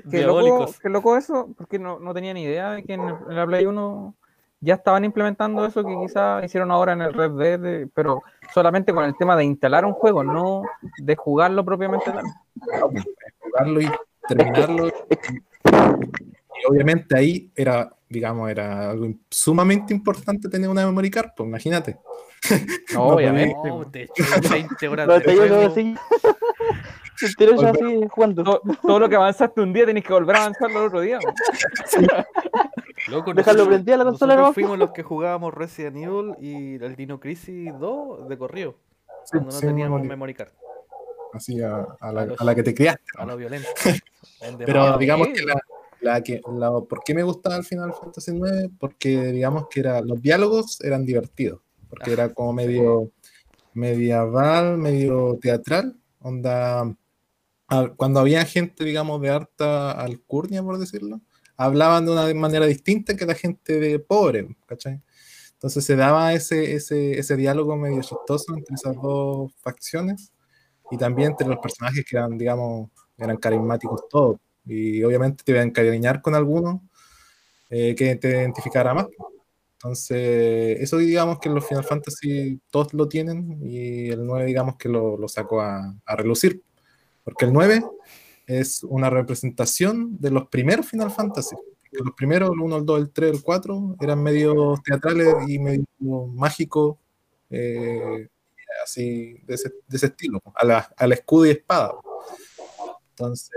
que 0.09 0.21
loco, 0.23 0.73
que 0.81 0.89
loco 0.89 1.15
eso, 1.17 1.53
porque 1.57 1.77
no, 1.77 1.99
no 1.99 2.13
tenía 2.13 2.33
ni 2.33 2.43
idea 2.43 2.71
de 2.71 2.83
que 2.83 2.93
en 2.93 3.01
la 3.27 3.45
Play 3.45 3.65
1 3.65 4.15
ya 4.62 4.76
estaban 4.76 5.06
implementando 5.06 5.65
eso 5.65 5.84
que 5.84 5.95
quizás 6.02 6.43
hicieron 6.43 6.72
ahora 6.72 6.93
en 6.93 7.02
el 7.02 7.13
Red 7.13 7.32
Dead, 7.32 7.60
de- 7.60 7.88
pero 7.93 8.22
solamente 8.54 8.93
con 8.93 9.06
el 9.06 9.15
tema 9.17 9.36
de 9.36 9.45
instalar 9.45 9.86
un 9.86 9.93
juego, 9.93 10.24
no 10.24 10.63
de 10.98 11.15
jugarlo 11.15 11.63
propiamente 11.63 12.12
tal. 12.12 12.26
jugarlo 13.39 13.82
y 13.82 13.89
terminarlo. 14.28 14.88
Y, 14.88 14.91
obviamente 16.69 17.17
ahí 17.17 17.52
era, 17.56 17.89
digamos, 18.10 18.50
era 18.50 18.89
algo 18.91 19.08
sumamente 19.30 19.93
importante 19.93 20.50
tener 20.50 20.69
una 20.69 20.86
memory 20.86 21.10
card, 21.10 21.30
pues 21.36 21.48
imagínate. 21.48 21.98
No, 22.93 23.04
obviamente. 23.08 23.69
No, 23.69 23.86
te 23.89 24.04
echó 24.04 24.24
20 24.50 24.88
horas 24.88 25.08
No, 25.08 25.13
de 25.19 25.95
así. 27.25 27.34
Entero 27.39 27.62
yo 27.62 27.67
así 27.67 28.08
jugando. 28.10 28.43
todo, 28.43 28.62
todo 28.82 28.99
lo 28.99 29.10
que 29.10 29.15
avanzaste 29.15 29.62
un 29.62 29.73
día 29.73 29.86
tenés 29.86 30.03
que 30.03 30.13
volver 30.13 30.36
a 30.36 30.39
avanzarlo 30.41 30.79
el 30.82 30.88
otro 30.88 31.01
día. 31.01 31.19
Loco, 33.08 33.34
Dejarlo 33.34 33.65
prendida 33.67 33.97
la 33.97 34.03
consola, 34.03 34.36
nosotros 34.36 34.49
¿no? 34.49 34.53
fuimos 34.53 34.77
los 34.77 34.91
que 34.91 35.03
jugábamos 35.03 35.53
Resident 35.53 35.97
Evil 35.97 36.36
y 36.39 36.75
el 36.84 36.95
Dino 36.95 37.19
Crisis 37.19 37.71
2 37.79 38.27
de 38.29 38.38
corrido. 38.38 38.75
Sí, 39.23 39.32
Cuando 39.32 39.51
no 39.51 39.60
sí, 39.60 39.65
teníamos 39.65 40.01
memory- 40.01 40.08
memory 40.08 40.34
card. 40.34 40.49
Así 41.34 41.62
a, 41.62 41.86
a 41.99 42.12
la, 42.12 42.21
A 42.21 42.25
los- 42.25 42.41
a 42.41 42.43
la 42.43 42.55
que 42.55 42.63
te 42.63 42.73
criaste. 42.73 43.03
A 43.17 43.25
lo 43.25 43.38
violento. 43.38 43.67
Pero 44.65 44.97
digamos 44.97 45.27
sí. 45.27 45.34
que 45.34 45.43
la, 45.45 45.62
la 46.01 46.21
que 46.21 46.41
la, 46.53 46.71
¿por 46.82 47.03
qué 47.03 47.13
me 47.13 47.23
gustaba 47.23 47.55
el 47.58 47.63
Final 47.63 47.93
Fantasy 47.93 48.32
IX? 48.32 48.69
Porque 48.79 49.32
digamos 49.32 49.67
que 49.69 49.79
era, 49.82 50.01
los 50.01 50.21
diálogos 50.21 50.79
eran 50.82 51.05
divertidos, 51.05 51.62
porque 51.89 52.13
era 52.13 52.34
como 52.34 52.53
medio 52.53 53.12
medieval, 53.73 54.77
medio 54.77 55.38
teatral, 55.41 55.95
onda 56.21 56.93
cuando 57.97 58.19
había 58.19 58.45
gente, 58.45 58.84
digamos, 58.84 59.21
de 59.21 59.29
harta 59.29 59.91
alcurnia, 59.91 60.63
por 60.63 60.79
decirlo, 60.79 61.21
hablaban 61.55 62.05
de 62.05 62.12
una 62.12 62.34
manera 62.34 62.65
distinta 62.65 63.15
que 63.15 63.25
la 63.25 63.36
gente 63.36 63.79
de 63.79 63.99
pobre, 63.99 64.55
¿cachai? 64.65 65.01
Entonces 65.53 65.84
se 65.84 65.95
daba 65.97 66.34
ese, 66.34 66.75
ese, 66.75 67.19
ese 67.19 67.36
diálogo 67.36 67.75
medio 67.75 68.01
chistoso 68.01 68.55
entre 68.55 68.75
esas 68.75 68.95
dos 68.95 69.51
facciones 69.62 70.32
y 70.89 70.97
también 70.97 71.32
entre 71.32 71.47
los 71.47 71.58
personajes 71.60 72.05
que 72.05 72.15
eran, 72.15 72.38
digamos, 72.38 72.89
eran 73.17 73.38
carismáticos 73.38 74.08
todos. 74.10 74.38
Y 74.65 75.03
obviamente 75.03 75.43
te 75.43 75.51
iban 75.51 75.63
a 75.63 75.67
encariñar 75.67 76.21
con 76.21 76.36
alguno 76.36 76.88
eh, 77.69 77.93
que 77.95 78.15
te 78.15 78.29
identificara 78.29 78.93
más. 78.93 79.08
Entonces, 79.73 80.79
eso 80.79 80.97
digamos 80.97 81.39
que 81.39 81.49
en 81.49 81.55
los 81.55 81.67
Final 81.67 81.84
Fantasy 81.84 82.60
todos 82.69 82.93
lo 82.93 83.08
tienen 83.08 83.60
y 83.62 84.10
el 84.10 84.25
9 84.25 84.45
digamos 84.45 84.75
que 84.77 84.89
lo, 84.89 85.17
lo 85.17 85.27
sacó 85.27 85.62
a, 85.62 85.93
a 86.05 86.15
relucir. 86.15 86.63
Porque 87.29 87.45
el 87.45 87.53
9 87.53 87.83
es 88.47 88.83
una 88.83 89.11
representación 89.11 90.17
de 90.19 90.31
los 90.31 90.47
primeros 90.47 90.87
Final 90.87 91.11
Fantasy. 91.11 91.55
Los 91.91 92.15
primeros, 92.15 92.49
el 92.51 92.59
1, 92.59 92.77
el 92.77 92.85
2, 92.85 92.99
el 92.99 93.09
3, 93.11 93.31
el 93.31 93.43
4, 93.43 93.95
eran 94.01 94.21
medio 94.23 94.75
teatrales 94.83 95.35
y 95.47 95.59
medio 95.59 95.85
mágicos, 96.33 96.97
eh, 97.51 98.27
así 98.83 99.35
de 99.45 99.53
ese, 99.55 99.69
de 99.87 99.97
ese 99.97 100.07
estilo, 100.07 100.41
a 100.55 100.65
la, 100.65 100.89
a 100.97 101.07
la 101.07 101.13
escudo 101.13 101.45
y 101.45 101.51
espada. 101.51 101.93
Entonces, 103.11 103.55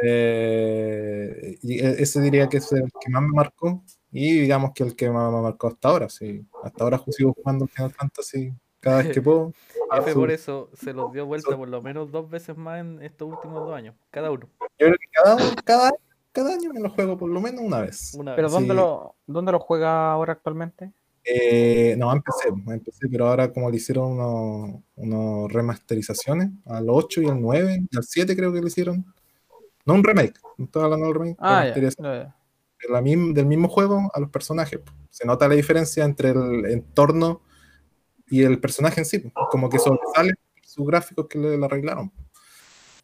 y 1.63 1.79
e- 1.81 2.03
ese 2.03 2.21
diría 2.21 2.49
que 2.49 2.59
es 2.59 2.71
el 2.73 2.91
que 3.01 3.11
más 3.11 3.23
me 3.23 3.29
marcó 3.33 3.83
y 4.11 4.41
digamos 4.41 4.73
que 4.75 4.83
el 4.83 4.95
que 4.95 5.09
más 5.11 5.33
me 5.33 5.41
marcó 5.41 5.69
hasta 5.69 5.89
ahora. 5.89 6.09
Sí. 6.11 6.45
Hasta 6.63 6.85
ahora 6.85 7.03
sigo 7.11 7.33
jugando 7.33 7.67
Final 7.67 7.93
Fantasy 7.93 8.53
cada 8.83 8.99
vez 9.03 9.13
que 9.15 9.23
puedo. 9.23 9.53
F 9.95 10.15
por 10.15 10.31
eso 10.31 10.71
se 10.75 10.93
los 10.93 11.13
dio 11.13 11.25
vuelta 11.27 11.57
por 11.57 11.69
lo 11.69 11.81
menos 11.83 12.11
dos 12.11 12.29
veces 12.29 12.57
más 12.57 12.81
en 12.81 13.01
estos 13.03 13.29
últimos 13.31 13.65
dos 13.67 13.75
años, 13.75 13.95
cada 14.11 14.31
uno. 14.31 14.49
Yo 14.79 14.87
creo 14.87 14.93
que 14.95 15.07
cada, 15.13 15.37
cada, 15.65 15.93
cada 16.33 16.55
año 16.55 16.73
me 16.73 16.81
lo 16.81 16.91
juego 16.91 17.17
por 17.17 17.31
lo 17.31 17.41
menos 17.41 17.61
una 17.63 17.81
vez. 17.81 18.15
Una 18.15 18.35
¿Pero 18.35 18.49
vez. 18.49 18.53
dónde, 18.53 18.71
Sí. 18.75 18.77
lo, 18.77 19.15
dónde 19.27 19.53
lo 19.53 19.61
juega 19.61 20.13
ahora 20.13 20.33
actualmente? 20.33 20.93
Eh, 21.25 21.95
no, 21.99 22.11
empecé, 22.13 22.49
empecé, 22.49 23.09
pero 23.09 23.29
ahora 23.29 23.53
como 23.53 23.71
le 23.71 23.77
hicieron 23.77 24.13
unos, 24.19 24.81
unos 24.97 25.53
remasterizaciones 25.53 26.51
al 26.67 26.87
8 26.89 27.23
y 27.23 27.29
al 27.29 27.41
9 27.41 27.87
y 27.91 27.97
al 27.97 28.03
7 28.03 28.35
creo 28.35 28.53
que 28.53 28.61
le 28.61 28.67
hicieron. 28.67 29.05
No 29.85 29.95
un 29.95 30.03
remake, 30.05 30.35
no 30.59 30.65
estoy 30.65 30.83
hablando 30.85 31.07
del 31.07 31.15
remake, 31.15 31.37
Ah, 31.41 31.67
ya. 31.67 31.75
ya, 31.75 32.37
de 32.83 32.89
la 32.89 33.01
del 33.01 33.47
mismo 33.47 33.69
juego 33.69 34.11
a 34.13 34.21
los 34.21 34.31
personajes. 34.31 34.81
Se 35.11 35.27
nota 35.27 35.47
la 35.47 35.55
diferencia 35.55 36.05
entre 36.05 36.31
el 36.31 36.65
entorno 36.67 37.43
y 38.33 38.43
el 38.45 38.61
personaje 38.61 39.01
en 39.01 39.05
sí, 39.07 39.19
pues, 39.21 39.33
como 39.51 39.69
que 39.69 39.79
sobresale 39.79 40.35
sus 40.63 40.87
gráficos 40.87 41.27
que 41.29 41.39
le, 41.39 41.59
le 41.59 41.65
arreglaron. 41.67 42.11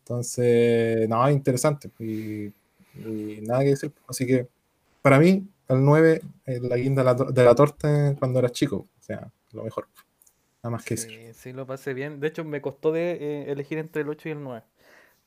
Entonces, 0.00 1.08
no, 1.08 1.30
interesante 1.30 1.90
y, 1.98 2.46
y 2.46 3.40
nada 3.42 3.60
que 3.60 3.70
decir. 3.70 3.92
Así 4.08 4.26
que 4.26 4.48
para 5.02 5.18
mí, 5.18 5.46
el 5.68 5.84
9 5.84 6.22
es 6.46 6.62
la 6.62 6.76
guinda 6.76 7.02
de 7.02 7.06
la, 7.06 7.16
to- 7.16 7.24
de 7.32 7.44
la 7.44 7.54
torta 7.54 8.14
cuando 8.18 8.38
era 8.38 8.50
chico, 8.50 8.76
o 8.76 9.02
sea, 9.02 9.30
lo 9.52 9.64
mejor. 9.64 9.88
Nada 10.62 10.72
más 10.72 10.84
que 10.84 10.94
decir. 10.94 11.12
Sí, 11.12 11.34
sí, 11.34 11.52
lo 11.52 11.66
pasé 11.66 11.94
bien. 11.94 12.20
De 12.20 12.28
hecho, 12.28 12.44
me 12.44 12.60
costó 12.62 12.92
de 12.92 13.12
eh, 13.12 13.52
elegir 13.52 13.78
entre 13.78 14.02
el 14.02 14.08
8 14.08 14.28
y 14.28 14.32
el 14.32 14.42
9. 14.42 14.64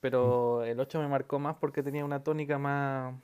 Pero 0.01 0.63
el 0.63 0.79
8 0.79 0.99
me 1.01 1.07
marcó 1.07 1.39
más 1.39 1.57
porque 1.57 1.83
tenía 1.83 2.05
una 2.05 2.23
tónica 2.23 2.57
más, 2.57 3.15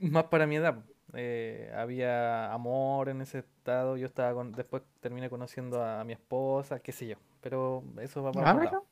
más 0.00 0.24
para 0.24 0.46
mi 0.46 0.56
edad. 0.56 0.84
Eh, 1.14 1.70
había 1.76 2.52
amor 2.52 3.08
en 3.08 3.20
ese 3.20 3.40
estado. 3.40 3.96
Yo 3.96 4.06
estaba 4.06 4.32
con, 4.34 4.52
después 4.52 4.82
terminé 5.00 5.28
conociendo 5.30 5.82
a, 5.84 6.02
mi 6.04 6.12
esposa, 6.12 6.80
qué 6.80 6.92
sé 6.92 7.06
yo. 7.08 7.16
Pero 7.40 7.82
eso 8.00 8.22
va 8.22 8.32
para 8.32 8.50
Ah, 8.50 8.54
otro 8.54 8.64
lado. 8.64 8.86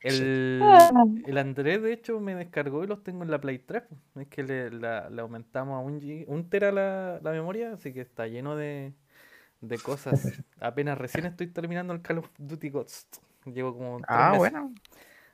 El, 0.00 1.22
el 1.26 1.38
Andrés, 1.38 1.82
de 1.82 1.92
hecho, 1.92 2.18
me 2.20 2.34
descargó 2.34 2.82
y 2.82 2.86
los 2.86 3.02
tengo 3.02 3.22
en 3.22 3.30
la 3.30 3.40
Play 3.40 3.58
3. 3.58 3.82
po. 3.82 3.96
Es 4.20 4.28
que 4.28 4.42
le, 4.42 4.70
la- 4.70 5.10
le 5.10 5.20
aumentamos 5.20 5.76
a 5.76 5.80
un, 5.80 6.00
gi- 6.00 6.24
un 6.26 6.48
tera 6.48 6.72
la, 6.72 7.20
la 7.22 7.30
memoria, 7.30 7.72
así 7.74 7.92
que 7.92 8.00
está 8.00 8.26
lleno 8.26 8.56
de, 8.56 8.94
de 9.60 9.78
cosas. 9.78 10.14
Apenas 10.60 10.98
recién 10.98 11.26
estoy 11.26 11.48
terminando 11.48 11.92
el 11.92 12.02
Call 12.02 12.18
of 12.18 12.30
Duty 12.38 12.70
Ghost. 12.70 13.18
Llevo 13.44 13.74
como 13.74 14.00
Ah, 14.08 14.30
meses. 14.32 14.38
bueno. 14.52 14.72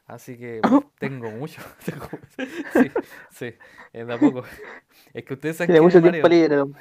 Así 0.07 0.37
que 0.37 0.61
tengo 0.99 1.31
mucho. 1.31 1.61
tengo- 1.85 2.09
sí, 2.73 2.91
sí, 3.33 3.47
eh, 3.93 4.05
de 4.05 4.13
a 4.13 4.19
poco. 4.19 4.43
Es 5.13 5.25
que 5.25 5.35
ustedes 5.35 5.57
saben 5.57 5.69
Tiene 5.69 5.79
que 5.81 5.83
mucho 5.83 6.01
me 6.01 6.11
tiempo 6.11 6.29
mareo. 6.29 6.43
libre, 6.43 6.59
hombre. 6.61 6.81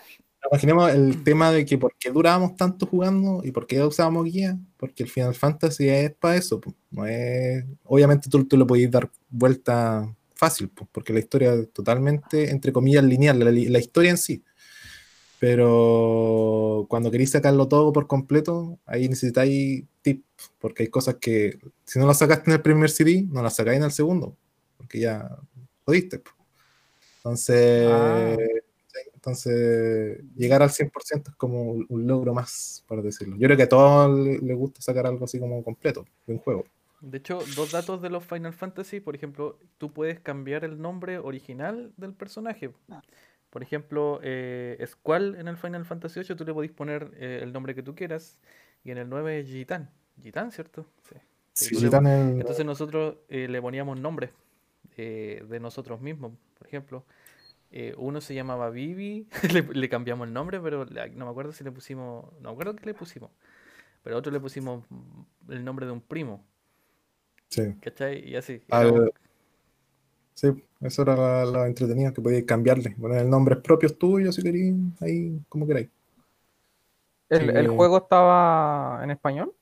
Imaginemos 0.51 0.91
el 0.93 1.23
tema 1.23 1.51
de 1.51 1.65
que 1.65 1.75
por 1.75 1.95
qué 1.97 2.11
durábamos 2.11 2.55
tanto 2.55 2.85
jugando 2.85 3.41
y 3.43 3.51
por 3.51 3.65
qué 3.65 3.81
usábamos 3.81 4.25
guía, 4.25 4.55
porque 4.77 5.01
el 5.01 5.09
Final 5.09 5.33
Fantasy 5.33 5.89
es 5.89 6.11
para 6.13 6.35
eso, 6.35 6.61
pues. 6.61 6.75
no 6.91 7.07
es, 7.07 7.65
obviamente 7.83 8.29
tú, 8.29 8.45
tú 8.45 8.55
le 8.55 8.63
podías 8.65 8.91
dar 8.91 9.09
vuelta 9.27 10.07
fácil, 10.35 10.69
pues, 10.69 10.87
porque 10.91 11.13
la 11.13 11.19
historia 11.19 11.53
es 11.55 11.71
totalmente, 11.73 12.51
entre 12.51 12.71
comillas, 12.71 13.03
lineal, 13.03 13.39
la, 13.39 13.45
la 13.49 13.79
historia 13.79 14.11
en 14.11 14.17
sí. 14.17 14.43
Pero 15.45 16.87
cuando 16.89 17.11
queréis 17.11 17.29
sacarlo 17.29 17.67
todo 17.67 17.93
por 17.93 18.07
completo, 18.07 18.79
ahí 18.83 19.07
necesitáis 19.07 19.83
tips, 20.01 20.23
porque 20.57 20.81
hay 20.81 20.89
cosas 20.89 21.17
que 21.21 21.59
si 21.83 21.99
no 21.99 22.07
las 22.07 22.17
sacaste 22.17 22.49
en 22.49 22.55
el 22.55 22.63
primer 22.63 22.89
CD, 22.89 23.27
no 23.29 23.43
las 23.43 23.55
sacáis 23.55 23.77
en 23.77 23.83
el 23.83 23.91
segundo, 23.91 24.35
porque 24.75 25.01
ya 25.01 25.29
jodiste. 25.85 26.23
Entonces, 27.17 27.87
Ah. 27.91 28.35
entonces 29.13 30.19
llegar 30.35 30.63
al 30.63 30.71
100% 30.71 31.29
es 31.29 31.35
como 31.35 31.73
un, 31.73 32.07
logro 32.07 32.33
más, 32.33 32.83
por 32.87 33.03
decirlo. 33.03 33.35
Yo 33.37 33.45
creo 33.45 33.57
que 33.57 33.63
a 33.63 33.69
todos 33.69 34.17
le- 34.17 34.39
les 34.39 34.57
gusta 34.57 34.81
sacar 34.81 35.05
algo 35.05 35.25
así 35.25 35.39
como 35.39 35.63
completo 35.63 36.07
de 36.25 36.33
un 36.33 36.39
juego. 36.39 36.65
De 37.01 37.19
hecho, 37.19 37.37
dos 37.55 37.71
datos 37.71 38.01
de 38.01 38.09
los 38.09 38.25
Final 38.25 38.53
Fantasy, 38.53 38.99
por 38.99 39.15
ejemplo, 39.15 39.59
tú 39.77 39.93
puedes 39.93 40.19
cambiar 40.21 40.63
el 40.63 40.81
nombre 40.81 41.19
original 41.19 41.93
del 41.97 42.13
personaje. 42.13 42.71
Por 43.55 43.63
ejemplo, 43.63 44.19
eh, 44.21 44.83
Squall 44.85 45.35
en 45.35 45.47
el 45.47 45.55
Final 45.55 45.85
Fantasy 45.85 46.19
VIII 46.19 46.35
tú 46.35 46.43
le 46.43 46.53
podés 46.53 46.71
poner 46.71 47.13
eh, 47.15 47.39
el 47.41 47.53
nombre 47.53 47.73
que 47.73 47.81
tú 47.83 47.95
quieras 47.95 48.37
y 48.83 48.91
en 48.91 48.97
el 48.97 49.07
9 49.07 49.39
es 49.39 49.47
Gitan. 49.47 49.89
Gitan, 50.21 50.51
¿cierto? 50.51 50.85
Sí. 51.07 51.15
El- 51.73 51.79
Entonces 52.41 52.65
nosotros 52.65 53.15
eh, 53.29 53.47
le 53.47 53.61
poníamos 53.61 53.97
nombres 53.97 54.31
eh, 54.97 55.41
de 55.47 55.59
nosotros 55.61 56.01
mismos. 56.01 56.33
Por 56.57 56.67
ejemplo, 56.67 57.05
eh, 57.71 57.95
uno 57.97 58.19
se 58.19 58.35
llamaba 58.35 58.69
Vivi, 58.71 59.25
le, 59.53 59.61
le 59.61 59.87
cambiamos 59.87 60.27
el 60.27 60.33
nombre, 60.33 60.59
pero 60.59 60.83
no 60.83 61.23
me 61.25 61.31
acuerdo 61.31 61.53
si 61.53 61.63
le 61.63 61.71
pusimos, 61.71 62.25
no 62.41 62.49
me 62.49 62.51
acuerdo 62.51 62.75
qué 62.75 62.85
le 62.87 62.93
pusimos. 62.93 63.31
Pero 64.03 64.17
a 64.17 64.19
otro 64.19 64.33
le 64.33 64.41
pusimos 64.41 64.83
el 65.47 65.63
nombre 65.63 65.85
de 65.85 65.93
un 65.93 66.01
primo, 66.01 66.43
sí. 67.47 67.73
¿cachai? 67.79 68.19
Y 68.29 68.35
así. 68.35 68.61
Al- 68.69 68.87
éramos- 68.87 69.11
Sí, 70.33 70.49
eso 70.85 71.01
era 71.03 71.45
lo, 71.45 71.51
lo 71.51 71.65
entretenido, 71.65 72.13
que 72.13 72.21
podíais 72.21 72.45
cambiarle, 72.45 72.91
poner 72.99 73.25
nombres 73.25 73.59
propios 73.59 73.97
tuyos 73.97 74.35
si 74.35 74.43
queréis, 74.43 74.73
ahí 75.01 75.39
como 75.49 75.65
queráis. 75.67 75.89
¿El, 77.29 77.49
el 77.57 77.69
Sí. 77.69 77.75
juego 77.75 77.97
estaba 77.97 79.01
en 79.03 79.11
español? 79.11 79.53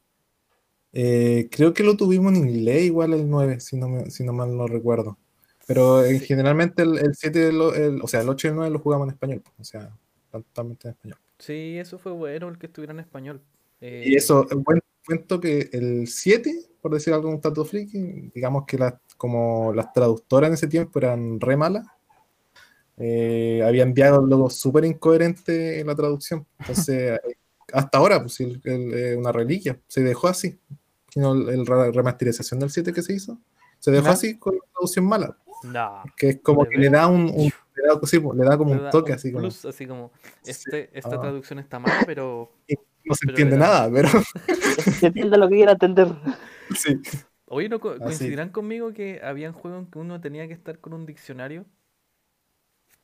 Eh, 0.92 1.48
creo 1.52 1.74
que 1.74 1.84
lo 1.84 1.98
tuvimos 1.98 2.34
en 2.34 2.48
inglés 2.48 2.84
igual 2.84 3.14
el 3.14 3.30
9, 3.30 3.60
si 3.60 3.78
no, 3.78 3.88
me- 3.90 4.10
si 4.12 4.24
no 4.24 4.34
mal 4.34 4.56
no 4.56 4.68
recuerdo. 4.68 5.18
Pero 5.66 6.04
eh, 6.04 6.20
Sí. 6.20 6.26
generalmente 6.26 6.84
el, 6.84 6.98
el 7.00 7.16
7, 7.16 7.52
lo- 7.52 7.74
el- 7.74 8.02
o 8.02 8.08
sea, 8.08 8.22
el 8.22 8.30
8 8.30 8.48
y 8.48 8.50
el 8.50 8.56
9 8.58 8.72
lo 8.72 8.80
jugamos 8.80 9.08
en 9.08 9.14
español, 9.14 9.42
o 9.60 9.64
sea, 9.64 9.90
totalmente 10.32 10.88
en 10.90 10.94
español. 10.94 11.18
Sí, 11.40 11.78
eso 11.80 11.98
fue 11.98 12.12
bueno 12.12 12.48
el 12.50 12.58
que 12.58 12.68
estuviera 12.68 12.94
en 12.94 13.00
español. 13.00 13.42
Eh, 13.82 14.04
Y 14.08 14.16
eso, 14.16 14.46
eh, 14.52 14.56
buen 14.56 14.82
cuento 15.06 15.40
que 15.40 15.70
el 15.74 16.08
7, 16.08 16.54
por 16.82 16.94
decir 16.94 17.14
algo 17.14 17.30
un 17.30 17.42
tanto 17.42 17.66
friki, 17.66 18.32
digamos 18.36 18.66
que 18.66 18.78
las, 18.78 18.94
como 19.24 19.72
las 19.74 19.94
traductoras 19.94 20.50
en 20.50 20.56
ese 20.56 20.68
tiempo 20.68 21.00
eran 21.00 21.40
re 21.40 21.56
malas, 21.56 21.86
eh, 22.98 23.64
habían 23.66 23.94
diálogos 23.94 24.58
súper 24.58 24.84
incoherentes 24.84 25.80
en 25.80 25.88
la 25.88 25.96
traducción. 25.96 26.46
Entonces, 26.60 27.20
eh, 27.26 27.38
hasta 27.72 28.00
ahora, 28.00 28.20
pues 28.22 28.38
el- 28.42 28.60
el- 28.66 28.94
eh, 28.94 29.16
una 29.16 29.32
reliquia, 29.32 29.80
se 29.88 30.04
dejó 30.04 30.28
así. 30.28 30.60
Sino 31.10 31.32
el, 31.36 31.48
el 31.48 31.66
re- 31.66 31.92
remasterización 31.94 32.60
del 32.60 32.70
7 32.70 32.92
que 32.92 33.02
se 33.02 33.14
hizo, 33.14 33.38
se 33.80 33.92
dejó 33.92 34.10
así 34.10 34.38
con 34.38 34.56
la 34.56 34.62
traducción 34.74 35.06
mala, 35.06 35.38
No. 35.64 36.04
que 36.18 36.30
es 36.30 36.40
como 36.42 36.66
¿De 36.66 36.72
que 36.72 36.78
le 36.80 36.90
da 36.90 37.08
un, 37.08 37.22
un- 37.34 37.54
le 37.76 37.84
da, 37.88 38.00
sí, 38.04 38.20
pues, 38.20 38.38
le 38.38 38.44
da 38.46 38.58
como 38.58 38.76
le 38.76 38.82
un 38.82 38.90
toque, 38.90 39.14
un 39.14 39.16
así 39.18 39.32
como 39.32 39.42
plus, 39.44 39.64
así 39.66 39.86
como, 39.88 40.12
este, 40.46 40.90
esta 40.92 41.16
Ah. 41.16 41.22
traducción 41.22 41.60
está 41.60 41.80
mala, 41.80 42.02
pero 42.06 42.52
no 43.06 43.16
se 43.16 43.26
pero 43.28 43.32
entiende 43.32 43.58
nada, 43.58 43.90
pero 43.90 44.10
Que 45.00 45.06
entienda 45.08 45.38
lo 45.38 45.48
que 45.48 45.56
quiera 45.56 45.72
entender. 45.72 46.10
sí. 46.76 47.00
Oye, 47.54 47.70
¿no 47.70 47.80
co- 47.80 48.02
Así. 48.02 48.04
coincidirán 48.04 48.50
conmigo 48.50 48.94
que 48.94 49.22
habían 49.24 49.54
juegos 49.54 49.80
en 49.86 49.92
que 49.92 50.00
uno 50.00 50.20
tenía 50.22 50.48
que 50.48 50.54
estar 50.54 50.80
con 50.80 50.94
un 50.94 51.06
diccionario? 51.06 51.66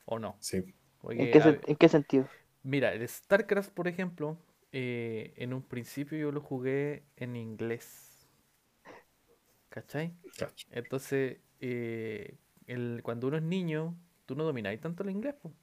¿O 0.05 0.19
no? 0.19 0.37
sí. 0.39 0.73
Porque, 1.01 1.23
¿En 1.23 1.29
qué, 1.29 1.41
a 1.41 1.43
sen- 1.43 1.59
ver, 1.59 1.65
en 1.67 1.75
qué 1.77 1.89
sentido? 1.89 2.29
mira, 2.63 2.93
el 2.93 3.07
StarCraft, 3.07 3.71
por 3.71 3.87
ejemplo, 3.87 4.37
eh, 4.71 5.33
en 5.37 5.53
un 5.53 5.61
principio 5.63 6.17
yo 6.17 6.31
lo 6.31 6.41
jugué 6.41 7.03
en 7.17 7.35
inglés. 7.35 8.27
¿Cachai? 9.69 10.13
Cacho. 10.37 10.67
Entonces, 10.71 11.39
eh, 11.61 12.37
el, 12.67 13.01
cuando 13.03 13.27
uno 13.27 13.37
es 13.37 13.43
niño, 13.43 13.95
tú 14.25 14.35
no 14.35 14.43
domináis 14.43 14.79
tanto 14.81 15.03
el 15.03 15.09
inglés. 15.11 15.35
po. 15.35 15.53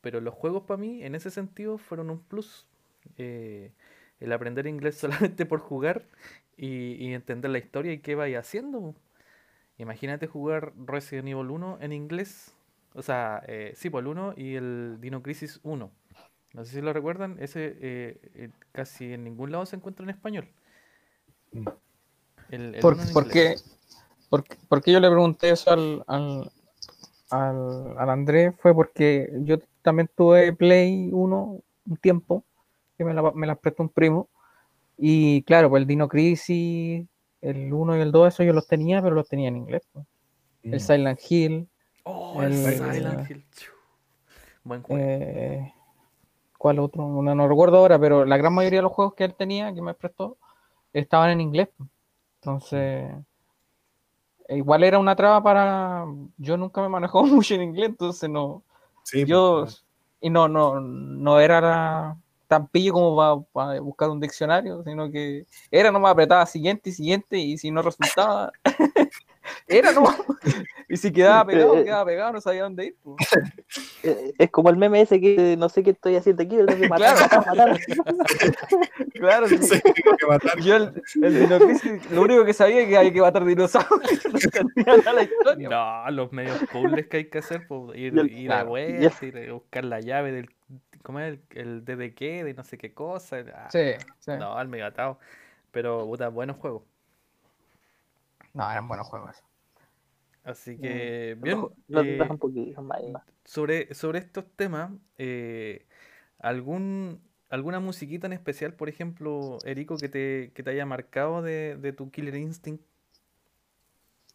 Pero 0.00 0.20
los 0.20 0.34
juegos 0.34 0.64
para 0.64 0.78
mí, 0.80 1.04
en 1.04 1.14
ese 1.14 1.30
sentido, 1.30 1.78
fueron 1.78 2.10
un 2.10 2.20
plus. 2.22 2.68
Eh, 3.18 3.72
el 4.20 4.32
aprender 4.32 4.66
inglés 4.66 4.96
solamente 4.98 5.46
por 5.46 5.60
jugar 5.60 6.06
y, 6.60 6.92
y 7.02 7.14
entender 7.14 7.50
la 7.50 7.58
historia 7.58 7.92
y 7.92 8.00
qué 8.00 8.14
vaya 8.14 8.40
haciendo. 8.40 8.94
Imagínate 9.78 10.26
jugar 10.26 10.74
Resident 10.76 11.28
Evil 11.28 11.50
1 11.50 11.78
en 11.80 11.92
inglés. 11.92 12.54
O 12.92 13.00
sea, 13.00 13.42
eh, 13.48 13.72
sí, 13.76 13.88
por 13.88 14.02
el 14.02 14.08
1 14.08 14.34
y 14.36 14.56
el 14.56 14.98
Dino 15.00 15.22
Crisis 15.22 15.58
1. 15.62 15.90
No 16.52 16.64
sé 16.64 16.70
si 16.70 16.80
lo 16.82 16.92
recuerdan, 16.92 17.36
ese 17.38 17.78
eh, 17.80 18.20
eh, 18.34 18.50
casi 18.72 19.14
en 19.14 19.24
ningún 19.24 19.52
lado 19.52 19.64
se 19.64 19.76
encuentra 19.76 20.04
en 20.04 20.10
español. 20.10 20.48
Mm. 21.52 21.68
El, 22.50 22.74
el 22.74 22.80
¿Por, 22.80 23.00
en 23.00 23.12
por 23.14 23.28
qué, 23.28 23.54
por, 24.28 24.44
por 24.68 24.82
qué 24.82 24.92
yo 24.92 25.00
le 25.00 25.08
pregunté 25.08 25.50
eso 25.50 25.70
al, 25.70 26.04
al, 26.08 26.50
al, 27.30 27.96
al 27.96 28.10
Andrés? 28.10 28.54
Fue 28.58 28.74
porque 28.74 29.30
yo 29.44 29.58
también 29.80 30.10
tuve 30.14 30.52
Play 30.52 31.08
1 31.10 31.60
un 31.86 31.96
tiempo, 31.96 32.44
que 32.98 33.04
me 33.04 33.14
la, 33.14 33.30
me 33.32 33.46
la 33.46 33.54
prestó 33.54 33.82
un 33.82 33.88
primo. 33.88 34.28
Y 35.02 35.42
claro, 35.44 35.70
pues 35.70 35.80
el 35.80 35.86
Dino 35.86 36.08
Crisis, 36.08 37.06
el 37.40 37.72
1 37.72 37.96
y 37.96 38.00
el 38.00 38.12
2, 38.12 38.28
eso 38.28 38.42
yo 38.42 38.52
los 38.52 38.66
tenía, 38.66 39.00
pero 39.00 39.14
los 39.14 39.26
tenía 39.28 39.48
en 39.48 39.56
inglés. 39.56 39.82
pues. 39.92 40.04
Mm. 40.62 40.74
El 40.74 40.80
Silent 40.80 41.20
Hill, 41.28 41.68
Oh, 42.04 42.42
el 42.42 42.52
el- 42.52 42.56
Silent 42.58 43.30
Hill. 43.30 43.46
Chu. 43.56 43.70
Buen 44.62 44.82
juego. 44.82 45.02
eh, 45.02 45.72
¿cuál 46.58 46.78
otro? 46.80 47.08
No, 47.22 47.34
no 47.34 47.48
recuerdo 47.48 47.78
ahora, 47.78 47.98
pero 47.98 48.26
la 48.26 48.36
gran 48.36 48.52
mayoría 48.52 48.80
de 48.80 48.82
los 48.82 48.92
juegos 48.92 49.14
que 49.14 49.24
él 49.24 49.34
tenía, 49.34 49.72
que 49.72 49.80
me 49.80 49.94
prestó, 49.94 50.36
estaban 50.92 51.30
en 51.30 51.40
inglés. 51.40 51.68
pues. 51.78 51.88
Entonces, 52.42 53.10
igual 54.48 54.84
era 54.84 54.98
una 54.98 55.16
traba 55.16 55.42
para. 55.42 56.04
Yo 56.36 56.56
nunca 56.56 56.82
me 56.82 56.88
manejaba 56.88 57.22
mucho 57.26 57.54
en 57.54 57.62
inglés, 57.62 57.88
entonces 57.90 58.28
no. 58.28 58.62
Sí, 59.04 59.24
Yo. 59.24 59.62
pues, 59.64 59.84
Y 60.20 60.28
no, 60.28 60.46
no, 60.48 60.78
no 60.80 61.40
era 61.40 61.60
la- 61.62 62.18
tan 62.50 62.66
pillo 62.66 62.92
como 62.94 63.46
para, 63.52 63.78
buscar 63.80 64.10
un 64.10 64.18
diccionario, 64.18 64.82
sino 64.82 65.08
que 65.08 65.46
era 65.70 65.92
nomás 65.92 66.10
apretaba 66.10 66.44
siguiente 66.46 66.90
y 66.90 66.92
siguiente, 66.92 67.38
y 67.38 67.56
si 67.56 67.70
no 67.70 67.80
resultaba. 67.80 68.50
era 69.68 69.92
nomás. 69.92 70.16
Y 70.88 70.96
si 70.96 71.12
quedaba 71.12 71.44
pegado, 71.46 71.84
quedaba 71.84 72.04
pegado, 72.04 72.32
no 72.32 72.40
sabía 72.40 72.64
dónde 72.64 72.86
ir. 72.86 72.96
pues. 73.04 73.16
Eh, 74.02 74.32
Es 74.36 74.50
como 74.50 74.68
el 74.68 74.76
meme 74.76 75.00
ese 75.00 75.20
que 75.20 75.56
no 75.56 75.68
sé 75.68 75.84
qué 75.84 75.90
estoy 75.90 76.16
haciendo 76.16 76.42
aquí, 76.42 76.56
tengo 76.56 76.66
que 76.76 76.88
matar, 76.88 77.14
Claro. 77.16 77.44
matar, 77.46 77.68
matar. 77.68 77.80
Claro, 79.14 79.48
sí. 79.48 79.58
sí, 79.58 79.80
tengo 79.80 80.16
que 80.16 80.26
matar. 80.26 80.58
Yo 80.60 80.74
el, 80.76 81.02
el 81.22 81.38
Dinocrisis, 81.40 82.10
lo 82.10 82.22
único 82.22 82.44
que 82.44 82.52
sabía 82.52 82.80
es 82.82 82.88
que 82.88 82.96
había 82.98 83.12
que 83.12 83.20
matar 83.20 83.44
dinosaurios. 83.44 84.10
No 85.56 86.10
los 86.10 86.32
medios 86.32 86.58
puzzles 86.72 87.06
que 87.06 87.18
hay 87.18 87.24
que 87.30 87.38
hacer, 87.38 87.64
pues, 87.68 87.96
ir, 87.96 88.12
ir 88.28 88.46
claro, 88.46 88.60
a 88.66 88.70
vuelta, 88.70 89.26
ir 89.26 89.50
a 89.50 89.52
buscar 89.52 89.84
la 89.84 90.00
llave 90.00 90.32
del. 90.32 90.50
¿Cómo 91.02 91.20
es? 91.20 91.38
El, 91.50 91.58
el 91.58 91.84
de 91.84 91.96
de 91.96 92.14
qué, 92.14 92.44
de 92.44 92.54
no 92.54 92.64
sé 92.64 92.78
qué 92.78 92.94
cosa. 92.94 93.38
ah, 93.54 93.70
Sí, 93.72 93.94
sí. 94.18 94.32
No, 94.32 94.56
al 94.56 94.68
medio 94.68 94.86
atado. 94.86 95.18
Pero, 95.72 96.06
puta, 96.06 96.28
buenos 96.28 96.56
juegos. 96.58 96.84
No, 98.54 98.70
eran 98.70 98.86
buenos 98.86 99.08
juegos. 99.08 99.36
Así 100.44 100.78
que, 100.78 101.36
Mm, 101.38 101.42
bien. 101.42 101.58
Lo- 101.60 101.72
lo 101.88 102.02
eh, 102.02 102.18
dejo 102.18 102.32
un 102.34 102.38
poquito 102.38 102.80
sobre, 103.44 103.94
sobre 103.94 104.18
estos 104.20 104.44
temas, 104.56 104.92
eh, 105.18 105.86
¿algún, 106.38 107.20
¿alguna 107.48 107.80
musiquita 107.80 108.26
en 108.26 108.32
especial, 108.34 108.74
por 108.74 108.88
ejemplo, 108.88 109.62
Erico, 109.64 110.00
que 110.00 110.08
te, 110.08 110.52
que 110.54 110.62
te 110.62 110.70
haya 110.70 110.86
marcado 110.86 111.42
de, 111.42 111.76
de 111.76 111.92
tu 111.92 112.10
Killer 112.10 112.36
Instinct? 112.36 112.82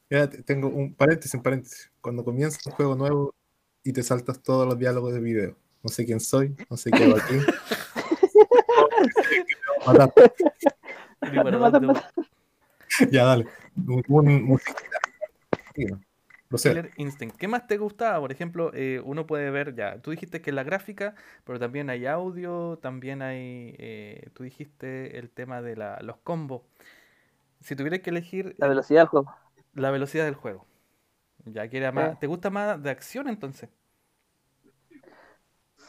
Ya 0.09 0.29
te- 0.29 0.43
tengo 0.43 0.67
un 0.69 0.93
paréntesis, 0.95 1.33
un 1.35 1.43
paréntesis. 1.43 1.91
Cuando 2.01 2.23
comienza 2.23 2.59
un 2.65 2.71
juego 2.73 2.95
nuevo 2.95 3.35
y 3.83 3.93
te 3.93 4.03
saltas 4.03 4.41
todos 4.41 4.67
los 4.67 4.77
diálogos 4.79 5.13
de 5.13 5.19
video. 5.19 5.57
No 5.85 5.89
sé 5.89 6.03
quién 6.03 6.19
soy, 6.19 6.55
no 6.67 6.77
sé 6.77 6.89
qué 6.89 7.03
hago 7.03 7.15
aquí. 7.17 7.35
Ya, 13.11 13.23
dale. 13.25 13.45
Un, 13.87 14.03
un- 14.09 14.59
no. 16.49 16.57
Sé. 16.57 16.91
Instinct. 16.97 17.37
¿Qué 17.37 17.47
más 17.47 17.67
te 17.67 17.77
gustaba? 17.77 18.19
Por 18.19 18.31
ejemplo, 18.31 18.71
eh, 18.73 18.99
uno 19.05 19.27
puede 19.27 19.51
ver 19.51 19.75
ya, 19.75 19.99
tú 20.01 20.09
dijiste 20.09 20.41
que 20.41 20.51
la 20.51 20.63
gráfica, 20.63 21.13
pero 21.43 21.59
también 21.59 21.91
hay 21.91 22.07
audio, 22.07 22.79
también 22.81 23.21
hay, 23.21 23.75
eh, 23.77 24.29
tú 24.33 24.43
dijiste 24.43 25.19
el 25.19 25.29
tema 25.29 25.61
de 25.61 25.75
la, 25.75 25.99
los 26.01 26.17
combos. 26.17 26.63
Si 27.59 27.75
tuvieras 27.75 27.99
que 27.99 28.09
elegir 28.09 28.55
La 28.57 28.67
velocidad 28.67 29.01
del 29.01 29.07
juego. 29.09 29.35
la 29.75 29.91
velocidad 29.91 30.25
del 30.25 30.33
juego, 30.35 30.65
ya 31.45 31.67
que 31.67 31.77
era 31.77 31.91
más, 31.91 32.13
Eh. 32.13 32.17
¿te 32.21 32.25
gusta 32.27 32.49
más 32.49 32.81
de 32.81 32.89
acción 32.89 33.27
entonces? 33.27 33.69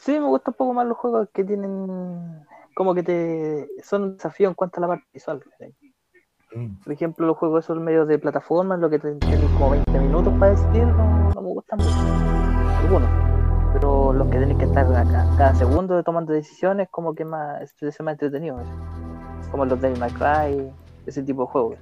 Sí, 0.07 0.13
me 0.21 0.27
gustan 0.27 0.53
un 0.53 0.57
poco 0.57 0.73
más 0.73 0.87
los 0.87 0.97
juegos 0.97 1.29
que 1.35 1.43
tienen 1.43 2.47
como 2.77 2.95
que 2.95 3.03
te 3.03 3.69
son 3.83 4.05
un 4.05 4.17
desafío 4.17 4.47
en 4.47 4.55
cuanto 4.55 4.79
a 4.79 4.83
la 4.83 4.87
parte 4.87 5.05
visual. 5.13 5.43
Mm. 6.55 6.77
Por 6.85 6.93
ejemplo, 6.93 7.27
los 7.27 7.37
juegos 7.37 7.65
esos 7.65 7.81
medios 7.81 8.07
de 8.07 8.17
plataforma, 8.21 8.77
lo 8.77 8.89
que 8.89 9.01
te 9.01 9.17
tienen 9.17 9.53
como 9.55 9.71
20 9.71 9.99
minutos 9.99 10.33
para 10.39 10.53
decidir, 10.53 10.87
no, 10.87 11.33
no 11.35 11.43
me 11.43 11.49
gustan 11.49 11.81
mucho. 11.81 11.91
Algunos. 12.83 13.11
Pero 13.73 14.13
los 14.13 14.29
que 14.29 14.39
tienen 14.39 14.57
que 14.57 14.67
estar 14.67 14.87
acá, 14.95 15.27
cada 15.37 15.55
segundo 15.57 16.01
tomando 16.05 16.33
decisiones, 16.33 16.89
como 16.89 17.13
que 17.17 17.25
más, 17.25 17.61
es 17.83 18.01
más 18.01 18.13
entretenido. 18.13 18.63
Como 19.51 19.65
los 19.65 19.81
Devil 19.81 19.99
May 19.99 20.13
Cry, 20.13 20.73
ese 21.05 21.25
tipo 21.25 21.47
de 21.47 21.49
juegos. 21.49 21.79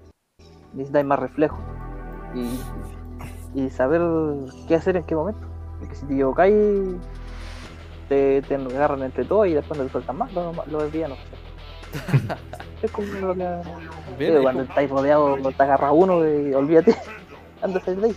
Necesitáis 0.72 1.04
más 1.04 1.18
reflejo. 1.18 1.58
Y, 2.34 3.60
y 3.60 3.68
saber 3.68 4.00
qué 4.66 4.76
hacer 4.76 4.96
en 4.96 5.04
qué 5.04 5.14
momento. 5.14 5.46
Porque 5.78 5.94
si 5.94 6.06
te 6.06 6.14
equivocáis, 6.14 6.96
te, 8.14 8.42
te 8.42 8.54
agarran 8.54 9.02
entre 9.02 9.24
todos 9.24 9.46
y 9.48 9.54
después 9.54 9.78
no 9.78 9.86
te 9.86 9.92
sueltan 9.92 10.16
más 10.18 10.32
los, 10.32 10.54
los 10.68 10.92
es 12.82 12.90
como 12.90 13.34
que. 13.34 13.44
Bien, 14.18 14.32
Sí, 14.32 14.36
es 14.36 14.40
cuando 14.42 14.60
como- 14.62 14.62
estáis 14.62 14.90
rodeados, 14.90 15.56
te 15.56 15.62
agarra 15.62 15.92
uno 15.92 16.24
y 16.28 16.52
olvídate, 16.54 16.96
ándate 17.62 17.94
de 17.94 18.06
ahí. 18.06 18.16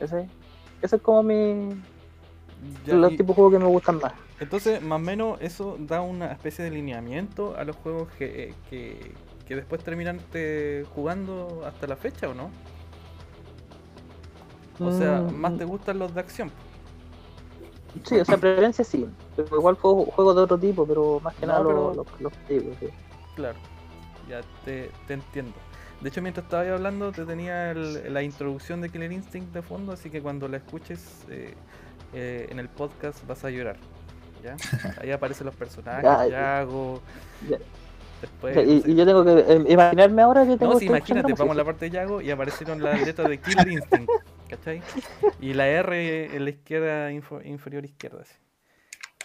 Ese, 0.00 0.28
ese 0.82 0.96
es 0.96 1.02
como 1.02 1.22
mi, 1.22 1.70
ya, 2.84 2.94
los 2.94 3.12
y- 3.12 3.16
tipos 3.16 3.28
de 3.28 3.34
juegos 3.34 3.52
que 3.52 3.58
me 3.60 3.66
gustan 3.70 3.98
más. 3.98 4.12
Entonces, 4.40 4.82
más 4.82 4.96
o 4.96 5.04
menos 5.04 5.40
eso 5.40 5.76
da 5.78 6.00
una 6.00 6.32
especie 6.32 6.64
de 6.64 6.72
lineamiento 6.72 7.54
a 7.56 7.62
los 7.64 7.76
juegos 7.76 8.08
que, 8.18 8.54
que, 8.68 9.12
que 9.46 9.54
después 9.54 9.84
terminan 9.84 10.18
te 10.32 10.84
jugando 10.94 11.62
hasta 11.64 11.86
la 11.86 11.94
fecha, 11.94 12.28
¿o 12.28 12.34
no? 12.34 12.50
O 14.80 14.90
sea, 14.90 15.20
Mm, 15.20 15.34
más 15.36 15.56
te 15.56 15.64
gustan 15.64 16.00
los 16.00 16.12
de 16.12 16.20
acción. 16.20 16.50
Sí, 18.04 18.18
o 18.20 18.24
sea, 18.24 18.36
preferencia 18.38 18.84
sí. 18.84 19.06
Pero 19.36 19.56
igual 19.56 19.74
juego, 19.76 20.04
juegos 20.06 20.36
de 20.36 20.42
otro 20.42 20.58
tipo, 20.58 20.86
pero 20.86 21.20
más 21.20 21.34
que 21.34 21.46
No, 21.46 21.52
nada 21.52 21.64
pero- 21.64 22.06
los, 22.20 22.32
sí. 22.48 22.88
Claro, 23.36 23.58
ya 24.28 24.40
te, 24.64 24.90
te 25.06 25.14
entiendo. 25.14 25.52
De 26.00 26.08
hecho, 26.08 26.20
mientras 26.22 26.44
estaba 26.44 26.62
hablando, 26.72 27.12
te 27.12 27.24
tenía 27.24 27.70
el- 27.70 28.12
la 28.12 28.22
introducción 28.22 28.80
de 28.80 28.88
Killer 28.88 29.12
Instinct 29.12 29.52
de 29.54 29.62
fondo, 29.62 29.92
así 29.92 30.10
que 30.10 30.20
cuando 30.20 30.48
la 30.48 30.56
escuches 30.56 31.24
eh, 31.28 31.54
eh, 32.12 32.48
en 32.50 32.58
el 32.58 32.68
podcast 32.68 33.24
vas 33.26 33.44
a 33.44 33.50
llorar. 33.50 33.76
¿Ya? 34.42 34.56
Ahí 35.00 35.10
aparecen 35.12 35.46
los 35.46 35.54
personajes, 35.54 36.02
Ya, 36.02 36.26
Yago. 36.26 37.00
ya. 37.48 37.58
Después. 38.20 38.56
No 38.56 38.62
y, 38.62 38.80
sé. 38.82 38.90
y 38.90 38.94
yo 38.96 39.04
tengo 39.06 39.24
que 39.24 39.32
eh, 39.32 39.64
imaginarme 39.68 40.22
ahora 40.22 40.44
que 40.46 40.56
tengo 40.56 40.72
No, 40.74 40.78
sí, 40.78 40.86
escuchando 40.86 41.20
imagínate, 41.20 41.34
vamos 41.40 41.54
a 41.54 41.58
la 41.58 41.64
parte 41.64 41.84
de 41.86 41.90
Yago 41.92 42.20
y 42.20 42.30
aparecieron 42.30 42.82
las 42.82 43.00
letras 43.06 43.28
de 43.28 43.38
Killer 43.38 43.68
Instinct, 43.72 44.10
¿cachai? 44.56 44.82
Y 45.40 45.54
la 45.54 45.66
R 45.68 46.36
en 46.36 46.44
la 46.44 46.50
izquierda, 46.50 47.10
info- 47.12 47.42
inferior 47.42 47.84
izquierda. 47.84 48.22
así. 48.22 48.34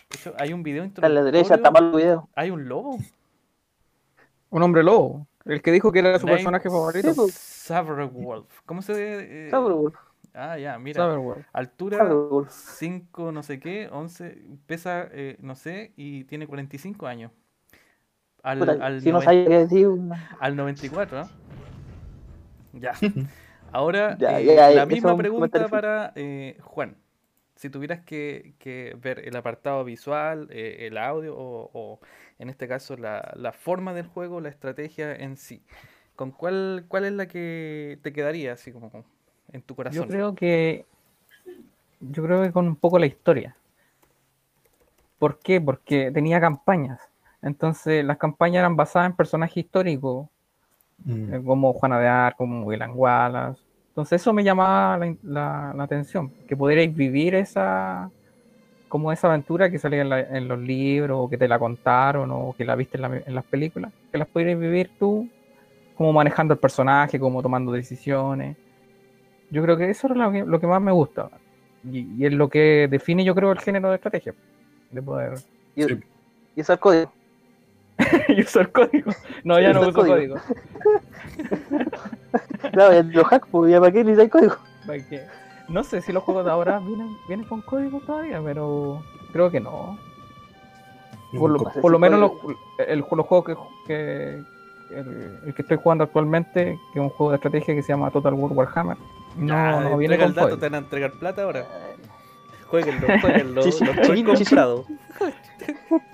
De 0.10 0.16
hecho, 0.18 0.34
hay 0.40 0.54
un 0.54 0.64
video 0.64 0.90
a 1.02 1.10
la 1.10 1.22
derecha, 1.24 1.56
está 1.56 1.68
introductorio, 1.70 1.72
mal 1.72 1.84
el 1.94 1.98
video. 2.06 2.30
Hay 2.36 2.50
un 2.50 2.68
lobo. 2.70 2.98
Un 4.50 4.64
hombre 4.64 4.84
lobo. 4.84 5.28
El 5.46 5.62
que 5.62 5.72
dijo 5.72 5.92
que 5.92 6.00
era 6.00 6.18
su 6.20 6.26
Name- 6.26 6.38
personaje 6.38 6.70
favorito. 6.70 7.14
Sí. 7.14 7.32
Saberwolf. 7.32 8.62
¿Cómo 8.66 8.82
se 8.82 8.94
ve? 8.94 9.48
eh, 9.48 9.50
Saberwolf, 9.52 9.96
Ah, 10.34 10.58
ya, 10.58 10.78
mira. 10.80 11.02
Saberwolf. 11.04 11.46
Altura 11.52 11.98
Saberwolf. 11.98 12.50
5 12.52 13.32
no 13.32 13.44
sé 13.44 13.60
qué, 13.60 13.90
11, 13.92 14.38
pesa 14.66 15.08
eh, 15.12 15.36
no 15.42 15.56
sé 15.56 15.92
y 15.98 16.24
tiene 16.26 16.48
45 16.48 17.08
años. 17.08 17.32
Al, 18.44 18.60
Puta, 18.60 18.72
al, 18.80 19.02
si 19.02 19.12
no 19.12 19.20
noven- 19.20 19.26
sabía 19.26 19.46
qué 19.46 19.58
decir, 19.58 19.88
una- 19.88 20.38
al 20.40 20.56
94, 20.56 21.20
¿no? 21.22 21.30
Ya. 22.80 22.94
Ahora, 23.72 24.18
Ya, 24.18 24.40
eh, 24.40 24.46
ya, 24.46 24.70
la 24.72 24.86
misma 24.86 25.18
pregunta 25.18 25.68
para 25.68 26.14
eh, 26.16 26.58
Juan. 26.62 26.98
Si 27.56 27.70
tuvieras 27.72 28.02
que, 28.02 28.54
que 28.60 28.96
ver 29.02 29.20
el 29.28 29.36
apartado 29.36 29.84
visual, 29.84 30.48
eh, 30.52 30.88
el 30.88 30.98
audio 30.98 31.36
o, 31.36 31.72
o, 31.74 32.00
en 32.38 32.50
este 32.50 32.68
caso 32.68 32.96
la, 32.98 33.34
la 33.36 33.52
forma 33.52 33.94
del 33.94 34.06
juego, 34.06 34.42
la 34.42 34.50
estrategia 34.50 35.16
en 35.16 35.38
sí, 35.38 35.64
¿con 36.16 36.32
cuál, 36.32 36.86
cuál 36.88 37.06
es 37.06 37.14
la 37.14 37.28
que 37.28 37.98
te 38.04 38.14
quedaría 38.14 38.54
así 38.54 38.72
como 38.72 38.92
en 39.52 39.62
tu 39.64 39.76
corazón? 39.76 40.04
Yo 40.04 40.08
creo 40.08 40.36
que. 40.36 40.86
Yo 42.00 42.24
creo 42.24 42.44
que 42.44 42.52
con 42.52 42.68
un 42.68 42.76
poco 42.76 43.00
la 43.00 43.08
historia. 43.08 43.56
¿Por 45.18 45.40
qué? 45.40 45.60
Porque 45.60 46.12
tenía 46.12 46.40
campañas. 46.40 47.02
Entonces, 47.42 48.06
las 48.06 48.18
campañas 48.18 48.60
eran 48.60 48.76
basadas 48.76 49.10
en 49.10 49.16
personajes 49.16 49.58
históricos, 49.58 50.28
Mm. 51.04 51.34
eh, 51.34 51.42
como 51.44 51.74
Juana 51.74 52.00
de 52.00 52.08
Arco, 52.08 52.40
como 52.40 52.64
William 52.64 52.92
Wallace. 52.96 53.62
Entonces, 53.90 54.22
eso 54.22 54.34
me 54.34 54.44
llamaba 54.44 54.98
la, 54.98 55.16
la- 55.24 55.74
la 55.76 55.84
atención, 55.84 56.32
que 56.48 56.56
pudierais 56.56 56.94
vivir 56.96 57.36
esa 57.36 58.10
como 58.88 59.12
esa 59.12 59.28
aventura 59.28 59.70
que 59.70 59.80
salía 59.80 60.02
en, 60.02 60.08
la- 60.10 60.22
en 60.22 60.48
los 60.48 60.60
libros, 60.60 61.18
o 61.22 61.30
que 61.30 61.38
te 61.38 61.48
la 61.48 61.60
contaron, 61.60 62.32
o 62.32 62.56
que 62.58 62.64
la 62.64 62.76
viste 62.76 62.98
en, 62.98 63.02
la- 63.02 63.22
en 63.26 63.36
las 63.36 63.44
películas, 63.44 63.92
que 64.12 64.18
las 64.18 64.28
pudierais 64.30 64.58
vivir 64.60 64.92
tú, 64.98 65.28
como 65.96 66.14
manejando 66.14 66.54
el 66.54 66.60
personaje, 66.60 67.20
como 67.20 67.42
tomando 67.42 67.72
decisiones. 67.74 68.56
Yo 69.50 69.62
creo 69.64 69.76
que 69.78 69.90
eso 69.90 70.08
es 70.08 70.16
lo 70.16 70.32
que, 70.32 70.46
lo 70.46 70.60
que 70.60 70.68
más 70.68 70.82
me 70.82 70.92
gusta. 70.94 71.30
Y, 71.84 72.00
y 72.18 72.26
es 72.26 72.34
lo 72.34 72.50
que 72.50 72.88
define, 72.90 73.24
yo 73.26 73.36
creo, 73.36 73.52
el 73.52 73.60
género 73.60 73.90
de 73.90 73.96
estrategia. 73.96 74.34
De 74.92 75.02
poder 75.02 75.34
Y, 75.76 75.84
Sí. 75.84 76.00
y 76.56 76.62
usar 76.62 76.80
código. 76.80 77.12
y 78.30 78.42
usar 78.42 78.72
código. 78.72 79.12
No, 79.44 79.60
ya 79.60 79.74
no 79.74 79.82
uso 79.82 79.94
código. 79.94 80.16
código. 80.16 80.36
Claro, 82.72 82.94
ya 82.94 83.04
los 83.04 83.32
hacks, 83.32 83.48
pues 83.52 83.72
ya 83.72 83.80
para 83.80 83.92
qué 83.92 84.04
necesitáis 84.04 84.32
código. 84.32 84.56
Porque 84.86 85.24
no 85.70 85.84
sé 85.84 86.02
si 86.02 86.12
los 86.12 86.24
juegos 86.24 86.46
de 86.46 86.52
ahora 86.52 86.80
vienen, 86.80 87.16
vienen 87.28 87.46
con 87.48 87.62
código 87.62 88.00
todavía, 88.02 88.42
pero 88.44 89.02
creo 89.32 89.50
que 89.52 89.60
no. 89.60 89.98
Por 91.38 91.52
lo, 91.52 91.60
por 91.60 91.92
lo 91.92 92.00
menos 92.00 92.20
los, 92.20 92.32
el, 92.88 93.00
los 93.00 93.26
juegos 93.26 93.46
que, 93.46 93.56
que- 93.88 94.44
el, 94.96 95.40
el 95.46 95.54
que 95.54 95.62
estoy 95.64 95.78
jugando 95.78 96.06
actualmente, 96.06 96.80
que 96.94 97.00
es 97.00 97.04
un 97.04 97.10
juego 97.10 97.32
de 97.32 97.36
estrategia 97.36 97.76
que 97.76 97.84
se 97.84 97.90
llama 97.92 98.10
Total 98.10 98.34
War 98.34 98.54
Warhammer, 98.54 98.98
no, 99.36 99.48
Ya, 99.48 99.82
no 99.82 99.98
viene 99.98 100.18
con 100.18 100.28
el 100.28 100.34
dato, 100.34 100.48
código. 100.48 100.60
te 100.60 100.66
van 100.68 100.76
a 100.76 100.78
entregar 100.78 101.12
plata 101.14 101.44
ahora. 101.44 101.66
Jueguenlo, 102.68 103.08
jueguenlo. 103.22 103.62
Lo 103.62 103.64
chichi. 103.70 104.46
comprado. 104.46 104.86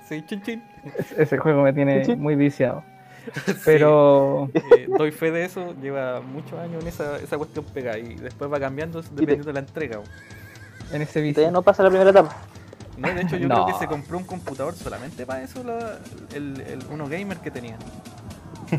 Sí, 0.08 0.24
chin 0.26 0.42
chin. 0.42 0.64
Es- 0.98 1.12
Ese 1.18 1.38
juego 1.38 1.62
me 1.64 1.74
tiene 1.74 2.16
muy 2.16 2.36
viciado. 2.36 2.84
Pero 3.66 4.50
Eh, 4.54 4.88
doy 4.98 5.12
fe 5.12 5.32
de 5.32 5.46
eso, 5.46 5.74
lleva 5.82 6.20
muchos 6.22 6.60
años 6.60 6.82
en 6.82 6.88
esa, 6.90 7.18
esa 7.18 7.38
cuestión 7.38 7.64
pegada 7.74 7.98
y 7.98 8.16
después 8.16 8.52
va 8.52 8.60
cambiando 8.60 9.02
dependiendo 9.02 9.46
de 9.48 9.54
la 9.54 9.60
entrega. 9.60 10.00
en 10.92 11.02
ese 11.02 11.22
vicio. 11.22 11.36
todavía 11.36 11.52
no 11.52 11.62
pasa 11.62 11.84
la 11.84 11.90
primera 11.90 12.10
etapa. 12.10 12.36
No, 12.98 13.08
de 13.08 13.22
hecho 13.22 13.38
yo 13.38 13.48
No. 13.48 13.56
creo 13.64 13.68
que 13.68 13.80
se 13.80 13.88
compró 13.88 14.18
un 14.18 14.26
computador 14.26 14.74
solamente 14.76 15.26
para 15.26 15.42
eso, 15.44 15.64
la- 15.64 16.00
el, 16.36 16.60
el 16.62 16.80
uno 16.92 17.08
gamer 17.08 17.38
que 17.38 17.50
tenía. 17.50 17.78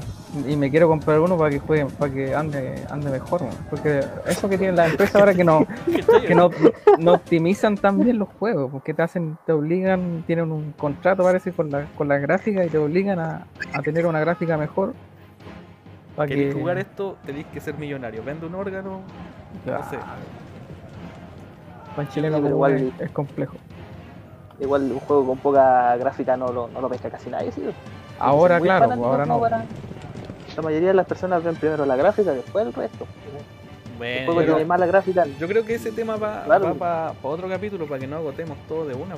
Y 0.48 0.56
me 0.56 0.68
quiero 0.68 0.88
comprar 0.88 1.20
uno 1.20 1.38
para 1.38 1.48
que 1.50 1.60
juegue, 1.60 1.86
para 1.86 2.12
que 2.12 2.34
ande, 2.34 2.84
ande 2.90 3.08
mejor, 3.08 3.42
porque 3.70 4.00
eso 4.26 4.48
que 4.48 4.58
tienen 4.58 4.74
las 4.74 4.90
empresas 4.90 5.14
ahora 5.14 5.32
que 5.32 5.44
no, 5.44 5.64
que 6.26 6.34
no, 6.34 6.50
no 6.98 7.12
optimizan 7.12 7.76
tan 7.76 8.00
bien 8.00 8.18
los 8.18 8.28
juegos, 8.40 8.68
porque 8.72 8.94
te 8.94 9.02
hacen, 9.02 9.38
te 9.46 9.52
obligan, 9.52 10.24
tienen 10.26 10.50
un 10.50 10.72
contrato 10.72 11.22
parece 11.22 11.52
con 11.52 11.70
la, 11.70 11.84
con 11.96 12.08
la 12.08 12.18
gráfica 12.18 12.64
y 12.64 12.68
te 12.68 12.78
obligan 12.78 13.20
a, 13.20 13.46
a 13.72 13.82
tener 13.82 14.06
una 14.06 14.18
gráfica 14.18 14.56
mejor. 14.56 14.94
Para 16.16 16.28
que 16.28 16.34
¿Queréis 16.34 16.54
jugar 16.54 16.78
esto? 16.78 17.16
Tenéis 17.24 17.46
que 17.52 17.60
ser 17.60 17.78
millonario. 17.78 18.22
Vende 18.24 18.46
un 18.46 18.54
órgano. 18.56 19.02
Claro. 19.64 19.84
no 19.84 19.90
sé. 19.90 19.98
Para 21.94 22.08
chileno 22.08 22.36
como 22.38 22.48
igual- 22.48 22.92
es, 22.98 23.00
es 23.06 23.10
complejo. 23.10 23.54
Igual 24.60 24.82
un 24.92 25.00
juego 25.00 25.26
con 25.26 25.38
poca 25.38 25.96
gráfica 25.96 26.36
no 26.36 26.52
lo, 26.52 26.68
no 26.68 26.80
lo 26.80 26.88
pesca 26.88 27.10
casi 27.10 27.30
nadie, 27.30 27.50
¿sí? 27.52 27.62
Ahora, 28.18 28.60
claro, 28.60 28.92
ahora 28.92 29.26
no. 29.26 29.40
para- 29.40 29.64
La 30.56 30.62
mayoría 30.62 30.88
de 30.88 30.94
las 30.94 31.06
personas 31.06 31.42
ven 31.42 31.56
primero 31.56 31.84
la 31.84 31.96
gráfica, 31.96 32.32
después 32.32 32.66
el 32.66 32.72
resto. 32.72 33.06
Bueno, 33.98 34.64
mala 34.66 34.86
gráfica. 34.86 35.24
yo 35.38 35.46
creo 35.46 35.64
que 35.64 35.74
ese 35.74 35.92
tema 35.92 36.16
va, 36.16 36.44
Claro. 36.44 36.74
para 36.74 37.14
otro 37.22 37.48
capítulo, 37.48 37.86
para 37.86 38.00
que 38.00 38.06
no 38.06 38.16
agotemos 38.16 38.56
todo 38.68 38.86
de 38.86 38.94
una. 38.94 39.16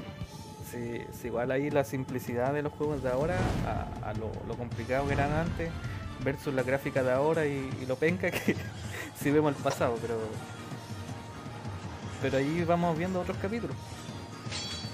Si, 0.71 1.01
si 1.19 1.29
igual 1.29 1.51
ahí 1.51 1.71
la 1.71 1.85
simplicidad 1.85 2.53
de 2.53 2.63
los 2.63 2.73
juegos 2.73 3.03
de 3.03 3.11
ahora 3.11 3.37
a, 3.67 4.11
a 4.11 4.13
lo, 4.15 4.31
lo 4.49 4.55
complicado 4.57 5.07
que 5.07 5.13
eran 5.15 5.33
antes 5.33 5.71
versus 6.25 6.53
la 6.55 6.63
gráfica 6.63 7.03
de 7.03 7.13
ahora 7.13 7.47
y, 7.47 7.71
y 7.83 7.87
lo 7.87 7.97
penca 7.97 8.31
que 8.31 8.57
si 9.21 9.31
vemos 9.31 9.57
el 9.57 9.63
pasado, 9.63 9.95
pero 10.03 10.15
pero 12.23 12.39
ahí 12.39 12.65
vamos 12.67 12.97
viendo 12.97 13.21
otros 13.21 13.37
capítulos. 13.41 13.77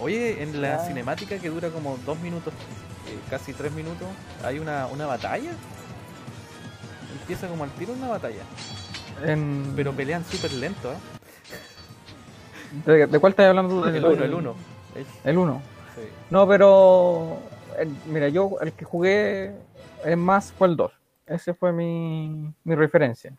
Oye, 0.00 0.42
en 0.42 0.60
la 0.60 0.74
Ah. 0.76 0.78
cinemática 0.86 1.38
que 1.38 1.48
dura 1.48 1.68
como 1.70 1.96
dos 2.04 2.18
minutos, 2.20 2.52
casi 3.30 3.52
tres 3.52 3.72
minutos, 3.72 4.08
hay 4.44 4.58
una, 4.58 4.86
una 4.86 5.06
batalla. 5.06 5.52
Empieza 7.20 7.48
como 7.48 7.64
al 7.64 7.70
tiro 7.72 7.92
una 7.92 8.08
batalla, 8.08 8.42
En- 9.24 9.72
pero 9.76 9.92
pelean 9.92 10.24
súper 10.24 10.52
lento, 10.54 10.92
¿eh? 10.92 10.96
¿De, 12.86 13.06
de 13.06 13.18
cuál 13.18 13.32
estás 13.32 13.46
hablando? 13.48 13.86
El 13.86 14.04
1, 14.04 14.24
el 14.24 14.34
1. 14.34 14.54
El 15.24 15.38
1. 15.38 15.62
No, 16.30 16.48
pero 16.48 17.38
el- 17.78 17.94
mira, 18.06 18.28
yo 18.28 18.56
el 18.60 18.72
que 18.72 18.84
jugué 18.84 19.54
es 20.04 20.16
más 20.16 20.52
fue 20.52 20.68
el 20.68 20.76
2. 20.76 20.90
Ese 21.26 21.54
fue 21.54 21.72
mi, 21.72 22.52
mi 22.64 22.74
referencia. 22.74 23.32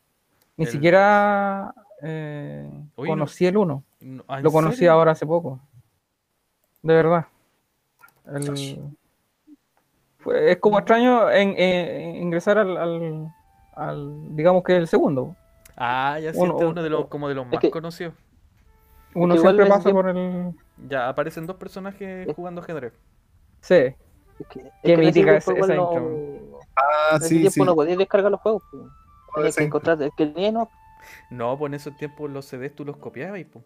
Ni 0.55 0.65
El- 0.65 0.71
siquiera 0.71 1.74
eh, 2.01 2.69
Oye, 2.95 3.09
no- 3.09 3.13
conocí 3.13 3.45
el 3.47 3.57
1. 3.57 3.84
ah, 4.28 4.39
Lo 4.39 4.51
conocí 4.51 4.86
ahora 4.88 5.11
hace 5.13 5.26
poco. 5.26 5.59
De 6.84 6.93
verdad. 6.93 7.26
El- 8.28 8.95
es 10.34 10.57
como 10.57 10.78
extraño 10.80 11.30
en, 11.32 11.55
en- 11.57 12.15
ingresar 12.17 12.57
al, 12.57 12.78
al- 12.78 13.28
al- 13.76 14.36
digamos 14.36 14.63
que 14.63 14.76
el 14.78 14.88
segundo. 14.88 15.36
Ah, 15.76 16.19
ya 16.21 16.32
sí, 16.34 16.39
Uno- 16.39 16.53
este 16.53 16.65
es 16.65 16.71
uno 16.71 16.84
de 16.84 16.89
los, 16.89 17.07
como 17.07 17.28
de 17.30 17.36
los 17.36 17.47
más 17.47 17.59
que- 17.59 17.71
conocidos. 17.71 18.13
Uno 19.15 19.38
siempre 19.38 19.65
pasa 19.67 19.91
por 19.91 20.09
el... 20.09 20.53
Ya 20.88 21.07
aparecen 21.09 21.45
dos 21.45 21.57
personajes 21.57 22.28
Es- 22.28 22.36
jugando 22.36 22.61
ajedrez. 22.61 22.93
Sí, 23.61 23.76
Es 23.76 24.47
que, 24.49 24.59
es 24.59 24.71
Qué 24.84 24.97
mítica 24.97 25.36
esa 25.38 25.53
no- 25.53 25.57
intro. 25.59 26.59
Ah, 26.76 27.09
en 27.11 27.17
ese 27.17 27.28
sí, 27.28 27.36
tiempo 27.41 27.51
sí. 27.53 27.61
no 27.63 27.76
podías 27.76 27.97
descargar 27.97 28.32
los 28.32 28.41
juegos. 28.41 28.63
pues. 28.71 28.84
Tenías 29.36 29.55
que 29.55 29.63
encontrar 29.63 30.01
el 30.01 30.11
que 30.17 30.26
tenía, 30.28 30.51
no. 30.51 30.69
No, 31.30 31.57
pues 31.57 31.69
en 31.69 31.74
esos 31.76 31.95
tiempos 31.97 32.30
los 32.32 32.45
CDs 32.45 32.74
tú 32.76 32.86
los 32.86 32.97
copiabas 32.97 33.39
y 33.39 33.43
pues. 33.45 33.63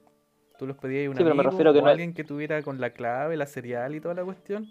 Tú 0.57 0.65
los 0.67 0.75
pedías 0.77 1.07
a 1.07 1.09
un 1.11 1.15
Sí, 1.17 1.23
pero 1.23 1.35
me 1.35 1.41
amigo 1.41 1.51
refiero 1.51 1.71
que 1.71 1.79
o 1.79 1.81
no 1.83 1.87
alguien 1.87 2.13
que 2.13 2.23
tuviera 2.23 2.61
con 2.63 2.81
la 2.81 2.89
clave, 2.89 3.37
la 3.37 3.45
serial 3.45 3.93
y 3.95 4.01
toda 4.01 4.15
la 4.15 4.23
cuestión. 4.25 4.67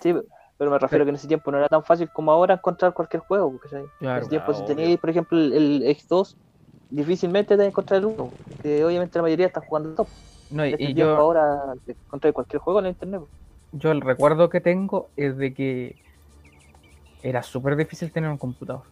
Sí, 0.00 0.14
pero 0.58 0.70
me 0.70 0.78
refiero 0.78 1.04
que 1.04 1.10
en 1.10 1.14
ese 1.16 1.28
tiempo 1.28 1.50
no 1.50 1.58
era 1.58 1.68
tan 1.68 1.82
fácil 1.84 2.08
como 2.12 2.30
ahora 2.32 2.54
encontrar 2.54 2.92
cualquier 2.92 3.22
juego. 3.22 3.52
Porque, 3.52 3.74
en 3.76 3.86
claro. 3.98 4.20
ese 4.20 4.30
tiempo, 4.30 4.50
Ah, 4.50 4.54
si 4.54 4.62
obvio. 4.62 4.74
teníais, 4.76 4.98
por 4.98 5.10
ejemplo, 5.10 5.38
el, 5.38 5.52
el 5.52 5.82
X2, 5.96 6.34
difícilmente 6.90 7.56
te 7.56 7.64
encontrar 7.66 8.00
el 8.00 8.06
1. 8.06 8.30
Que 8.62 8.84
obviamente 8.84 9.18
la 9.18 9.22
mayoría 9.22 9.46
está 9.46 9.60
jugando 9.60 9.90
el 9.90 9.94
top. 9.94 10.08
No, 10.50 10.66
y, 10.66 10.70
En 10.70 10.80
y 10.80 10.94
tiempo 10.94 11.14
yo, 11.14 11.16
ahora 11.18 11.74
te 11.84 11.92
encontráis 11.92 12.34
cualquier 12.34 12.60
juego 12.60 12.80
en 12.80 12.84
la 12.84 12.90
internet. 12.90 13.20
pues. 13.20 13.82
yo 13.82 13.92
el 13.92 14.00
recuerdo 14.00 14.48
que 14.50 14.60
tengo 14.60 15.08
es 15.16 15.36
de 15.36 15.54
que 15.54 15.96
era 17.22 17.42
súper 17.42 17.76
difícil 17.76 18.10
tener 18.10 18.28
un 18.30 18.38
computador. 18.38 18.82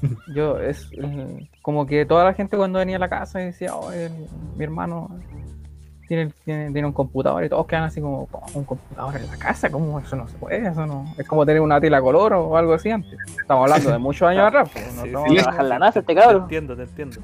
Yo 0.34 0.58
es 0.58 0.92
eh, 0.96 1.46
como 1.62 1.84
que 1.86 2.06
toda 2.06 2.22
la 2.24 2.34
gente 2.34 2.56
cuando 2.56 2.78
venía 2.78 2.96
a 2.96 3.00
la 3.00 3.08
casa 3.08 3.40
y 3.42 3.46
decía, 3.46 3.74
oh, 3.74 3.90
el- 3.90 4.12
mi 4.56 4.62
hermano 4.64 5.08
tiene, 6.08 6.32
tiene, 6.44 6.72
tiene 6.72 6.86
un 6.88 6.92
computador 6.94 7.44
y 7.44 7.48
todos 7.48 7.66
quedan 7.66 7.84
así 7.84 8.00
como, 8.00 8.26
"¿Cómo, 8.26 8.46
un 8.54 8.64
computador 8.64 9.16
en 9.16 9.26
la 9.28 9.36
casa, 9.36 9.70
¿cómo 9.70 10.00
eso 10.00 10.16
no 10.16 10.26
se 10.26 10.36
puede? 10.38 10.66
Eso 10.66 10.86
no. 10.86 11.04
Es 11.18 11.28
como 11.28 11.44
tener 11.46 11.60
una 11.60 11.80
tela 11.80 12.00
color 12.00 12.32
o 12.32 12.56
algo 12.56 12.72
así 12.74 12.90
antes. 12.90 13.16
Estamos 13.40 13.64
hablando 13.64 13.92
de 13.92 13.98
muchos 13.98 14.26
años 14.28 14.42
atrás. 14.48 14.70
pues, 14.72 14.94
no 14.94 15.24
Sí, 15.26 15.36
sí. 15.38 15.44
la 15.62 15.78
NASA 15.78 16.00
este 16.00 16.14
Te 16.14 16.20
cabrón. 16.20 16.42
entiendo, 16.42 16.74
te 16.74 16.82
entiendo. 16.82 17.20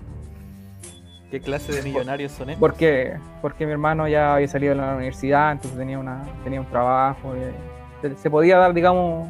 ¿Qué 1.30 1.40
clase 1.40 1.72
de 1.72 1.82
millonarios 1.82 2.30
son 2.30 2.50
estos? 2.50 2.60
Porque, 2.60 3.16
porque 3.42 3.66
mi 3.66 3.72
hermano 3.72 4.06
ya 4.06 4.34
había 4.34 4.46
salido 4.46 4.74
de 4.76 4.80
la 4.80 4.94
universidad, 4.94 5.50
entonces 5.52 5.76
tenía 5.76 5.98
una 5.98 6.22
tenía 6.44 6.60
un 6.60 6.66
trabajo, 6.66 7.32
y 7.36 8.06
se, 8.08 8.14
se 8.16 8.30
podía 8.30 8.58
dar, 8.58 8.72
digamos, 8.72 9.28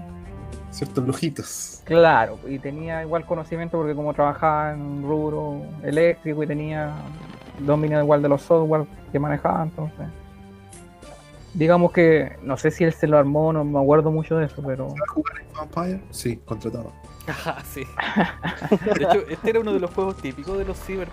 Ciertos 0.70 1.06
lujitos. 1.06 1.80
claro, 1.84 2.36
y 2.48 2.58
tenía 2.58 3.00
igual 3.02 3.24
conocimiento 3.24 3.78
porque 3.78 3.94
como 3.94 4.12
trabajaba 4.12 4.72
en 4.72 4.80
un 4.82 5.02
rubro 5.04 5.62
eléctrico 5.84 6.42
y 6.42 6.46
tenía 6.48 6.90
dominio 7.60 8.00
igual 8.02 8.22
de 8.22 8.28
los 8.28 8.42
software 8.42 8.86
que 9.12 9.18
manejaba, 9.18 9.62
entonces 9.62 10.06
digamos 11.54 11.92
que 11.92 12.36
no 12.42 12.56
sé 12.56 12.70
si 12.70 12.84
él 12.84 12.92
se 12.92 13.06
lo 13.06 13.16
armó, 13.16 13.52
no 13.52 13.64
me 13.64 13.80
acuerdo 13.80 14.10
mucho 14.10 14.36
de 14.36 14.46
eso, 14.46 14.62
pero 14.64 14.88
¿Va 14.88 15.04
a 15.08 15.12
jugar 15.12 15.40
en 15.40 15.52
Vampire? 15.54 16.00
Sí, 16.10 16.36
contratado. 16.44 16.92
Ajá, 17.26 17.62
sí. 17.64 17.84
De 18.84 19.04
hecho, 19.04 19.26
este 19.28 19.50
era 19.50 19.60
uno 19.60 19.72
de 19.72 19.80
los 19.80 19.90
juegos 19.90 20.16
típicos 20.16 20.58
de 20.58 20.64
los 20.64 20.78
ciber. 20.78 21.08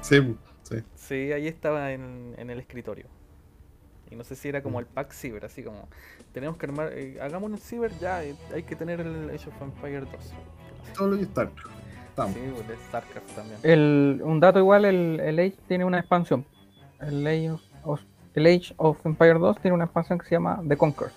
Sí, 0.00 0.36
sí. 0.62 0.76
Sí, 0.94 1.32
ahí 1.32 1.46
estaba 1.46 1.92
en, 1.92 2.34
en 2.36 2.50
el 2.50 2.58
escritorio. 2.58 3.06
Y 4.10 4.16
no 4.16 4.24
sé 4.24 4.34
si 4.34 4.48
era 4.48 4.62
como 4.62 4.80
el 4.80 4.86
pack 4.86 5.12
ciber, 5.12 5.44
así 5.44 5.62
como 5.62 5.86
tenemos 6.32 6.56
que 6.56 6.66
armar, 6.66 6.92
eh, 6.94 7.18
hagamos 7.20 7.50
un 7.50 7.58
ciber 7.58 7.92
ya, 7.98 8.24
eh, 8.24 8.34
hay 8.54 8.62
que 8.62 8.74
tener 8.74 9.00
el 9.00 9.28
Age 9.28 9.50
of 9.50 9.62
Empire 9.62 10.00
2. 10.00 10.08
Todo 10.96 11.08
lo 11.08 11.16
que 11.16 11.24
está. 11.24 11.50
Estamos. 12.26 12.34
Sí, 12.34 12.40
de 12.68 12.76
StarCraft 12.88 13.30
también. 13.36 13.58
el, 13.62 14.20
un 14.24 14.40
dato 14.40 14.58
igual, 14.58 14.84
el, 14.84 15.20
el 15.20 15.38
Age 15.38 15.54
tiene 15.68 15.84
una 15.84 15.98
expansión. 16.00 16.44
El 17.00 17.26
Age 17.26 17.52
of, 17.84 18.00
el 18.34 18.46
Age 18.46 18.74
of 18.76 19.04
Empire 19.06 19.38
2 19.38 19.60
tiene 19.60 19.74
una 19.74 19.84
expansión 19.84 20.18
que 20.18 20.26
se 20.26 20.34
llama 20.34 20.60
The 20.66 20.76
Conquer. 20.76 21.08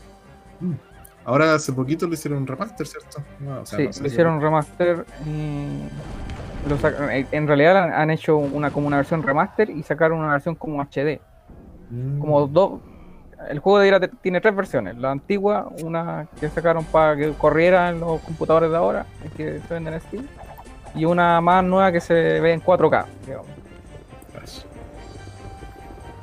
Ahora 1.26 1.54
hace 1.56 1.72
poquito 1.74 2.08
le 2.08 2.14
hicieron 2.16 2.40
un 2.40 2.48
remaster, 2.48 2.86
¿cierto? 2.88 3.24
No, 3.40 3.62
o 3.62 3.66
sea, 3.66 3.78
Sí, 3.80 3.86
no 3.88 3.94
sé 3.94 4.04
le 4.04 4.10
si- 4.10 4.14
hicieron 4.14 4.34
un 4.36 4.42
remaster 4.42 5.06
y 5.26 6.70
lo 6.70 6.78
sac- 6.78 7.28
en- 7.32 7.48
realidad 7.48 7.78
han- 7.78 7.94
han 7.94 8.10
hecho 8.12 8.38
una 8.38 8.72
como 8.72 8.88
una 8.88 8.98
versión 8.98 9.22
remaster 9.24 9.70
y 9.70 9.84
sacaron 9.84 10.20
una 10.20 10.34
versión 10.34 10.56
como 10.56 10.82
HD. 10.82 11.20
Mm. 11.90 12.20
Como 12.20 12.48
dos. 12.48 12.80
El 13.50 13.58
juego 13.60 13.80
de 13.80 13.88
ira 13.88 14.00
tiene 14.00 14.40
tres 14.40 14.56
versiones. 14.56 14.96
La 14.98 15.10
antigua, 15.12 15.68
una 15.84 16.28
que 16.40 16.48
sacaron 16.50 16.84
para 16.86 17.16
que 17.16 17.32
corriera 17.34 17.90
en 17.90 18.00
los 18.00 18.22
computadores 18.22 18.70
de 18.70 18.78
ahora, 18.78 19.06
que 19.36 19.60
se 19.68 19.74
venden 19.74 19.96
en 19.96 20.02
Steam, 20.02 20.28
y 20.96 21.06
una 21.06 21.40
más 21.42 21.64
nueva 21.64 21.92
que 21.92 22.02
se 22.02 22.14
ve 22.14 22.54
en 22.54 22.62
4K, 22.62 23.06
digamos. 23.26 23.48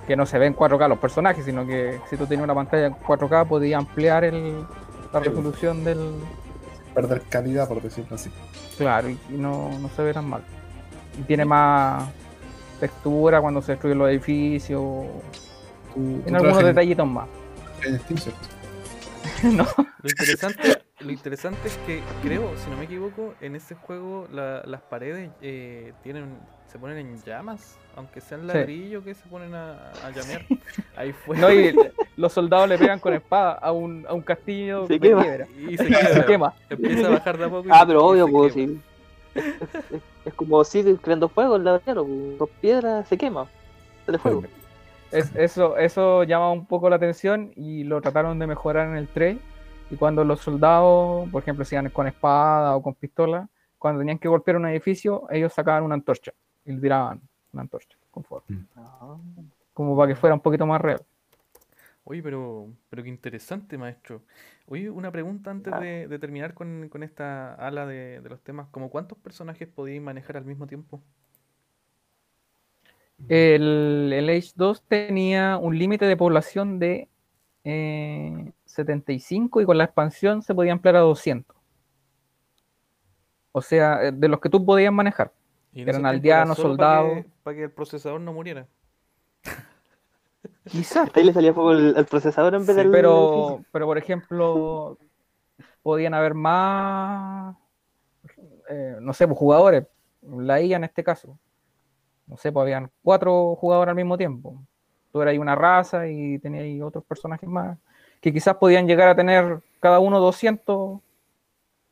Que 0.06 0.16
no 0.16 0.24
se 0.24 0.38
ve 0.38 0.46
en 0.46 0.56
4K 0.56 0.88
los 0.88 0.98
personajes, 0.98 1.44
sino 1.44 1.66
que 1.66 2.00
si 2.08 2.16
tú 2.16 2.26
tenías 2.26 2.44
una 2.44 2.54
pantalla 2.54 2.86
en 2.86 2.94
4K 2.94 3.46
podías 3.46 3.78
ampliar 3.78 4.24
el, 4.24 4.60
la 5.12 5.20
Sí. 5.22 5.28
resolución 5.28 5.84
del, 5.84 6.14
Perder 6.94 7.22
calidad, 7.28 7.68
por 7.68 7.82
decirlo 7.82 8.16
así. 8.16 8.30
Claro, 8.78 9.10
y, 9.10 9.18
y 9.28 9.34
no, 9.36 9.70
no 9.78 9.88
se 9.94 10.02
ve 10.02 10.14
tan 10.14 10.26
mal. 10.28 10.42
Y 11.18 11.22
tiene 11.22 11.44
más 11.44 12.04
textura 12.80 13.40
cuando 13.40 13.60
se 13.60 13.72
destruyen 13.72 13.98
los 13.98 14.08
edificios. 14.08 15.06
Tiene 15.94 16.38
algunos 16.38 16.64
detallitos 16.64 17.06
más. 17.06 17.26
en, 17.84 17.94
en 17.94 18.00
Steam, 18.00 18.18
¿cierto? 18.18 18.40
no, 19.42 19.64
Lo 20.02 20.08
interesante, 20.10 20.82
lo 21.00 21.12
interesante 21.12 21.68
es 21.68 21.76
que 21.86 22.02
creo, 22.22 22.50
si 22.56 22.70
no 22.70 22.76
me 22.76 22.84
equivoco, 22.84 23.34
en 23.40 23.54
ese 23.56 23.74
juego 23.74 24.26
la- 24.32 24.62
las 24.64 24.80
paredes 24.82 25.30
eh, 25.42 25.92
tienen, 26.02 26.36
se 26.66 26.78
ponen 26.78 26.98
en 26.98 27.16
llamas, 27.22 27.78
aunque 27.96 28.20
sean 28.20 28.40
Sí. 28.42 28.46
ladrillos 28.48 29.04
que 29.04 29.14
se 29.14 29.26
ponen 29.28 29.54
a, 29.54 29.90
a 30.04 30.10
llamear. 30.10 30.42
Ahí 30.96 31.12
fue. 31.12 31.36
no, 31.38 31.52
y 31.52 31.74
los 32.16 32.32
soldados 32.32 32.68
le 32.68 32.78
pegan 32.78 32.98
con 32.98 33.14
espada 33.14 33.52
a 33.52 33.70
un, 33.72 34.04
a 34.08 34.12
un 34.14 34.22
castillo 34.22 34.86
Se 34.86 34.94
de 34.94 35.00
quema. 35.00 35.22
piedra. 35.22 35.46
y 35.56 35.76
se 35.76 35.84
Se 35.84 35.90
quema. 35.90 36.26
quema. 36.26 36.54
Empieza 36.70 37.06
a 37.06 37.10
bajar 37.10 37.38
de 37.38 37.44
a 37.44 37.48
poco. 37.48 37.68
y- 37.68 37.72
Ah, 37.72 37.84
pero 37.86 38.04
obvio, 38.04 38.26
pues 38.28 38.54
sí. 38.54 38.80
Es, 39.34 39.44
es- 39.92 40.02
es 40.24 40.34
como 40.34 40.62
sigue 40.64 40.96
creando 40.96 41.28
fuego 41.28 41.56
el 41.56 41.64
lavadero, 41.64 42.04
pues, 42.04 42.38
dos 42.38 42.50
piedras 42.60 43.08
se 43.08 43.16
quema. 43.16 43.46
Sale 44.04 44.18
fuego. 44.18 44.42
Es- 45.12 45.34
eso, 45.36 45.76
eso 45.78 46.24
llama 46.24 46.50
un 46.52 46.66
poco 46.66 46.90
la 46.90 46.96
atención 46.96 47.52
y 47.56 47.84
lo 47.84 48.00
trataron 48.00 48.38
de 48.38 48.46
mejorar 48.46 48.88
en 48.88 48.96
el 48.96 49.06
3. 49.08 49.38
Y 49.90 49.96
cuando 49.96 50.24
los 50.24 50.40
soldados, 50.40 51.28
por 51.30 51.42
ejemplo, 51.42 51.64
se 51.64 51.74
iban 51.74 51.88
con 51.90 52.06
espada 52.06 52.76
o 52.76 52.82
con 52.82 52.94
pistola, 52.94 53.48
cuando 53.78 54.00
tenían 54.00 54.18
que 54.18 54.28
golpear 54.28 54.56
un 54.56 54.66
edificio, 54.66 55.26
ellos 55.30 55.52
sacaban 55.52 55.82
una 55.84 55.94
antorcha 55.94 56.32
y 56.64 56.72
le 56.72 56.80
tiraban 56.80 57.20
una 57.52 57.62
antorcha 57.62 57.96
con 58.10 58.24
fuego. 58.24 58.44
Ah. 58.76 59.16
Como 59.72 59.96
para 59.96 60.08
que 60.08 60.16
fuera 60.16 60.34
un 60.34 60.40
poquito 60.40 60.66
más 60.66 60.80
real. 60.80 61.00
Oye, 62.04 62.22
pero, 62.22 62.68
pero 62.90 63.02
qué 63.02 63.08
interesante, 63.10 63.76
maestro. 63.78 64.22
Oye, 64.66 64.90
una 64.90 65.10
pregunta 65.12 65.50
antes 65.50 65.72
Ah. 65.72 65.80
de, 65.80 66.08
de 66.08 66.18
terminar 66.18 66.54
con, 66.54 66.88
con 66.90 67.02
esta 67.02 67.54
ala 67.54 67.86
de, 67.86 68.20
de 68.20 68.28
los 68.28 68.40
temas. 68.40 68.68
¿Cómo 68.70 68.90
cuántos 68.90 69.16
personajes 69.18 69.68
podíais 69.68 70.02
manejar 70.02 70.36
al 70.38 70.44
mismo 70.44 70.66
tiempo? 70.66 71.00
El, 73.28 74.12
el 74.14 74.28
Age 74.30 74.52
2 74.54 74.82
tenía 74.82 75.56
un 75.58 75.76
límite 75.78 76.04
de 76.06 76.16
población 76.16 76.78
de 76.78 77.08
eh, 77.64 78.52
75 78.82 79.60
y 79.60 79.64
con 79.66 79.76
la 79.76 79.84
expansión 79.84 80.40
se 80.42 80.54
podía 80.54 80.72
ampliar 80.72 80.94
a 80.96 81.00
200. 81.00 81.56
O 83.50 83.60
sea, 83.60 84.04
eh, 84.04 84.12
de 84.12 84.28
los 84.28 84.38
que 84.40 84.48
tú 84.48 84.64
podías 84.64 84.92
manejar. 84.92 85.32
Eran 85.74 86.06
aldeanos, 86.06 86.56
solo 86.56 86.76
para 86.76 87.00
que- 87.02 87.08
soldados. 87.08 87.26
Para 87.42 87.56
que 87.56 87.62
el 87.64 87.70
procesador 87.72 88.20
no 88.20 88.32
muriera. 88.32 88.66
Quizás. 90.64 91.10
Ahí 91.14 91.24
le 91.24 91.32
salía 91.32 91.52
fuego 91.52 91.72
el, 91.72 91.96
el 91.96 92.04
procesador 92.06 92.54
en 92.54 92.60
vez 92.60 92.76
Sí, 92.76 92.82
del. 92.82 92.90
Pero, 92.90 93.60
pero 93.72 93.86
por 93.86 93.98
ejemplo, 93.98 94.96
podían 95.82 96.14
haber 96.14 96.34
más, 96.34 97.56
eh, 98.70 98.96
no 99.00 99.12
sé, 99.12 99.26
pues, 99.26 99.38
jugadores. 99.38 99.86
La 100.22 100.60
IA 100.60 100.76
en 100.76 100.84
este 100.84 101.02
caso. 101.02 101.36
No 102.26 102.36
sé, 102.36 102.52
pues 102.52 102.62
habían 102.62 102.90
cuatro 103.02 103.56
jugadores 103.56 103.90
al 103.90 103.96
mismo 103.96 104.16
tiempo. 104.18 104.62
Tú 105.10 105.20
eras 105.22 105.32
ahí 105.32 105.38
una 105.38 105.54
raza 105.56 106.06
y 106.06 106.38
tenías 106.38 106.62
ahí 106.64 106.80
otros 106.82 107.02
personajes 107.04 107.48
más 107.48 107.76
que 108.20 108.32
quizás 108.32 108.56
podían 108.56 108.86
llegar 108.86 109.08
a 109.08 109.16
tener 109.16 109.60
cada 109.80 109.98
uno 110.00 110.20
200. 110.20 111.00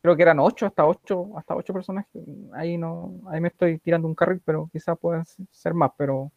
Creo 0.02 0.16
que 0.16 0.22
eran 0.22 0.38
8, 0.38 0.66
hasta 0.66 0.86
8, 0.86 1.26
hasta 1.36 1.56
8 1.56 1.72
personajes. 1.72 2.22
Ahí 2.54 2.78
no, 2.78 3.20
ahí 3.28 3.40
me 3.40 3.48
estoy 3.48 3.78
tirando 3.78 4.06
un 4.08 4.14
carril, 4.14 4.40
pero 4.44 4.68
quizás 4.72 4.98
puedan 4.98 5.24
ser 5.50 5.74
más, 5.74 5.90
pero 5.96 6.30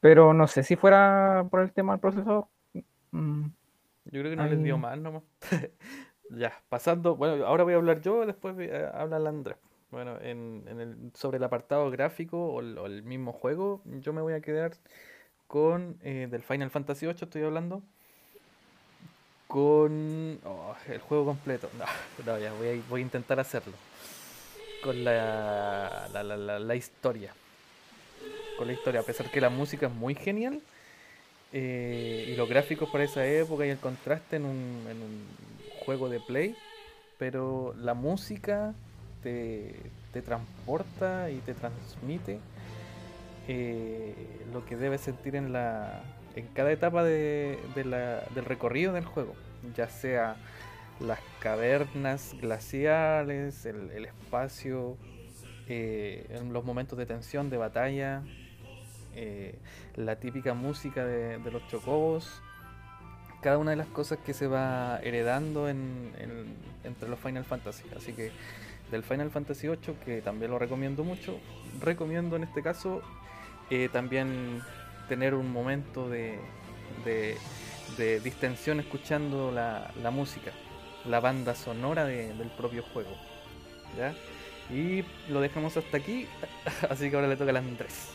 pero 0.00 0.32
no 0.32 0.46
sé 0.46 0.62
si 0.62 0.76
fuera 0.76 1.46
por 1.50 1.60
el 1.60 1.72
tema 1.72 1.92
del 1.92 2.00
procesador. 2.00 2.46
Mm, 3.10 3.46
Yo 4.04 4.20
creo 4.20 4.30
que 4.30 4.36
no 4.36 4.46
les 4.46 4.62
dio 4.62 4.78
más 4.78 4.98
nomás. 4.98 5.22
Ya, 6.30 6.52
pasando, 6.68 7.16
bueno, 7.16 7.46
ahora 7.46 7.64
voy 7.64 7.72
a 7.72 7.76
hablar 7.76 8.02
yo, 8.02 8.26
después 8.26 8.54
eh, 8.58 8.86
habla 8.92 9.16
Andrés. 9.16 9.56
Bueno, 9.90 10.20
en, 10.20 10.62
en 10.68 10.78
el, 10.78 11.10
sobre 11.14 11.38
el 11.38 11.44
apartado 11.44 11.90
gráfico 11.90 12.38
o 12.52 12.60
el, 12.60 12.76
o 12.76 12.84
el 12.84 13.02
mismo 13.02 13.32
juego, 13.32 13.80
yo 13.86 14.12
me 14.12 14.20
voy 14.20 14.34
a 14.34 14.42
quedar 14.42 14.72
con 15.48 15.96
eh, 16.04 16.28
del 16.30 16.42
Final 16.42 16.70
Fantasy 16.70 17.06
VIII, 17.06 17.24
estoy 17.24 17.42
hablando. 17.42 17.82
Con 19.46 20.38
oh, 20.44 20.74
el 20.88 21.00
juego 21.00 21.24
completo. 21.26 21.70
No, 21.78 22.32
no, 22.34 22.38
ya 22.38 22.52
voy 22.52 22.68
a, 22.68 22.82
voy 22.88 23.00
a 23.00 23.04
intentar 23.04 23.40
hacerlo. 23.40 23.72
Con 24.82 25.04
la, 25.04 26.08
la, 26.12 26.22
la, 26.22 26.36
la- 26.36 26.58
la 26.58 26.74
historia. 26.74 27.32
Con 28.58 28.66
la 28.66 28.72
historia, 28.72 29.00
a 29.00 29.04
pesar 29.04 29.30
que 29.30 29.40
la 29.40 29.50
música 29.50 29.86
es 29.86 29.92
muy 29.92 30.14
genial. 30.14 30.60
eh, 31.52 32.26
y 32.28 32.36
los 32.36 32.48
gráficos 32.48 32.90
para 32.90 33.04
esa 33.04 33.26
época 33.26 33.66
y 33.66 33.70
el 33.70 33.78
contraste 33.78 34.36
en 34.36 34.44
un, 34.44 34.86
en 34.90 35.02
un 35.02 35.26
juego 35.84 36.08
de 36.10 36.20
play, 36.20 36.56
pero 37.18 37.74
la 37.80 37.94
música 37.94 38.74
te, 39.22 39.74
te 40.12 40.22
transporta 40.22 41.30
y 41.30 41.38
te 41.38 41.54
transmite 41.54 42.40
eh, 43.48 44.14
lo 44.52 44.64
que 44.64 44.76
debes 44.76 45.00
sentir 45.00 45.34
en 45.36 45.52
la 45.52 46.02
en 46.36 46.46
cada 46.48 46.70
etapa 46.70 47.02
de, 47.02 47.58
de 47.74 47.84
la- 47.84 48.20
del 48.34 48.44
recorrido 48.44 48.92
del 48.92 49.04
juego, 49.04 49.34
ya 49.74 49.88
sea 49.88 50.36
las 51.00 51.18
cavernas 51.40 52.36
glaciales, 52.40 53.66
el, 53.66 53.90
el 53.90 54.04
espacio, 54.04 54.96
eh, 55.66 56.26
en 56.30 56.52
los 56.52 56.64
momentos 56.64 56.96
de 56.98 57.06
tensión, 57.06 57.50
de 57.50 57.56
batalla, 57.56 58.22
eh, 59.16 59.56
la 59.96 60.16
típica 60.16 60.54
música 60.54 61.04
de, 61.04 61.38
de 61.38 61.50
los 61.50 61.66
chocobos, 61.68 62.40
cada 63.40 63.58
una 63.58 63.70
de 63.72 63.76
las 63.76 63.88
cosas 63.88 64.18
que 64.24 64.32
se 64.34 64.46
va 64.46 65.00
heredando 65.02 65.68
en, 65.68 66.12
en- 66.18 66.54
entre 66.84 67.08
los 67.08 67.18
Final 67.18 67.44
Fantasy. 67.44 67.84
Así 67.96 68.12
que 68.12 68.30
del 68.92 69.02
Final 69.02 69.30
Fantasy 69.30 69.66
VIII, 69.68 69.94
que 70.04 70.20
también 70.22 70.50
lo 70.52 70.58
recomiendo 70.58 71.02
mucho, 71.04 71.38
recomiendo 71.80 72.36
en 72.36 72.44
este 72.44 72.62
caso 72.62 73.02
eh, 73.70 73.88
también 73.92 74.62
tener 75.08 75.34
un 75.34 75.50
momento 75.52 76.08
de, 76.08 76.38
de, 77.04 77.36
de 77.96 78.20
distensión 78.20 78.80
escuchando 78.80 79.50
la, 79.52 79.90
la 80.02 80.10
música, 80.10 80.52
la 81.06 81.20
banda 81.20 81.54
sonora 81.54 82.04
de- 82.04 82.34
del 82.34 82.48
propio 82.48 82.82
juego. 82.82 83.16
¿ya? 83.96 84.14
Y 84.74 85.04
lo 85.30 85.40
dejamos 85.40 85.76
hasta 85.76 85.96
aquí, 85.96 86.26
así 86.90 87.08
que 87.10 87.16
ahora 87.16 87.28
le 87.28 87.36
toca 87.36 87.50
al 87.50 87.56
Andrés. 87.58 88.10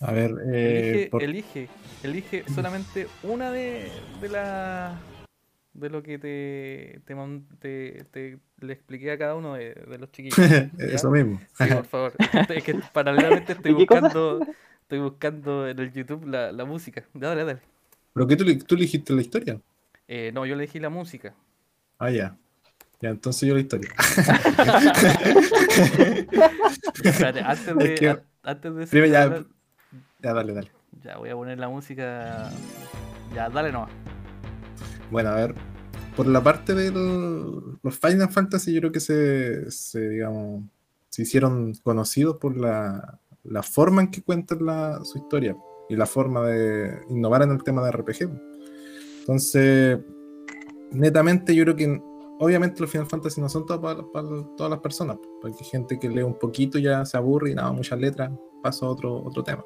A 0.00 0.12
ver, 0.12 0.30
eh, 0.52 0.90
Elige, 0.92 1.08
por- 1.10 1.22
elige, 1.22 1.68
elige 2.02 2.44
solamente 2.54 3.08
una 3.22 3.50
de, 3.50 3.90
de 4.20 4.28
la 4.28 4.92
de 5.78 5.90
lo 5.90 6.02
que 6.02 6.18
te, 6.18 7.00
te, 7.06 7.14
te- 7.60 8.04
te- 8.10 8.38
le 8.60 8.72
expliqué 8.72 9.12
a 9.12 9.18
cada 9.18 9.34
uno 9.34 9.54
de, 9.54 9.74
de 9.74 9.98
los 9.98 10.10
chiquillos. 10.12 10.38
eso 10.78 11.10
mismo. 11.10 11.40
Sí, 11.56 11.64
por 11.66 11.84
favor. 11.86 12.12
Es 12.48 12.62
que 12.64 12.74
paralelamente 12.92 13.52
estoy 13.52 13.72
buscando, 13.72 14.40
estoy 14.82 14.98
buscando 15.00 15.68
en 15.68 15.78
el 15.78 15.92
YouTube 15.92 16.26
la, 16.26 16.52
la 16.52 16.64
música. 16.64 17.04
Dale, 17.14 17.44
dale. 17.44 17.60
¿Pero 18.12 18.26
qué 18.26 18.36
tú, 18.36 18.44
le- 18.44 18.56
tú 18.56 18.74
elegiste 18.74 19.12
la 19.12 19.20
historia? 19.20 19.60
Eh, 20.08 20.30
no, 20.34 20.44
yo 20.46 20.54
elegí 20.54 20.80
la 20.80 20.88
música. 20.88 21.34
Ah, 21.98 22.10
ya. 22.10 22.36
Ya, 23.00 23.10
entonces 23.10 23.48
yo 23.48 23.54
la 23.54 23.60
historia. 23.60 23.90
Espérate, 27.04 27.40
antes 27.40 27.76
de, 27.76 27.94
Es 27.94 28.00
que- 28.00 28.08
an- 28.08 28.22
antes 28.42 28.74
de 28.74 28.86
Primero 28.88 29.12
ya- 29.12 29.22
hablar- 29.22 29.46
Ya, 30.20 30.32
dale, 30.34 30.52
dale. 30.52 30.70
ya 31.04 31.16
voy 31.18 31.28
a 31.30 31.34
poner 31.34 31.58
la 31.58 31.68
música. 31.68 32.50
Ya, 33.34 33.48
dale 33.50 33.70
nomás. 33.70 33.90
Bueno, 35.10 35.30
a 35.30 35.34
ver, 35.36 35.54
por 36.16 36.26
la 36.26 36.42
parte 36.42 36.74
de 36.74 36.90
los 36.90 37.96
Final 37.96 38.28
Fantasy, 38.30 38.74
yo 38.74 38.80
creo 38.80 38.92
que 38.92 39.00
se, 39.00 40.08
digamos, 40.08 40.64
se 41.08 41.22
hicieron 41.22 41.74
conocidos 41.82 42.38
por 42.38 42.56
la, 42.56 43.20
forma 43.62 44.02
en 44.02 44.10
que 44.10 44.22
cuentan 44.22 45.04
su 45.04 45.18
historia 45.18 45.56
y 45.88 45.96
la 45.96 46.06
forma 46.06 46.46
de 46.46 47.02
innovar 47.08 47.42
en 47.42 47.52
el 47.52 47.62
tema 47.62 47.84
de 47.84 47.92
RPG. 47.92 48.28
Entonces, 49.20 50.00
netamente, 50.90 51.54
yo 51.54 51.64
creo 51.64 51.76
que 51.76 52.02
obviamente 52.40 52.80
los 52.80 52.90
Final 52.90 53.06
Fantasy 53.06 53.40
no 53.40 53.48
son 53.48 53.64
todas 53.64 53.80
para, 54.12 54.28
todas 54.56 54.70
las 54.70 54.80
personas, 54.80 55.18
porque 55.40 55.56
hay 55.60 55.70
gente 55.70 55.98
que 55.98 56.08
lee 56.08 56.22
un 56.22 56.38
poquito 56.38 56.78
ya 56.78 57.04
se 57.04 57.16
aburre 57.16 57.52
y 57.52 57.54
nada, 57.54 57.72
muchas 57.72 57.98
letras, 57.98 58.32
paso 58.62 58.86
a 58.86 58.90
otro, 58.90 59.22
otro 59.24 59.42
tema. 59.44 59.64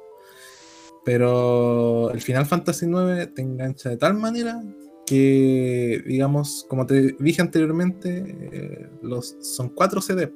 Pero 1.03 2.11
el 2.11 2.21
Final 2.21 2.45
Fantasy 2.45 2.85
IX 2.85 3.33
te 3.33 3.41
engancha 3.41 3.89
de 3.89 3.97
tal 3.97 4.13
manera 4.13 4.61
que, 5.05 6.01
digamos, 6.07 6.65
como 6.69 6.85
te 6.85 7.15
dije 7.19 7.41
anteriormente, 7.41 8.23
eh, 8.51 8.89
los, 9.01 9.35
son 9.41 9.69
cuatro 9.69 10.01
CDs. 10.01 10.31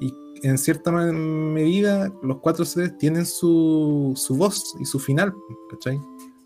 Y 0.00 0.12
en 0.42 0.58
cierta 0.58 0.90
me- 0.90 1.12
medida, 1.12 2.12
los 2.22 2.38
cuatro 2.40 2.64
CDs 2.64 2.98
tienen 2.98 3.24
su, 3.26 4.12
su 4.16 4.36
voz 4.36 4.74
y 4.80 4.84
su 4.84 4.98
final, 4.98 5.32
¿cachai? 5.70 5.98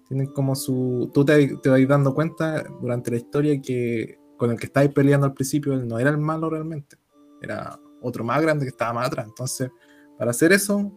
Tienen 0.08 0.26
como 0.28 0.54
su. 0.54 1.10
Tú 1.12 1.24
te, 1.24 1.56
te 1.58 1.68
vas 1.68 1.88
dando 1.88 2.14
cuenta 2.14 2.64
durante 2.80 3.10
la 3.10 3.16
historia 3.18 3.60
que 3.60 4.18
con 4.36 4.50
el 4.50 4.58
que 4.58 4.66
estáis 4.66 4.90
peleando 4.92 5.26
al 5.26 5.34
principio, 5.34 5.76
no 5.76 5.98
era 5.98 6.10
el 6.10 6.18
malo 6.18 6.48
realmente. 6.48 6.96
Era 7.42 7.78
otro 8.02 8.22
más 8.24 8.40
grande 8.40 8.64
que 8.64 8.70
estaba 8.70 8.92
más 8.92 9.08
atrás. 9.08 9.26
Entonces, 9.26 9.70
para 10.16 10.30
hacer 10.30 10.52
eso, 10.52 10.92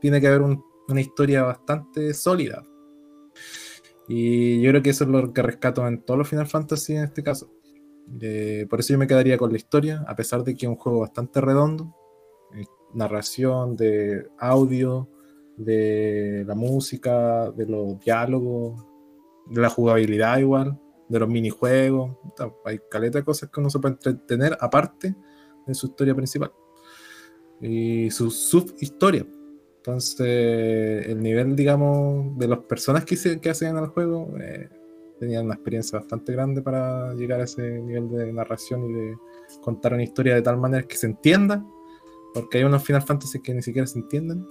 tiene 0.00 0.20
que 0.20 0.26
haber 0.28 0.42
un- 0.42 0.62
una 0.88 1.00
historia 1.00 1.42
bastante 1.42 2.14
sólida. 2.14 2.62
Y 4.14 4.60
yo 4.60 4.68
creo 4.72 4.82
que 4.82 4.90
eso 4.90 5.04
es 5.04 5.10
lo 5.10 5.32
que 5.32 5.40
rescato 5.40 5.88
en 5.88 6.02
todos 6.02 6.18
los 6.18 6.28
Final 6.28 6.46
Fantasy 6.46 6.96
en 6.96 7.04
este 7.04 7.22
caso. 7.22 7.50
Por 8.68 8.80
eso 8.80 8.92
yo 8.92 8.98
me 8.98 9.06
quedaría 9.06 9.38
con 9.38 9.50
la 9.50 9.56
historia, 9.56 10.04
a 10.06 10.14
pesar 10.14 10.44
de 10.44 10.54
que 10.54 10.66
es 10.66 10.70
un 10.70 10.76
juego 10.76 11.00
bastante 11.00 11.40
redondo. 11.40 11.96
eh, 12.54 12.66
narración, 12.92 13.74
de 13.74 14.28
audio, 14.38 15.08
de 15.56 16.44
la 16.46 16.54
música, 16.54 17.50
de 17.52 17.64
los 17.64 17.98
diálogos, 18.00 18.84
de 19.46 19.62
la 19.62 19.70
jugabilidad 19.70 20.36
igual, 20.40 20.78
de 21.08 21.18
los 21.18 21.28
minijuegos. 21.30 22.14
Hay 22.66 22.80
caleta 22.90 23.16
de 23.16 23.24
cosas 23.24 23.48
que 23.48 23.60
uno 23.60 23.70
se 23.70 23.78
puede 23.78 23.94
entretener 23.94 24.58
aparte 24.60 25.16
de 25.66 25.74
su 25.74 25.86
historia 25.86 26.14
principal. 26.14 26.52
Y 27.62 28.10
su 28.10 28.30
subhistoria. 28.30 29.24
Entonces, 29.84 31.08
el 31.08 31.20
nivel, 31.20 31.56
digamos, 31.56 32.38
de 32.38 32.46
las 32.46 32.60
personas 32.60 33.04
que, 33.04 33.16
se, 33.16 33.40
que 33.40 33.50
hacen 33.50 33.76
el 33.76 33.86
juego 33.88 34.32
eh, 34.40 34.68
tenían 35.18 35.46
una 35.46 35.54
experiencia 35.54 35.98
bastante 35.98 36.32
grande 36.32 36.62
para 36.62 37.12
llegar 37.14 37.40
a 37.40 37.44
ese 37.44 37.80
nivel 37.80 38.08
de 38.08 38.32
narración 38.32 38.84
y 38.88 38.92
de 38.92 39.16
contar 39.60 39.92
una 39.94 40.04
historia 40.04 40.36
de 40.36 40.42
tal 40.42 40.56
manera 40.58 40.86
que 40.86 40.96
se 40.96 41.06
entienda, 41.06 41.64
Porque 42.32 42.58
hay 42.58 42.64
unos 42.64 42.84
Final 42.84 43.02
Fantasy 43.02 43.40
que 43.42 43.54
ni 43.54 43.60
siquiera 43.62 43.86
se 43.88 43.98
entienden. 43.98 44.46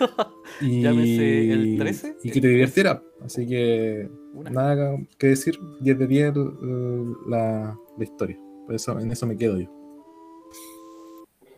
y, 0.62 0.80
Llámese 0.82 1.52
el 1.52 1.76
13, 1.78 2.16
y 2.24 2.30
que 2.30 2.40
te 2.40 2.48
divirtiera. 2.48 3.02
Así 3.20 3.46
que 3.46 4.08
Una. 4.32 4.50
nada 4.50 4.96
que 5.18 5.26
decir. 5.28 5.58
10 5.82 5.98
de 5.98 6.06
10 6.06 6.34
l- 6.34 7.14
la, 7.28 7.78
la 7.98 8.04
historia. 8.04 8.38
Por 8.64 8.74
eso, 8.74 8.98
en 8.98 9.10
eso 9.12 9.26
me 9.26 9.36
quedo 9.36 9.58
yo. 9.60 9.70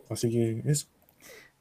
Así 0.08 0.28
que 0.28 0.60
eso. 0.68 0.88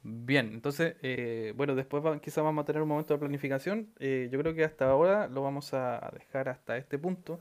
Bien, 0.02 0.50
entonces, 0.54 0.96
eh, 1.02 1.52
bueno, 1.56 1.74
después 1.74 2.04
va- 2.04 2.18
quizás 2.20 2.42
vamos 2.42 2.62
a 2.62 2.64
tener 2.66 2.80
un 2.82 2.88
momento 2.88 3.12
de 3.14 3.20
planificación. 3.20 3.88
Eh, 3.98 4.28
yo 4.32 4.38
creo 4.38 4.54
que 4.54 4.64
hasta 4.64 4.88
ahora 4.90 5.28
lo 5.28 5.42
vamos 5.42 5.74
a 5.74 6.10
dejar 6.18 6.48
hasta 6.48 6.76
este 6.78 6.98
punto. 6.98 7.38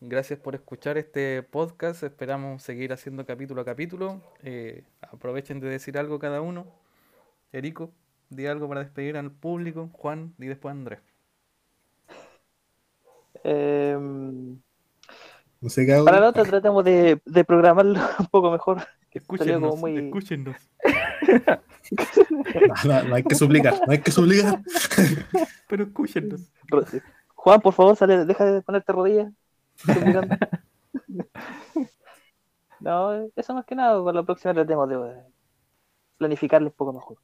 Gracias 0.00 0.38
por 0.38 0.54
escuchar 0.54 0.96
este 0.96 1.42
podcast. 1.42 2.04
Esperamos 2.04 2.62
seguir 2.62 2.92
haciendo 2.92 3.26
capítulo 3.26 3.62
a 3.62 3.64
capítulo. 3.64 4.22
Eh, 4.44 4.84
aprovechen 5.02 5.58
de 5.58 5.68
decir 5.70 5.98
algo 5.98 6.20
cada 6.20 6.40
uno. 6.40 6.66
Erico, 7.52 7.90
di 8.30 8.46
algo 8.46 8.68
para 8.68 8.80
despedir 8.84 9.16
al 9.16 9.32
público. 9.32 9.90
Juan, 9.92 10.34
y 10.38 10.46
después 10.46 10.70
Andrés. 10.72 11.00
Em, 13.42 14.58
No 15.60 15.68
sé 15.68 15.84
qué 15.84 15.94
hago. 15.94 16.04
para 16.04 16.20
la 16.20 16.28
otra 16.28 16.44
tratamos 16.44 16.84
de, 16.84 17.20
de 17.24 17.44
programarlo 17.44 17.98
un 18.20 18.26
poco 18.26 18.52
mejor. 18.52 18.82
Escúchenos, 19.10 19.76
muy- 19.78 19.96
escúchenos. 19.98 20.56
No, 21.90 22.74
no, 22.84 23.02
no 23.04 23.14
hay 23.14 23.22
que 23.22 23.34
suplicar. 23.34 23.74
No 23.86 23.92
hay 23.92 24.00
que 24.00 24.10
suplicar. 24.10 24.60
Pero 25.68 25.84
escúchenos. 25.84 26.52
Juan, 27.34 27.60
por 27.60 27.72
favor, 27.72 27.96
sale, 27.96 28.24
deja 28.24 28.44
de 28.44 28.62
ponerte 28.62 28.92
rodillas. 28.92 29.32
No, 32.80 33.28
eso 33.34 33.54
más 33.54 33.64
que 33.64 33.74
nada, 33.74 34.00
para 34.04 34.20
la 34.20 34.22
próxima 34.22 34.54
tratemos 34.54 34.88
de 34.88 35.20
planificarlo 36.16 36.68
un 36.68 36.74
poco 36.74 36.92
mejor. 36.92 37.18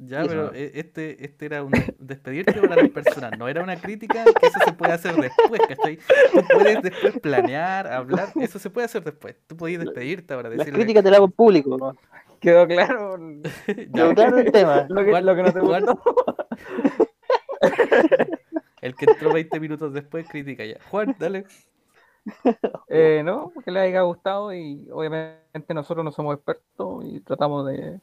Ya, 0.00 0.22
pero 0.22 0.54
e- 0.54 0.72
este, 0.74 1.24
este 1.24 1.46
era 1.46 1.64
un 1.64 1.72
despedirte 1.98 2.60
para 2.60 2.82
las 2.82 2.90
personas, 2.90 3.36
no 3.36 3.48
era 3.48 3.62
una 3.62 3.76
crítica, 3.76 4.24
que 4.24 4.46
eso 4.46 4.58
se 4.64 4.72
puede 4.72 4.92
hacer 4.92 5.16
después, 5.16 5.60
¿cachai? 5.66 5.96
Tú 6.32 6.40
puedes 6.52 6.82
después 6.82 7.18
planear, 7.20 7.88
hablar, 7.88 8.28
eso 8.36 8.60
se 8.60 8.70
puede 8.70 8.84
hacer 8.84 9.02
después. 9.02 9.34
Tú 9.48 9.56
podías 9.56 9.84
despedirte 9.84 10.34
ahora, 10.34 10.50
Las 10.50 10.58
decirle, 10.58 10.78
críticas 10.78 11.02
te 11.02 11.10
las 11.10 11.16
hago 11.16 11.26
en 11.26 11.32
público, 11.32 11.76
¿no? 11.76 11.96
Quedó 12.40 12.68
claro 12.68 13.18
Pero 13.66 14.14
claro 14.14 14.38
el 14.38 14.52
tema. 14.52 14.86
lo 14.88 15.04
que, 15.04 15.20
lo 15.20 15.34
que 15.34 15.42
no 15.42 15.52
te 15.52 15.60
gustó. 15.60 16.00
el 18.80 18.94
que 18.94 19.04
entró 19.06 19.32
20 19.32 19.58
minutos 19.58 19.92
después 19.92 20.28
critica 20.28 20.64
ya. 20.64 20.76
Juan, 20.90 21.16
dale. 21.18 21.44
Eh, 22.88 23.22
no, 23.24 23.52
que 23.64 23.72
les 23.72 23.82
haya 23.82 24.02
gustado 24.02 24.54
y 24.54 24.86
obviamente 24.92 25.74
nosotros 25.74 26.04
no 26.04 26.12
somos 26.12 26.36
expertos 26.36 27.04
y 27.04 27.20
tratamos 27.20 27.66
de, 27.66 28.00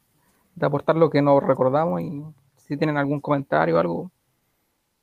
de 0.56 0.66
aportar 0.66 0.95
lo 0.95 1.10
que 1.10 1.22
nos 1.22 1.43
recordamos 1.43 2.01
y 2.01 2.24
si 2.58 2.78
tienen 2.78 2.97
algún 2.97 3.20
comentario 3.22 3.76
o 3.76 3.80
algo, 3.80 4.12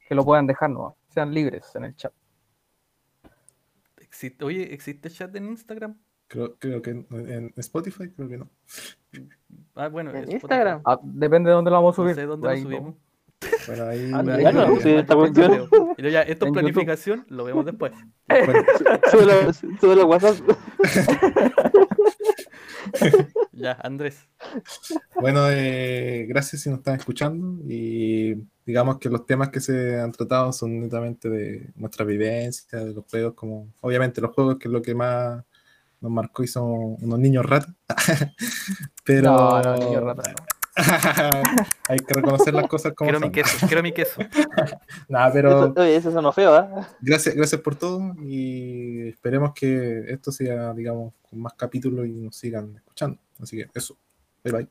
que 0.09 0.15
lo 0.15 0.25
puedan 0.25 0.47
dejarnos, 0.47 0.95
sean 1.09 1.33
libres 1.33 1.75
en 1.77 1.85
el 1.85 1.95
chat. 1.97 2.13
Existe, 3.99 4.45
oye, 4.45 4.73
¿existe 4.75 5.09
chat 5.11 5.35
en 5.37 5.47
Instagram? 5.49 5.97
Creo, 6.29 6.57
creo 6.59 6.81
que 6.83 6.91
en, 6.91 7.07
en 7.11 7.53
Spotify, 7.57 8.09
creo 8.11 8.29
que 8.29 8.39
no. 8.39 8.49
Ah, 9.75 9.89
bueno, 9.89 10.11
¿En 10.11 10.17
Spotify. 10.17 10.35
Instagram? 10.37 10.83
Ah, 10.85 10.99
depende 11.03 11.51
de 11.51 11.55
dónde 11.55 11.71
lo 11.71 11.77
vamos 11.77 11.99
a 11.99 12.03
No 12.03 12.05
subir. 12.09 12.15
sé 12.15 12.27
dónde 12.27 12.49
Ahí 12.49 12.63
lo 12.63 12.71
no. 12.71 12.77
subimos. 12.77 12.95
Bueno, 13.67 13.85
ahí. 13.87 14.11
Ah, 14.15 14.23
ahí- 14.35 14.43
ya 14.43 14.53
no, 14.53 14.81
sí, 14.81 14.91
esta 14.91 15.15
cuestión. 15.15 15.69
Ya, 15.99 16.23
esto 16.23 16.23
es 16.23 16.39
YouTube. 16.39 16.53
planificación, 16.53 17.25
lo 17.29 17.45
vemos 17.45 17.65
después. 17.67 17.93
bueno, 18.29 19.53
súbelo 19.81 20.03
a 20.03 20.07
WhatsApp. 20.07 20.37
Ya, 23.53 23.79
Andrés. 23.83 24.27
Bueno, 25.21 25.47
eh, 25.51 26.25
gracias 26.27 26.63
si 26.63 26.71
nos 26.71 26.79
están 26.79 26.97
escuchando 26.97 27.63
y 27.69 28.35
digamos 28.65 28.99
que 28.99 29.11
los 29.11 29.27
temas 29.27 29.51
que 29.51 29.61
se 29.61 30.01
han 30.01 30.11
tratado 30.11 30.53
son 30.53 30.81
netamente 30.81 31.29
de 31.29 31.71
nuestra 31.77 32.05
vivencia, 32.05 32.79
de 32.79 32.95
los 32.95 33.05
juegos, 33.05 33.35
como 33.35 33.69
obviamente 33.83 34.23
los 34.23 34.33
juegos 34.33 34.57
que 34.59 34.69
es 34.69 34.73
lo 34.73 34.81
que 34.81 34.95
más 34.95 35.45
nos 36.01 36.11
marcó 36.11 36.43
y 36.43 36.49
son 36.49 36.97
unos 37.01 37.19
niños 37.19 37.45
ratas. 37.45 37.75
Pero 39.05 39.33
No, 39.33 39.63
no, 39.63 39.77
niño 39.77 40.01
rata, 40.01 40.33
no. 40.33 40.62
hay 41.89 41.99
que 41.99 42.15
reconocer 42.15 42.55
las 42.55 42.67
cosas 42.67 42.95
como 42.95 43.11
Quiero 43.11 43.21
mi 43.21 43.31
queso, 43.31 43.67
quiero 43.67 43.83
mi 43.83 43.93
queso. 43.93 44.21
Nah, 45.09 45.31
pero 45.31 45.51
Eso, 45.51 45.75
oye, 45.77 45.97
eso 45.97 46.13
sonó 46.13 46.33
feo, 46.33 46.55
¿ah? 46.55 46.89
gracias, 47.01 47.35
gracias 47.35 47.61
por 47.61 47.75
todo 47.77 48.15
y 48.23 49.09
esperemos 49.09 49.53
que 49.53 50.05
esto 50.09 50.33
sea, 50.33 50.73
digamos, 50.73 51.13
con 51.29 51.41
más 51.41 51.55
capítulos 51.55 52.07
y 52.07 52.13
nos 52.13 52.37
sigan 52.37 52.77
escuchando. 52.77 53.19
Así 53.41 53.57
que 53.57 53.69
eso. 53.75 53.97
Bye 54.45 54.53
bye. 54.53 54.69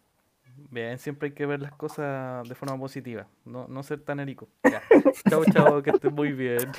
Bien, 0.70 0.98
siempre 0.98 1.30
hay 1.30 1.34
que 1.34 1.46
ver 1.46 1.62
las 1.62 1.74
cosas 1.74 2.48
de 2.48 2.56
forma 2.56 2.78
positiva, 2.78 3.28
no, 3.46 3.68
no 3.68 3.84
ser 3.84 4.02
tan 4.02 4.20
erico. 4.20 4.48
Chao, 5.30 5.44
chao, 5.52 5.84
que 5.84 5.92
estés 5.92 6.12
muy 6.12 6.32
bien. 6.32 6.72